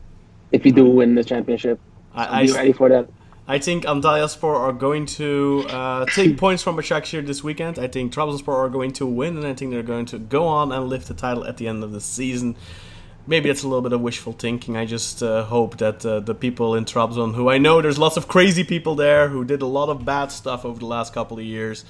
if 0.53 0.65
we 0.65 0.73
do 0.73 0.85
win 0.85 1.15
the 1.15 1.25
championship. 1.25 1.79
I, 2.15 2.25
I'll 2.27 2.47
be 2.47 2.53
ready 2.53 2.73
for 2.73 2.89
that. 2.89 3.09
I 3.47 3.59
think 3.59 3.85
Antalyaspor 3.85 4.59
are 4.59 4.73
going 4.73 5.05
to 5.19 5.67
uh, 5.69 6.07
take 6.07 6.39
points 6.45 6.63
from 6.63 6.77
Başakşehir 6.77 7.27
this 7.27 7.45
weekend. 7.45 7.79
I 7.79 7.89
think 7.89 8.13
Trabzonspor 8.13 8.55
are 8.55 8.71
going 8.71 8.93
to 8.93 9.07
win, 9.07 9.37
and 9.37 9.47
I 9.47 9.53
think 9.53 9.71
they're 9.71 9.83
going 9.83 10.07
to 10.07 10.19
go 10.19 10.47
on 10.47 10.73
and 10.73 10.89
lift 10.89 11.09
the 11.09 11.15
title 11.15 11.45
at 11.45 11.59
the 11.59 11.69
end 11.69 11.85
of 11.85 11.93
the 11.93 12.01
season. 12.01 12.57
Maybe 13.27 13.51
it's 13.51 13.63
a 13.63 13.69
little 13.69 13.83
bit 13.83 13.93
of 13.93 14.01
wishful 14.01 14.33
thinking. 14.33 14.79
I 14.79 14.87
just 14.87 15.23
uh, 15.23 15.45
hope 15.45 15.77
that 15.79 16.05
uh, 16.07 16.21
the 16.21 16.35
people 16.35 16.75
in 16.75 16.87
Trabzon, 16.87 17.35
who 17.35 17.51
I 17.51 17.59
know 17.59 17.83
there's 17.83 17.99
lots 17.99 18.17
of 18.17 18.29
crazy 18.29 18.65
people 18.65 18.95
there 18.95 19.29
who 19.29 19.45
did 19.45 19.61
a 19.61 19.67
lot 19.67 19.91
of 19.91 20.07
bad 20.07 20.33
stuff 20.33 20.65
over 20.65 20.79
the 20.79 20.87
last 20.87 21.13
couple 21.13 21.39
of 21.39 21.45
years, 21.45 21.85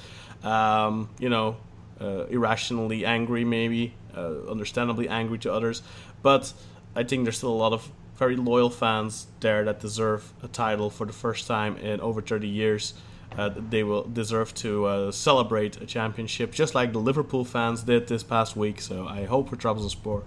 um, 0.45 1.09
you 1.19 1.29
know, 1.29 1.57
uh, 2.01 2.27
irrationally 2.27 3.05
angry, 3.05 3.45
maybe, 3.45 3.95
uh, 4.17 4.49
understandably 4.49 5.09
angry 5.09 5.39
to 5.39 5.53
others. 5.53 5.83
But 6.23 6.53
I 6.95 7.03
think 7.03 7.25
there's 7.25 7.39
still 7.39 7.53
a 7.53 7.55
lot 7.55 7.73
of 7.73 7.91
very 8.17 8.37
loyal 8.37 8.71
fans 8.71 9.27
there 9.41 9.65
that 9.65 9.81
deserve 9.81 10.33
a 10.43 10.49
title 10.49 10.91
for 10.91 11.07
the 11.07 11.13
first 11.13 11.47
time 11.47 11.77
in 11.79 12.01
over 12.01 12.23
30 12.23 12.47
years. 12.47 12.95
Uh, 13.37 13.51
they 13.57 13.83
will 13.83 14.05
deserve 14.05 14.55
to 14.55 14.85
uh, 14.85 15.11
celebrate 15.11 15.81
a 15.81 15.87
championship, 15.87 16.53
just 16.53 16.75
like 16.75 16.93
the 16.93 17.01
Liverpool 17.01 17.45
fans 17.45 17.83
did 17.83 18.07
this 18.07 18.23
past 18.23 18.57
week. 18.57 18.81
So 18.81 19.09
I 19.09 19.25
hope 19.25 19.49
for 19.49 19.57
Trabzonspor 19.57 20.23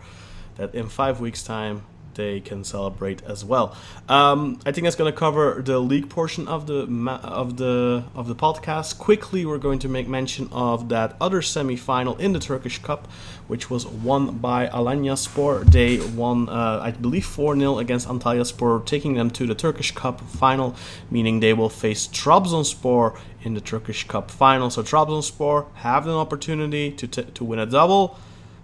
that 0.55 0.75
in 0.75 0.89
five 0.89 1.21
weeks' 1.21 1.43
time 1.43 1.83
they 2.17 2.41
can 2.41 2.65
celebrate 2.65 3.23
as 3.23 3.45
well. 3.45 3.75
Um, 4.09 4.59
I 4.65 4.73
think 4.73 4.83
that's 4.83 4.97
going 4.97 5.11
to 5.11 5.17
cover 5.17 5.61
the 5.63 5.79
league 5.79 6.09
portion 6.09 6.47
of 6.49 6.67
the 6.67 6.81
of 7.23 7.55
the 7.55 8.03
of 8.13 8.27
the 8.27 8.35
podcast. 8.35 8.97
Quickly, 8.97 9.45
we're 9.45 9.57
going 9.57 9.79
to 9.79 9.87
make 9.87 10.09
mention 10.09 10.49
of 10.51 10.89
that 10.89 11.15
other 11.21 11.41
semi-final 11.41 12.17
in 12.17 12.33
the 12.33 12.39
Turkish 12.39 12.81
Cup, 12.81 13.07
which 13.47 13.69
was 13.69 13.87
won 13.87 14.37
by 14.39 14.67
Alanyaspor. 14.67 15.71
They 15.71 15.99
won, 15.99 16.49
uh, 16.49 16.81
I 16.83 16.91
believe, 16.91 17.25
four 17.25 17.57
0 17.57 17.77
against 17.79 18.07
Antalyaspor, 18.07 18.85
taking 18.85 19.13
them 19.13 19.29
to 19.31 19.47
the 19.47 19.55
Turkish 19.55 19.91
Cup 19.91 20.19
final, 20.19 20.75
meaning 21.09 21.39
they 21.39 21.53
will 21.53 21.69
face 21.69 22.07
Trabzonspor 22.07 23.17
in 23.43 23.53
the 23.53 23.61
Turkish 23.61 24.07
Cup 24.07 24.29
final. 24.29 24.69
So 24.69 24.83
Trabzonspor 24.83 25.67
have 25.75 26.05
an 26.05 26.13
opportunity 26.13 26.91
to 26.91 27.07
t- 27.07 27.23
to 27.23 27.43
win 27.45 27.59
a 27.59 27.65
double 27.65 28.17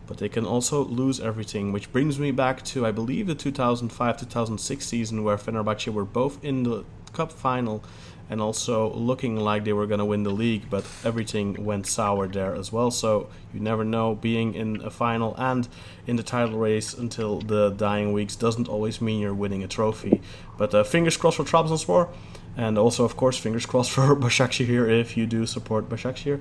but 0.07 0.17
they 0.17 0.29
can 0.29 0.45
also 0.45 0.83
lose 0.83 1.19
everything. 1.19 1.71
Which 1.71 1.91
brings 1.91 2.19
me 2.19 2.31
back 2.31 2.63
to, 2.65 2.85
I 2.85 2.91
believe, 2.91 3.27
the 3.27 3.35
2005 3.35 4.17
2006 4.17 4.85
season 4.85 5.23
where 5.23 5.37
Fenerbahce 5.37 5.91
were 5.93 6.05
both 6.05 6.43
in 6.43 6.63
the 6.63 6.85
cup 7.13 7.31
final 7.31 7.83
and 8.29 8.41
also 8.41 8.91
looking 8.93 9.35
like 9.35 9.63
they 9.63 9.73
were 9.73 9.85
going 9.85 9.99
to 9.99 10.05
win 10.05 10.23
the 10.23 10.31
league, 10.31 10.69
but 10.69 10.85
everything 11.03 11.63
went 11.63 11.85
sour 11.85 12.27
there 12.27 12.55
as 12.55 12.71
well. 12.71 12.89
So 12.89 13.29
you 13.53 13.59
never 13.59 13.83
know, 13.83 14.15
being 14.15 14.53
in 14.53 14.81
a 14.81 14.89
final 14.89 15.35
and 15.37 15.67
in 16.07 16.15
the 16.15 16.23
title 16.23 16.57
race 16.57 16.93
until 16.93 17.39
the 17.39 17.69
dying 17.69 18.13
weeks 18.13 18.35
doesn't 18.35 18.67
always 18.67 19.01
mean 19.01 19.19
you're 19.19 19.33
winning 19.33 19.63
a 19.63 19.67
trophy. 19.67 20.21
But 20.57 20.73
uh, 20.73 20.83
fingers 20.83 21.17
crossed 21.17 21.37
for 21.37 21.43
Trabzonspor. 21.43 22.09
And 22.55 22.77
also, 22.77 23.03
of 23.03 23.15
course, 23.17 23.37
fingers 23.37 23.65
crossed 23.65 23.91
for 23.91 24.15
Başakşehir 24.21 24.87
if 25.01 25.17
you 25.17 25.25
do 25.31 25.47
support 25.47 25.91
Başakşehir. 25.91 26.39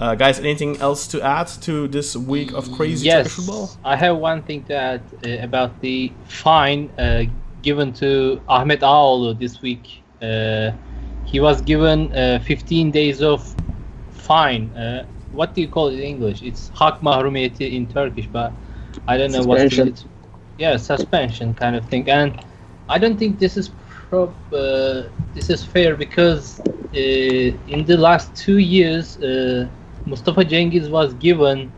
Uh, 0.00 0.14
guys, 0.14 0.40
anything 0.40 0.80
else 0.80 1.06
to 1.08 1.22
add 1.22 1.48
to 1.62 1.88
this 1.88 2.16
week 2.16 2.52
of 2.52 2.76
crazy 2.76 3.06
yes, 3.06 3.16
Turkish 3.16 3.32
football? 3.32 3.68
I 3.84 3.96
have 3.96 4.16
one 4.16 4.42
thing 4.42 4.64
to 4.64 4.74
add 4.74 5.00
uh, 5.24 5.44
about 5.44 5.70
the 5.80 6.10
fine 6.28 6.88
uh, 6.98 7.24
given 7.62 7.92
to 7.92 8.40
Ahmet 8.48 8.80
Ağaoğlu 8.80 9.38
this 9.38 9.62
week. 9.62 10.02
Uh, 10.20 10.72
he 11.24 11.40
was 11.40 11.62
given 11.62 12.12
uh, 12.12 12.40
15 12.44 12.90
days 12.90 13.22
of 13.22 13.54
fine. 14.10 14.70
Uh, 14.76 15.04
what 15.32 15.54
do 15.54 15.60
you 15.60 15.68
call 15.68 15.88
it 15.88 15.94
in 15.94 16.00
English? 16.00 16.42
It's 16.42 16.70
hak 16.74 17.00
mahrumiyeti 17.02 17.72
in 17.72 17.86
Turkish, 17.86 18.26
but 18.26 18.52
I 19.06 19.16
don't 19.16 19.32
know 19.32 19.42
what's 19.42 19.62
Suspension. 19.62 19.94
the 19.94 20.62
yeah 20.62 20.76
suspension 20.76 21.54
kind 21.54 21.76
of 21.76 21.88
thing. 21.88 22.10
And 22.10 22.44
I 22.88 22.98
don't 22.98 23.16
think 23.16 23.38
this 23.38 23.56
is 23.56 23.70
uh, 24.12 25.08
this 25.34 25.48
is 25.48 25.64
fair 25.64 25.96
because 25.96 26.60
uh, 26.60 26.66
in 26.94 27.84
the 27.86 27.96
last 27.96 28.34
two 28.36 28.58
years, 28.58 29.16
uh, 29.18 29.66
Mustafa 30.04 30.44
Cengiz 30.44 30.90
was 30.90 31.14
given 31.14 31.72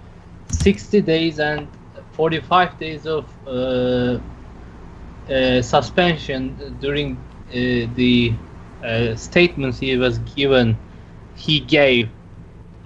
60 0.50 1.00
days 1.02 1.38
and 1.38 1.68
45 2.12 2.78
days 2.78 3.06
of 3.06 3.24
uh, 3.46 4.18
uh, 5.30 5.62
suspension 5.62 6.76
during 6.80 7.16
uh, 7.16 7.86
the 7.94 8.34
statements 9.16 9.78
he 9.78 9.96
was 9.96 10.18
given. 10.36 10.76
He 11.36 11.60
gave 11.60 12.08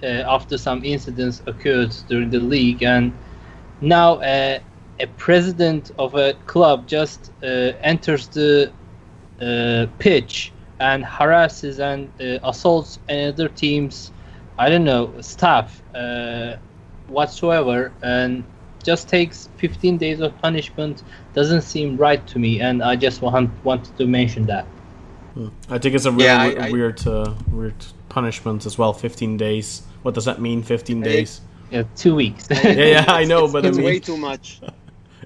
after 0.01 0.57
some 0.57 0.83
incidents 0.85 1.41
occurred 1.45 1.95
during 2.07 2.29
the 2.29 2.39
league, 2.39 2.83
and 2.83 3.11
now 3.81 4.21
a 4.21 4.61
president 5.17 5.91
of 5.97 6.15
a 6.15 6.33
club 6.45 6.87
just 6.87 7.31
enters 7.41 8.27
the 8.27 8.71
pitch 9.99 10.51
and 10.79 11.03
harasses 11.03 11.79
and 11.79 12.09
uh, 12.21 12.39
assaults 12.43 12.99
other 13.09 13.47
teams. 13.49 14.11
I 14.57 14.69
don't 14.69 14.83
know 14.83 15.13
staff 15.21 15.81
uh, 15.95 16.55
whatsoever, 17.07 17.91
and 18.01 18.43
just 18.83 19.07
takes 19.09 19.49
15 19.57 19.97
days 19.97 20.19
of 20.21 20.37
punishment. 20.41 21.03
Doesn't 21.33 21.61
seem 21.61 21.97
right 21.97 22.25
to 22.27 22.39
me, 22.39 22.59
and 22.61 22.81
I 22.83 22.95
just 22.95 23.21
want 23.21 23.49
wanted 23.63 23.97
to 23.97 24.05
mention 24.07 24.45
that. 24.47 24.65
I 25.69 25.77
think 25.77 25.95
it's 25.95 26.05
a 26.05 26.11
really 26.11 26.25
Yeah, 26.25 26.41
I- 26.41 26.67
I- 26.67 26.71
weird, 26.71 27.05
uh, 27.07 27.33
weird 27.51 27.75
punishment 28.09 28.65
as 28.65 28.77
well. 28.77 28.91
15 28.93 29.37
days. 29.37 29.83
What 30.01 30.13
does 30.13 30.25
that 30.25 30.41
mean? 30.41 30.63
15 30.63 31.01
Hey. 31.01 31.09
days? 31.11 31.41
Yeah, 31.71 31.83
two 31.95 32.15
weeks. 32.15 32.47
Yeah, 32.63 32.71
yeah, 32.71 33.05
I 33.07 33.23
know, 33.25 33.43
it's, 33.45 33.53
but 33.53 33.63
it's 33.65 33.77
I 33.77 33.81
mean, 33.81 33.85
way 33.85 33.99
too 33.99 34.17
much. 34.17 34.59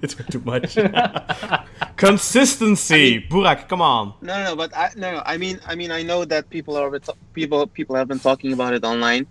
it's 0.15 0.15
too 0.29 0.41
much. 0.45 0.75
Consistency, 1.97 3.25
Burak, 3.29 3.69
come 3.69 3.81
on. 3.81 4.13
No, 4.21 4.37
no, 4.37 4.43
no, 4.51 4.55
but 4.55 4.75
I 4.75 4.89
no, 4.95 5.13
no. 5.13 5.23
I 5.25 5.37
mean, 5.37 5.59
I 5.65 5.75
mean, 5.75 5.91
I 5.91 6.03
know 6.03 6.25
that 6.25 6.49
people 6.49 6.75
are 6.77 6.91
people 7.33 7.67
people 7.67 7.95
have 7.95 8.07
been 8.07 8.19
talking 8.19 8.53
about 8.53 8.73
it 8.73 8.83
online, 8.83 9.27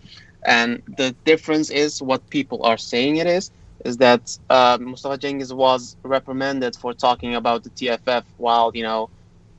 and 0.47 0.83
the 0.97 1.17
difference 1.25 1.71
is 1.71 2.01
what 2.03 2.29
people 2.31 2.65
are 2.65 2.79
saying 2.79 3.17
it 3.17 3.27
is 3.27 3.51
is 3.85 3.97
that 3.99 4.37
uh, 4.51 4.79
Mustafa 4.81 5.19
Cengiz 5.19 5.53
was 5.55 5.97
reprimanded 6.05 6.77
for 6.77 6.95
talking 6.95 7.35
about 7.35 7.65
the 7.65 7.71
TFF, 7.71 8.25
while 8.37 8.71
you 8.75 8.83
know 8.83 9.11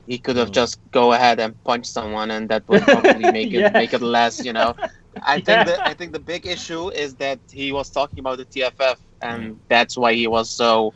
he 0.06 0.18
could 0.18 0.36
have 0.36 0.50
Mm. 0.50 0.54
just 0.62 0.78
go 0.90 1.12
ahead 1.12 1.40
and 1.40 1.62
punch 1.64 1.86
someone, 1.86 2.30
and 2.30 2.48
that 2.50 2.64
would 2.68 2.86
probably 2.88 3.28
make 3.28 3.54
it 3.54 3.66
make 3.72 3.92
it 3.94 4.02
less. 4.02 4.44
You 4.44 4.52
know, 4.52 4.76
I 5.22 5.38
think 5.40 5.64
Yeah. 5.64 5.64
that 5.66 5.80
I 5.84 5.94
think 5.94 6.12
the 6.12 6.20
big 6.20 6.46
issue 6.46 6.90
is 6.90 7.16
that 7.16 7.40
he 7.50 7.72
was 7.72 7.90
talking 7.90 8.18
about 8.20 8.38
the 8.38 8.46
TFF, 8.46 8.98
and 9.20 9.60
that's 9.68 9.96
why 9.96 10.12
he 10.14 10.26
was 10.26 10.50
so 10.50 10.94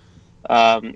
um, 0.48 0.94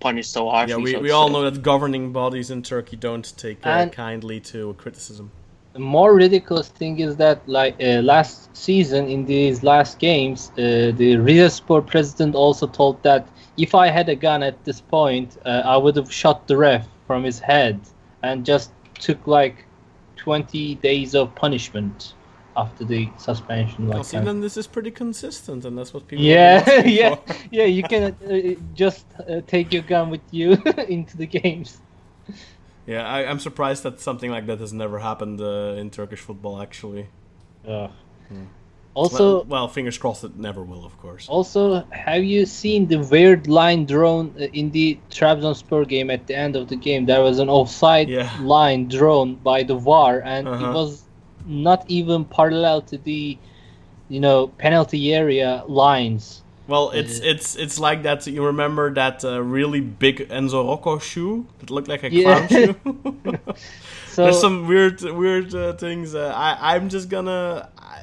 punished 0.00 0.32
so 0.32 0.48
harshly. 0.48 0.72
Yeah, 0.72 0.84
we, 0.84 0.92
so 0.92 1.00
we 1.00 1.10
all 1.10 1.28
know 1.28 1.48
that 1.48 1.62
governing 1.62 2.12
bodies 2.12 2.50
in 2.50 2.62
Turkey 2.62 2.96
don't 2.96 3.36
take 3.36 3.64
uh, 3.66 3.86
kindly 3.88 4.40
to 4.40 4.74
criticism. 4.74 5.30
The 5.72 5.80
more 5.80 6.14
ridiculous 6.14 6.68
thing 6.68 7.00
is 7.00 7.16
that 7.16 7.46
like 7.46 7.76
uh, 7.80 8.00
last 8.00 8.56
season 8.56 9.08
in 9.08 9.26
these 9.26 9.62
last 9.62 9.98
games, 9.98 10.50
uh, 10.52 10.92
the 10.96 11.16
Rizespor 11.16 11.86
president 11.86 12.34
also 12.34 12.66
told 12.66 13.02
that 13.02 13.28
if 13.58 13.74
I 13.74 13.88
had 13.88 14.08
a 14.08 14.16
gun 14.16 14.42
at 14.42 14.64
this 14.64 14.80
point, 14.80 15.36
uh, 15.44 15.62
I 15.64 15.76
would 15.76 15.96
have 15.96 16.10
shot 16.10 16.46
the 16.48 16.56
ref 16.56 16.88
from 17.06 17.24
his 17.24 17.38
head, 17.38 17.80
and 18.22 18.44
just 18.44 18.72
took 18.98 19.26
like 19.26 19.66
20 20.16 20.76
days 20.76 21.14
of 21.14 21.34
punishment 21.34 22.14
after 22.56 22.84
the 22.84 23.08
suspension. 23.18 23.88
Like 23.88 24.04
see, 24.04 24.18
then 24.18 24.40
this 24.40 24.56
is 24.56 24.66
pretty 24.66 24.90
consistent, 24.90 25.64
and 25.64 25.76
that's 25.76 25.92
what 25.94 26.08
people 26.08 26.24
yeah, 26.24 26.80
yeah, 26.86 27.16
yeah. 27.50 27.64
You 27.64 27.82
can 27.82 28.02
uh, 28.28 28.60
just 28.74 29.06
uh, 29.28 29.40
take 29.46 29.72
your 29.72 29.82
gun 29.82 30.10
with 30.10 30.22
you 30.30 30.52
into 30.88 31.16
the 31.16 31.26
games. 31.26 31.78
Yeah, 32.86 33.06
I, 33.06 33.28
I'm 33.28 33.40
surprised 33.40 33.82
that 33.82 34.00
something 34.00 34.30
like 34.30 34.46
that 34.46 34.60
has 34.60 34.72
never 34.72 34.98
happened 35.00 35.40
uh, 35.40 35.74
in 35.80 35.90
Turkish 35.90 36.20
football, 36.20 36.60
actually. 36.62 37.08
Hmm. 37.64 37.86
Also, 38.94 39.24
well, 39.40 39.44
well, 39.44 39.68
fingers 39.68 39.98
crossed 39.98 40.24
it 40.24 40.36
never 40.38 40.62
will, 40.62 40.82
of 40.86 40.96
course. 40.98 41.28
Also, 41.28 41.84
have 41.90 42.24
you 42.24 42.46
seen 42.46 42.86
the 42.86 42.96
weird 42.96 43.46
line 43.46 43.84
drawn 43.84 44.34
uh, 44.40 44.44
in 44.54 44.70
the 44.70 44.98
Trabzonspor 45.10 45.86
game 45.86 46.08
at 46.10 46.26
the 46.26 46.34
end 46.34 46.56
of 46.56 46.68
the 46.68 46.76
game? 46.76 47.04
There 47.04 47.20
was 47.20 47.38
an 47.38 47.50
offside 47.50 48.08
Yeah. 48.08 48.30
line 48.40 48.88
drawn 48.88 49.34
by 49.34 49.64
the 49.64 49.74
VAR, 49.74 50.22
and 50.24 50.48
Uh-huh. 50.48 50.70
it 50.70 50.72
was 50.72 51.02
not 51.46 51.84
even 51.88 52.24
parallel 52.24 52.82
to 52.82 52.98
the, 52.98 53.38
you 54.08 54.20
know, 54.20 54.48
penalty 54.48 55.14
area 55.14 55.64
lines. 55.68 56.42
Well, 56.68 56.90
it's 56.90 57.18
Uh, 57.18 57.22
it's 57.22 57.54
it's 57.56 57.78
like 57.78 58.02
that. 58.02 58.26
You 58.26 58.44
remember 58.44 58.92
that 58.94 59.24
uh, 59.24 59.40
really 59.42 59.80
big 59.80 60.28
Enzo 60.28 60.64
Roco 60.64 61.00
shoe 61.00 61.46
that 61.58 61.70
looked 61.70 61.88
like 61.88 62.02
a 62.02 62.10
Yeah. 62.10 62.10
clown 62.10 62.48
shoe? 62.48 62.76
So 64.06 64.22
There's 64.22 64.38
some 64.38 64.66
weird 64.66 65.00
weird 65.02 65.54
uh, 65.54 65.74
things. 65.74 66.14
Uh, 66.14 66.32
I 66.34 66.74
I'm 66.74 66.88
just 66.88 67.08
gonna. 67.08 67.70
I, 67.78 68.02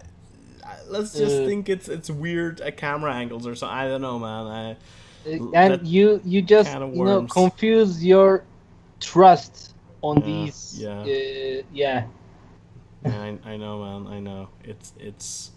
I, 0.63 0.75
let's 0.89 1.17
just 1.17 1.43
Uh, 1.43 1.43
think 1.43 1.69
it's 1.69 1.87
it's 1.89 2.09
weird 2.09 2.61
at 2.61 2.77
camera 2.77 3.13
angles 3.13 3.47
or 3.47 3.55
something. 3.55 3.77
I 3.77 3.87
don't 3.87 4.01
know, 4.01 4.19
man. 4.19 4.47
I, 4.47 4.77
uh, 5.39 5.43
and 5.53 5.85
you 5.87 6.21
you 6.23 6.41
just 6.41 6.79
you 6.91 7.03
know 7.03 7.21
confuse 7.23 8.03
your 8.03 8.45
trust 8.99 9.73
on 10.01 10.21
Yeah, 10.21 10.21
these. 10.21 10.87
yeah. 11.01 11.07
Uh, 11.07 11.61
yeah. 13.05 13.35
I 13.45 13.53
I 13.53 13.57
know, 13.57 13.83
man. 13.83 14.13
I 14.13 14.19
know. 14.19 14.49
It's 14.63 14.93
it's. 14.99 15.51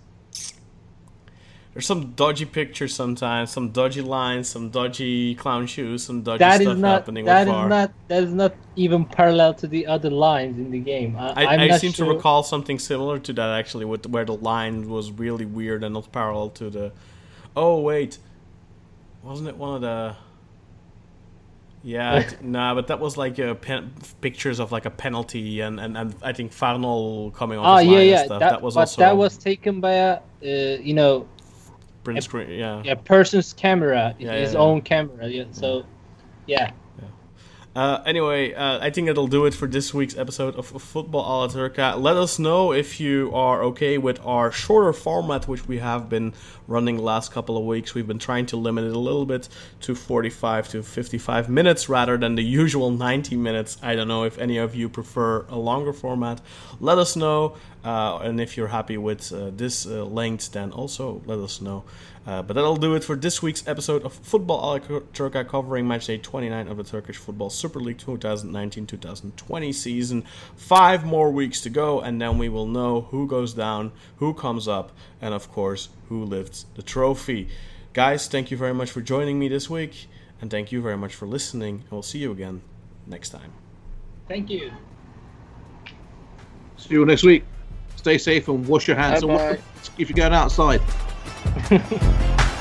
There's 1.73 1.85
some 1.85 2.13
dodgy 2.13 2.47
pictures 2.47 2.95
sometimes, 2.95 3.51
some 3.51 3.69
dodgy 3.69 4.01
lines, 4.01 4.49
some 4.49 4.71
dodgy 4.71 5.35
clown 5.35 5.67
shoes, 5.67 6.05
some 6.05 6.23
dodgy 6.23 6.39
That 6.39 6.63
stuff 6.63 6.73
is 6.73 6.81
not 6.81 6.93
happening 7.01 7.27
that 7.27 7.47
with 7.47 7.55
is 7.55 7.69
not 7.69 7.93
that 8.09 8.23
is 8.23 8.33
not 8.33 8.55
even 8.77 9.05
parallel 9.05 9.53
to 9.55 9.67
the 9.67 9.87
other 9.87 10.09
lines 10.09 10.59
in 10.59 10.71
the 10.71 10.79
game. 10.79 11.17
I, 11.19 11.45
I, 11.45 11.63
I 11.65 11.77
seem 11.77 11.93
sure. 11.93 12.07
to 12.07 12.15
recall 12.15 12.43
something 12.43 12.79
similar 12.79 13.19
to 13.19 13.33
that 13.35 13.59
actually, 13.59 13.85
with 13.85 14.07
where 14.07 14.25
the 14.25 14.37
line 14.37 14.89
was 14.89 15.11
really 15.11 15.45
weird 15.45 15.85
and 15.85 15.93
not 15.93 16.11
parallel 16.13 16.49
to 16.51 16.71
the. 16.71 16.93
Oh 17.55 17.81
wait, 17.81 18.17
wasn't 19.23 19.49
it 19.49 19.57
one 19.59 19.75
of 19.75 19.83
the? 19.83 20.17
Yeah, 21.87 22.19
it- 22.19 22.43
nah, 22.43 22.75
but 22.75 22.89
that 22.89 22.99
was 22.99 23.17
like 23.17 23.39
uh, 23.39 23.55
pen- 23.55 23.93
pictures 24.21 24.59
of 24.59 24.73
like 24.73 24.87
a 24.87 24.91
penalty 24.91 25.61
and, 25.61 25.79
and, 25.79 25.97
and 25.97 26.17
I 26.21 26.33
think 26.33 26.51
Farnolle 26.51 27.33
coming 27.33 27.61
off 27.61 27.79
his 27.79 27.89
yeah, 27.89 27.97
line 27.97 28.07
yeah. 28.09 28.17
and 28.19 28.27
stuff. 28.27 28.41
That, 28.41 28.51
That, 28.51 28.63
was 28.63 28.75
but 28.75 28.81
also 28.81 29.03
that 29.03 29.17
was 29.17 29.39
taken 29.39 29.81
by 29.81 29.93
a, 29.93 30.15
uh, 30.17 30.19
you 30.83 30.95
know, 30.95 31.29
print 32.03 32.25
screen. 32.25 32.51
Yeah. 32.51 32.83
a 32.85 32.97
person's 32.97 33.53
camera, 33.53 34.17
Yeah, 34.19 34.35
his 34.35 34.55
yeah, 34.55 34.59
own 34.59 34.81
camera. 34.83 35.29
Yeah. 35.29 35.45
So, 35.53 35.85
yeah. 36.47 36.73
Uh, 37.77 38.03
anyway, 38.07 38.55
uh, 38.55 38.79
I 38.81 38.89
think 38.89 39.07
that'll 39.07 39.27
do 39.27 39.45
it 39.45 39.53
for 39.53 39.69
this 39.69 39.93
week's 39.93 40.17
episode 40.17 40.57
of, 40.57 40.67
Football 40.67 41.21
Ala 41.21 41.49
Turca. 41.51 42.01
Let 42.01 42.17
us 42.17 42.39
know 42.39 42.73
if 42.73 43.01
you 43.01 43.31
are 43.35 43.63
okay 43.65 43.99
with 43.99 44.19
our 44.25 44.51
shorter 44.51 44.95
format, 44.95 45.47
which 45.47 45.69
we 45.69 45.77
have 45.77 46.09
been 46.09 46.33
running 46.67 46.97
the 46.97 47.03
last 47.03 47.33
couple 47.33 47.59
of 47.59 47.65
weeks. 47.65 47.95
We've 47.95 48.07
been 48.07 48.19
trying 48.19 48.47
to 48.47 48.57
limit 48.57 48.85
it 48.85 48.97
a 48.97 48.99
little 48.99 49.27
bit 49.27 49.51
to 49.83 49.95
45 49.95 50.71
to 50.71 50.83
55 50.83 51.51
minutes 51.51 51.87
rather 51.91 52.17
than 52.17 52.35
the 52.35 52.43
usual 52.43 52.91
90 52.91 53.37
minutes. 53.37 53.77
I 53.83 53.95
don't 53.95 54.09
know 54.09 54.25
if 54.25 54.39
any 54.39 54.57
of 54.57 54.75
you 54.75 54.89
prefer 54.89 55.45
a 55.51 55.59
longer 55.59 55.93
format. 55.93 56.41
Let 56.81 56.97
us 56.97 57.15
know. 57.15 57.57
Uh, 57.87 58.19
and 58.25 58.41
if 58.41 58.57
you're 58.57 58.67
happy 58.67 58.99
with 58.99 59.33
uh, 59.33 59.49
this 59.55 59.87
uh, 59.87 60.05
length, 60.05 60.51
then 60.51 60.73
also 60.73 61.23
let 61.25 61.39
us 61.39 61.61
know. 61.61 61.85
Uh, 62.27 62.43
but 62.43 62.55
that'll 62.55 62.75
do 62.75 62.97
it 62.97 63.05
for 63.05 63.15
this 63.15 63.41
week's 63.41 63.67
episode 63.69 64.03
of 64.03 64.13
Football 64.13 64.59
Ala 64.59 65.01
Turca 65.13 65.47
covering 65.47 65.87
match 65.87 66.07
day 66.07 66.19
29 66.19 66.67
of 66.67 66.79
the 66.79 66.83
Turkish 66.83 67.17
Football 67.17 67.49
Super 67.49 67.79
League 67.79 67.99
2019-2020 67.99 69.73
season. 69.73 70.25
Five 70.57 71.05
more 71.05 71.31
weeks 71.31 71.61
to 71.61 71.71
go, 71.71 72.01
and 72.01 72.21
then 72.21 72.39
we 72.39 72.49
will 72.49 72.67
know 72.67 73.03
who 73.03 73.29
goes 73.29 73.55
down, 73.55 73.93
who 74.17 74.35
comes 74.35 74.67
up, 74.67 74.91
and 75.21 75.33
of 75.33 75.53
course, 75.53 75.89
who 76.09 76.25
lifts 76.25 76.67
the 76.75 76.83
trophy. 76.83 77.47
Guys, 77.93 78.27
thank 78.27 78.51
you 78.51 78.57
very 78.57 78.75
much 78.75 78.91
for 78.91 79.01
joining 79.01 79.39
me 79.39 79.47
this 79.47 79.71
week, 79.71 80.09
and 80.41 80.51
thank 80.51 80.73
you 80.73 80.83
very 80.83 80.97
much 80.97 81.15
for 81.15 81.29
listening, 81.29 81.77
and 81.83 81.93
we'll 81.93 82.03
see 82.03 82.19
you 82.19 82.33
again 82.33 82.63
next 83.07 83.29
time. 83.29 83.53
Thank 84.27 84.51
you. 84.51 84.73
See 86.79 86.95
you 86.95 87.07
next 87.07 87.23
week. 87.23 87.45
Stay 88.07 88.19
safe 88.19 88.47
and 88.47 88.65
wash 88.69 88.87
your 88.87 88.97
hands. 88.97 89.25
Bye-bye. 89.25 89.59
If 89.99 90.09
you're 90.09 90.15
going 90.15 90.33
outside. 90.33 90.81